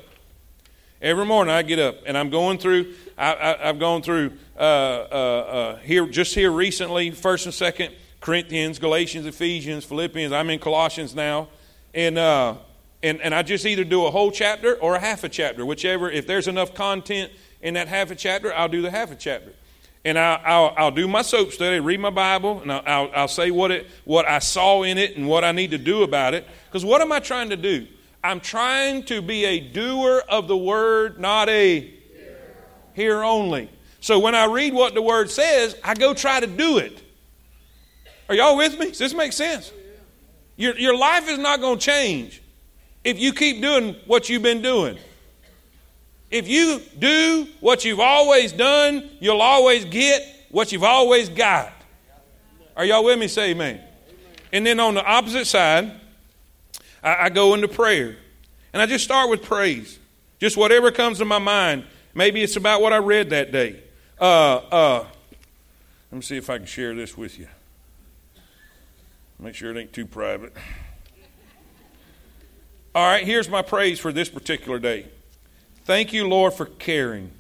Every 1.02 1.26
morning 1.26 1.52
I 1.52 1.64
get 1.64 1.80
up 1.80 1.96
and 2.06 2.16
I'm 2.16 2.30
going 2.30 2.60
through, 2.60 2.94
I, 3.18 3.58
have 3.60 3.80
gone 3.80 4.04
through 4.04 4.34
uh, 4.56 4.60
uh, 4.60 4.64
uh, 4.64 5.76
here, 5.78 6.06
just 6.06 6.36
here 6.36 6.52
recently, 6.52 7.10
1st 7.10 7.46
and 7.46 7.90
2nd 7.90 7.96
Corinthians, 8.20 8.78
Galatians, 8.78 9.26
Ephesians, 9.26 9.84
Philippians. 9.84 10.32
I'm 10.32 10.52
in 10.52 10.60
Colossians 10.60 11.16
now. 11.16 11.48
And, 11.96 12.20
uh, 12.20 12.58
and, 13.04 13.22
and 13.22 13.34
I 13.34 13.42
just 13.44 13.66
either 13.66 13.84
do 13.84 14.06
a 14.06 14.12
whole 14.12 14.32
chapter 14.32 14.76
or 14.76 14.96
a 14.96 15.00
half 15.00 15.24
a 15.24 15.30
chapter, 15.30 15.66
whichever. 15.66 16.10
If 16.10 16.28
there's 16.28 16.48
enough 16.48 16.74
content 16.74 17.32
in 17.62 17.74
that 17.76 17.88
half 17.88 18.12
a 18.12 18.16
chapter, 18.16 18.54
I'll 18.54 18.70
do 18.70 18.82
the 18.82 18.92
half 18.92 19.12
a 19.12 19.16
chapter 19.16 19.54
and 20.04 20.18
I'll, 20.18 20.42
I'll, 20.44 20.74
I'll, 20.78 20.92
do 20.92 21.08
my 21.08 21.22
soap 21.22 21.52
study, 21.52 21.80
read 21.80 22.00
my 22.00 22.10
Bible, 22.10 22.62
and 22.62 22.72
I'll, 22.72 23.12
I'll, 23.14 23.28
say 23.28 23.52
what, 23.52 23.72
it, 23.72 23.88
what 24.04 24.28
I 24.28 24.40
saw 24.40 24.84
in 24.84 24.98
it 24.98 25.16
and 25.16 25.28
what 25.28 25.44
I 25.44 25.52
need 25.52 25.72
to 25.72 25.78
do 25.78 26.04
about 26.04 26.34
it. 26.34 26.48
Because 26.66 26.84
what 26.84 27.02
am 27.02 27.12
I 27.12 27.20
trying 27.20 27.52
to 27.52 27.58
do? 27.58 27.88
I'm 28.24 28.40
trying 28.40 29.04
to 29.06 29.22
be 29.22 29.46
a 29.46 29.60
doer 29.60 30.24
of 30.28 30.48
the 30.48 30.58
word, 30.58 31.20
not 31.20 31.50
a 31.50 31.94
hearer 32.94 33.24
only. 33.24 33.70
So 34.00 34.18
when 34.20 34.34
I 34.34 34.46
read 34.46 34.74
what 34.74 34.96
the 34.96 35.02
word 35.02 35.30
says, 35.30 35.76
I 35.84 35.94
go 35.94 36.14
try 36.14 36.40
to 36.40 36.48
do 36.48 36.80
it. 36.80 37.02
Are 38.28 38.36
y'all 38.36 38.58
with 38.58 38.80
me? 38.80 38.88
Does 38.88 39.00
this 39.00 39.14
make 39.14 39.34
sense? 39.34 39.72
Your, 40.56 40.78
your 40.78 40.98
life 40.98 41.30
is 41.30 41.38
not 41.38 41.60
going 41.60 41.78
to 41.78 41.86
change 41.86 42.41
if 43.04 43.20
you 43.20 43.34
keep 43.34 43.62
doing 43.62 43.96
what 44.06 44.30
you've 44.30 44.44
been 44.44 44.62
doing. 44.62 44.98
If 46.30 46.48
you 46.48 46.82
do 46.98 47.48
what 47.60 47.84
you've 47.84 48.00
always 48.00 48.54
done, 48.54 49.10
you'll 49.20 49.42
always 49.42 49.84
get 49.86 50.22
what 50.50 50.72
you've 50.72 50.84
always 50.84 51.28
got. 51.28 51.74
Are 52.76 52.86
y'all 52.86 53.04
with 53.04 53.20
me? 53.20 53.28
Say 53.28 53.52
amen. 53.52 53.82
And 54.54 54.66
then 54.66 54.80
on 54.80 54.94
the 54.94 55.04
opposite 55.04 55.46
side, 55.46 55.92
I, 57.04 57.26
I 57.26 57.30
go 57.30 57.54
into 57.54 57.68
prayer. 57.68 58.16
And 58.74 58.82
I 58.82 58.86
just 58.86 59.04
start 59.04 59.30
with 59.30 59.44
praise. 59.44 60.00
Just 60.40 60.56
whatever 60.56 60.92
comes 60.92 61.18
to 61.18 61.26
my 61.26 61.40
mind. 61.40 61.84
Maybe 62.14 62.42
it's 62.42 62.56
about 62.56 62.82
what 62.82 62.94
I 62.94 62.98
read 62.98 63.32
that 63.32 63.52
day. 63.52 63.82
Uh, 64.20 64.56
uh, 64.56 65.08
Let 66.12 66.16
me 66.16 66.22
see 66.22 66.38
if 66.38 66.50
I 66.50 66.58
can 66.58 66.66
share 66.66 66.96
this 66.96 67.18
with 67.18 67.38
you. 67.38 67.48
Make 69.40 69.56
sure 69.56 69.72
it 69.72 69.78
ain't 69.78 69.92
too 69.92 70.06
private. 70.06 70.54
All 72.94 73.08
right, 73.08 73.24
here's 73.24 73.48
my 73.48 73.62
praise 73.62 74.00
for 74.00 74.12
this 74.12 74.28
particular 74.28 74.78
day. 74.78 75.06
Thank 75.86 76.12
you, 76.12 76.28
Lord, 76.28 76.54
for 76.54 76.66
caring. 76.66 77.32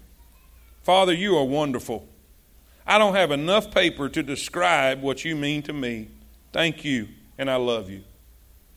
Father, 0.83 1.11
you 1.11 1.35
are 1.35 1.43
wonderful. 1.43 2.07
I 2.87 2.97
don't 2.97 3.15
have 3.15 3.31
enough 3.31 3.69
paper 3.69 4.07
to 4.07 4.23
describe 4.23 5.01
what 5.01 5.25
you 5.25 5.35
mean 5.35 5.61
to 5.63 5.73
me. 5.73 6.07
Thank 6.53 6.85
you, 6.85 7.09
and 7.37 7.51
I 7.51 7.57
love 7.57 7.89
you. 7.89 8.03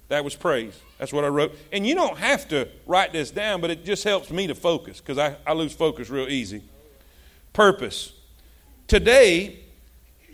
That 0.09 0.25
was 0.25 0.35
praise. 0.35 0.77
That's 0.99 1.13
what 1.13 1.25
I 1.25 1.29
wrote. 1.29 1.57
And 1.73 1.87
you 1.87 1.95
don't 1.95 2.19
have 2.19 2.49
to 2.49 2.69
write 2.87 3.13
this 3.13 3.31
down, 3.31 3.61
but 3.61 3.71
it 3.71 3.85
just 3.85 4.03
helps 4.03 4.31
me 4.31 4.49
to 4.49 4.55
focus 4.57 5.01
because 5.01 5.17
I, 5.17 5.37
I 5.47 5.53
lose 5.53 5.73
focus 5.73 6.11
real 6.11 6.29
easy. 6.29 6.65
Purpose. 7.53 8.13
Today, 8.89 9.61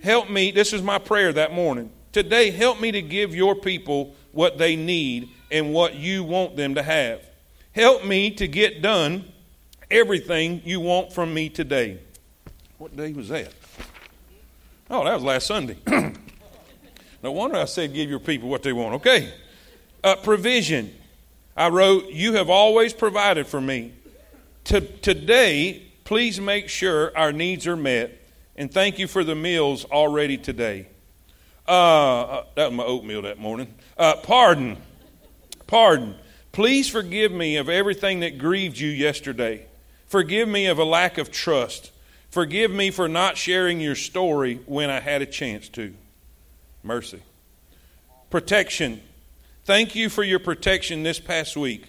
help 0.03 0.31
me. 0.31 0.53
This 0.53 0.73
is 0.73 0.81
my 0.81 0.99
prayer 0.99 1.35
that 1.35 1.53
morning. 1.53 1.93
Today, 2.13 2.51
help 2.51 2.81
me 2.81 2.93
to 2.93 3.03
give 3.03 3.35
your 3.35 3.55
people 3.55 4.15
what 4.33 4.57
they 4.57 4.75
need 4.75 5.29
and 5.51 5.73
what 5.73 5.95
you 5.95 6.25
want 6.25 6.57
them 6.57 6.75
to 6.75 6.83
have. 6.83 7.21
Help 7.73 8.05
me 8.05 8.31
to 8.33 8.49
get 8.49 8.83
done 8.83 9.25
everything 9.91 10.63
you 10.65 10.81
want 10.81 11.13
from 11.13 11.33
me 11.33 11.49
today. 11.49 11.99
What 12.79 12.97
day 12.97 13.13
was 13.13 13.29
that? 13.29 13.53
Oh, 14.89 15.05
that 15.05 15.15
was 15.15 15.23
last 15.23 15.47
Sunday. 15.47 15.77
no 17.23 17.33
wonder 17.33 17.59
I 17.59 17.65
said 17.67 17.95
give 17.95 18.11
your 18.11 18.19
people 18.19 18.49
what 18.49 18.63
they 18.63 18.73
want. 18.73 18.95
Okay. 18.97 19.33
Uh, 20.03 20.17
provision. 20.17 20.93
I 21.57 21.69
wrote, 21.69 22.09
You 22.11 22.35
have 22.35 22.51
always 22.51 22.93
provided 22.93 23.47
for 23.47 23.61
me. 23.61 23.93
To, 24.65 24.81
today, 24.81 25.83
please 26.05 26.41
make 26.41 26.69
sure 26.69 27.17
our 27.17 27.33
needs 27.33 27.67
are 27.67 27.77
met. 27.77 28.17
And 28.57 28.73
thank 28.73 28.99
you 28.99 29.07
for 29.07 29.25
the 29.25 29.35
meals 29.35 29.85
already 29.85 30.37
today. 30.37 30.87
Uh, 31.69 32.23
uh, 32.23 32.45
that 32.57 32.71
was 32.71 32.77
my 32.77 32.85
oatmeal 32.85 33.23
that 33.23 33.39
morning. 33.39 33.73
Uh, 33.97 34.17
pardon. 34.17 34.77
Pardon. 35.71 36.17
Please 36.51 36.89
forgive 36.89 37.31
me 37.31 37.57
of 37.57 37.69
everything 37.69 38.21
that 38.21 38.39
grieved 38.39 38.77
you 38.77 38.89
yesterday. 38.89 39.67
Forgive 40.09 40.49
me 40.49 40.67
of 40.67 40.81
a 40.81 40.85
lack 40.85 41.17
of 41.17 41.31
trust. 41.31 41.93
Forgive 42.29 42.73
me 42.73 42.91
for 42.91 43.09
not 43.09 43.37
sharing 43.37 43.81
your 43.81 43.95
story 43.95 44.59
when 44.67 44.91
I 44.91 44.99
had 44.99 45.23
a 45.23 45.27
chance 45.27 45.69
to. 45.69 45.95
Mercy. 46.83 47.23
Protection. 48.31 49.01
Thank 49.65 49.95
you 49.95 50.09
for 50.09 50.25
your 50.25 50.41
protection 50.41 51.05
this 51.05 51.21
past 51.21 51.57
week. 51.57 51.87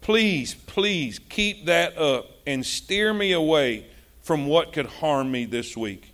Please, 0.00 0.54
please 0.54 1.18
keep 1.18 1.64
that 1.64 1.98
up 1.98 2.30
and 2.46 2.64
steer 2.64 3.12
me 3.12 3.32
away 3.32 3.84
from 4.22 4.46
what 4.46 4.72
could 4.72 4.86
harm 4.86 5.32
me 5.32 5.44
this 5.44 5.76
week. 5.76 6.12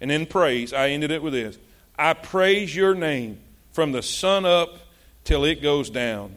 And 0.00 0.10
in 0.10 0.26
praise, 0.26 0.72
I 0.72 0.88
ended 0.88 1.12
it 1.12 1.22
with 1.22 1.34
this 1.34 1.56
I 1.96 2.14
praise 2.14 2.74
your 2.74 2.96
name 2.96 3.38
from 3.72 3.92
the 3.92 4.02
sun 4.02 4.44
up 4.44 4.81
till 5.24 5.44
it 5.44 5.62
goes 5.62 5.90
down. 5.90 6.34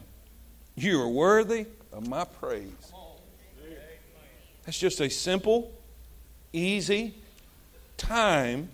You 0.74 1.00
are 1.00 1.08
worthy 1.08 1.66
of 1.92 2.08
my 2.08 2.24
praise. 2.24 2.70
That's 4.64 4.78
just 4.78 5.00
a 5.00 5.08
simple, 5.08 5.72
easy 6.52 7.14
time 7.96 8.68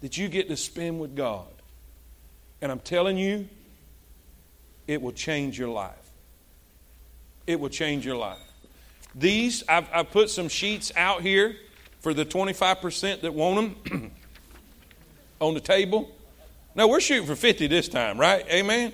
that 0.00 0.18
you 0.18 0.28
get 0.28 0.48
to 0.48 0.56
spend 0.56 1.00
with 1.00 1.14
God. 1.14 1.46
And 2.60 2.70
I'm 2.70 2.80
telling 2.80 3.16
you, 3.16 3.48
it 4.86 5.00
will 5.00 5.12
change 5.12 5.58
your 5.58 5.68
life. 5.68 5.94
It 7.46 7.60
will 7.60 7.68
change 7.68 8.04
your 8.04 8.16
life. 8.16 8.38
These, 9.14 9.64
I've, 9.68 9.88
I've 9.92 10.10
put 10.10 10.30
some 10.30 10.48
sheets 10.48 10.92
out 10.96 11.22
here 11.22 11.56
for 12.00 12.14
the 12.14 12.24
25% 12.24 13.20
that 13.22 13.34
want 13.34 13.84
them 13.84 14.10
on 15.40 15.54
the 15.54 15.60
table. 15.60 16.10
No, 16.74 16.88
we're 16.88 17.00
shooting 17.00 17.26
for 17.26 17.36
50 17.36 17.66
this 17.66 17.88
time, 17.88 18.18
right? 18.18 18.44
Amen? 18.50 18.92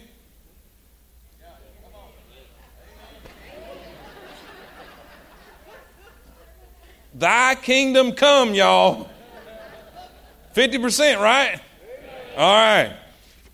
Thy 7.19 7.55
kingdom 7.55 8.13
come, 8.13 8.53
y'all. 8.53 9.09
50%, 10.55 11.19
right? 11.19 11.59
All 12.37 12.53
right. 12.53 12.95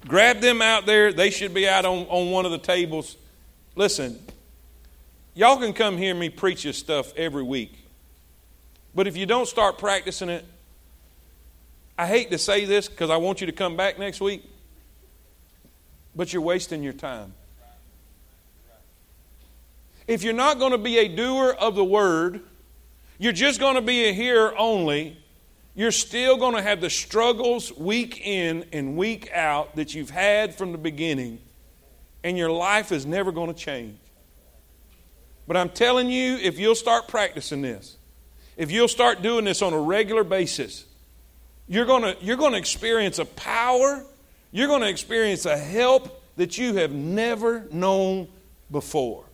Grab 0.09 0.41
them 0.41 0.61
out 0.61 0.85
there. 0.85 1.13
They 1.13 1.31
should 1.31 1.55
be 1.55 1.69
out 1.69 1.85
on, 1.85 2.07
on 2.09 2.33
one 2.33 2.45
of 2.45 2.51
the 2.51 2.59
tables. 2.59 3.17
Listen, 3.77 4.19
y'all 5.35 5.59
can 5.59 5.73
come 5.73 5.97
hear 5.97 6.13
me 6.13 6.29
preach 6.29 6.65
this 6.65 6.77
stuff 6.77 7.17
every 7.17 7.45
week. 7.45 7.79
But 8.97 9.07
if 9.07 9.17
you 9.17 9.27
don't 9.27 9.47
start 9.47 9.79
practicing 9.79 10.29
it, 10.29 10.45
I 11.97 12.09
hate 12.09 12.33
to 12.33 12.39
say 12.39 12.65
this 12.65 12.89
because 12.89 13.11
I 13.11 13.17
want 13.17 13.41
you 13.41 13.47
to 13.47 13.53
come 13.53 13.77
back 13.77 13.97
next 13.97 14.21
week, 14.21 14.45
but 16.17 16.33
you're 16.33 16.43
wasting 16.43 16.83
your 16.83 16.95
time. 16.95 17.33
If 20.09 20.25
you're 20.25 20.33
not 20.33 20.59
going 20.59 20.73
to 20.73 20.79
be 20.79 20.99
a 20.99 21.07
doer 21.07 21.55
of 21.57 21.77
the 21.77 21.85
word, 21.85 22.41
you're 23.23 23.33
just 23.33 23.61
going 23.61 23.77
to 23.77 23.83
be 23.83 24.09
a 24.09 24.13
hearer 24.13 24.53
only, 24.59 25.17
you're 25.77 25.93
still 25.93 26.37
going 26.37 26.57
to 26.57 26.63
have 26.63 26.81
the 26.81 26.91
struggles 26.91 27.73
week 27.73 28.21
in 28.21 28.65
and 28.73 28.97
week 28.97 29.31
out 29.33 29.77
that 29.77 29.95
you've 29.95 30.11
had 30.11 30.57
from 30.57 30.73
the 30.73 30.79
beginning, 30.79 31.39
and 32.25 32.37
your 32.37 32.51
life 32.51 32.91
is 32.91 33.07
never 33.07 33.31
going 33.31 33.47
to 33.47 33.55
change. 33.55 33.97
But 35.47 35.57
I'm 35.57 35.69
telling 35.69 36.11
you, 36.11 36.35
if 36.35 36.59
you'll 36.59 36.75
start 36.75 37.07
practicing 37.07 37.63
this, 37.63 37.97
if 38.57 38.73
you'll 38.73 38.89
start 38.89 39.23
doing 39.23 39.45
this 39.45 39.63
on 39.63 39.73
a 39.73 39.81
regular 39.81 40.25
basis, 40.25 40.85
you're 41.69 41.87
going 41.87 42.03
to, 42.03 42.17
you're 42.25 42.37
going 42.37 42.53
to 42.53 42.59
experience 42.59 43.21
a 43.21 43.25
power, 43.25 44.05
you're 44.51 44.67
going 44.67 44.83
to 44.83 44.89
experience 44.89 45.47
a 45.47 45.57
help 45.57 46.25
that 46.37 46.59
you 46.59 46.75
have 46.75 46.91
never 46.91 47.69
known 47.71 48.27
before. 48.69 49.27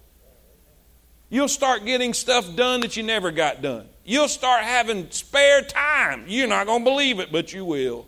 You'll 1.31 1.49
start 1.49 1.85
getting 1.85 2.15
stuff 2.15 2.55
done 2.57 2.81
that 2.81 2.97
you 2.97 3.03
never 3.03 3.31
got 3.31 3.61
done. 3.61 3.87
You'll 4.05 4.29
start 4.29 4.65
having 4.65 5.11
spare 5.11 5.61
time. 5.63 6.25
You're 6.27 6.49
not 6.49 6.67
going 6.67 6.85
to 6.85 6.91
believe 6.91 7.21
it, 7.21 7.31
but 7.31 7.53
you 7.53 7.65
will. 7.65 8.07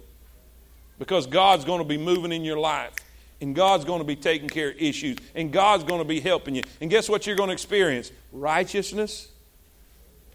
Because 0.98 1.26
God's 1.26 1.64
going 1.64 1.80
to 1.80 1.84
be 1.84 1.98
moving 1.98 2.32
in 2.32 2.44
your 2.44 2.58
life. 2.58 2.94
And 3.42 3.54
God's 3.54 3.84
going 3.84 4.00
to 4.00 4.06
be 4.06 4.16
taking 4.16 4.48
care 4.48 4.70
of 4.70 4.76
issues. 4.78 5.18
And 5.34 5.52
God's 5.52 5.84
going 5.84 6.00
to 6.00 6.08
be 6.08 6.20
helping 6.20 6.54
you. 6.54 6.62
And 6.80 6.90
guess 6.90 7.08
what 7.08 7.26
you're 7.26 7.36
going 7.36 7.48
to 7.48 7.52
experience? 7.52 8.12
Righteousness, 8.32 9.28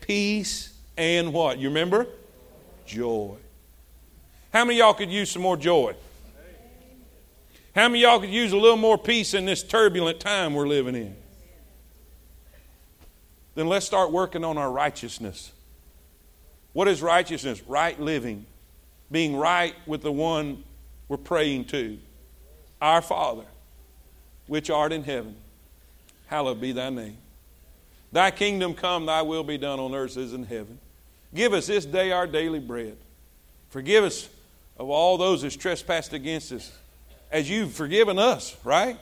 peace, 0.02 0.74
and 0.98 1.34
what? 1.34 1.58
You 1.58 1.70
remember? 1.70 2.08
Joy. 2.86 3.36
How 4.54 4.66
many 4.66 4.80
y'all 4.80 4.94
could 4.94 5.12
use 5.12 5.32
some 5.32 5.42
more 5.42 5.58
joy? 5.58 5.96
How 7.76 7.90
many 7.90 8.02
y'all 8.02 8.20
could 8.20 8.30
use 8.30 8.54
a 8.54 8.58
little 8.58 8.78
more 8.78 8.98
peace 8.98 9.34
in 9.34 9.46
this 9.46 9.64
turbulent 9.64 10.20
time 10.20 10.54
we're 10.54 10.68
living 10.68 10.96
in? 10.96 11.16
Then 13.56 13.68
let's 13.68 13.86
start 13.86 14.12
working 14.12 14.44
on 14.44 14.58
our 14.58 14.72
righteousness. 14.72 15.52
What 16.74 16.88
is 16.88 17.02
righteousness? 17.02 17.62
Right 17.68 17.98
living, 18.00 18.46
being 19.10 19.36
right 19.36 19.74
with 19.88 20.02
the 20.02 20.12
one 20.12 20.64
we're 21.08 21.18
praying 21.18 21.66
to. 21.66 21.98
Our 22.82 23.02
Father, 23.02 23.46
which 24.48 24.70
art 24.70 24.92
in 24.92 25.04
heaven, 25.04 25.36
hallowed 26.28 26.60
be 26.60 26.74
thy 26.74 26.90
name. 26.90 27.18
Thy 28.12 28.32
kingdom 28.32 28.74
come, 28.74 29.06
thy 29.06 29.22
will 29.22 29.44
be 29.44 29.58
done 29.58 29.80
on 29.80 29.96
earth 29.96 30.18
as 30.18 30.34
in 30.34 30.44
heaven. 30.44 30.80
Give 31.34 31.54
us 31.54 31.68
this 31.68 31.86
day 31.86 32.12
our 32.12 32.28
daily 32.28 32.60
bread. 32.60 32.98
Forgive 33.70 34.04
us 34.04 34.30
of 34.78 34.90
all 34.90 35.18
those 35.18 35.42
that's 35.42 35.56
trespassed 35.56 36.14
against 36.14 36.52
us, 36.52 36.72
as 37.32 37.50
you've 37.50 37.72
forgiven 37.72 38.20
us, 38.20 38.56
right? 38.64 38.98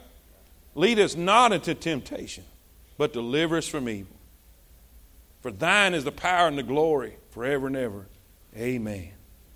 Lead 0.74 0.98
us 0.98 1.16
not 1.16 1.52
into 1.52 1.74
temptation, 1.74 2.44
but 2.98 3.12
deliver 3.12 3.56
us 3.56 3.68
from 3.68 3.88
evil. 3.88 4.13
For 5.44 5.50
thine 5.50 5.92
is 5.92 6.04
the 6.04 6.10
power 6.10 6.48
and 6.48 6.56
the 6.56 6.62
glory 6.62 7.18
forever 7.28 7.66
and 7.66 7.76
ever. 7.76 8.06
Amen. 8.56 9.13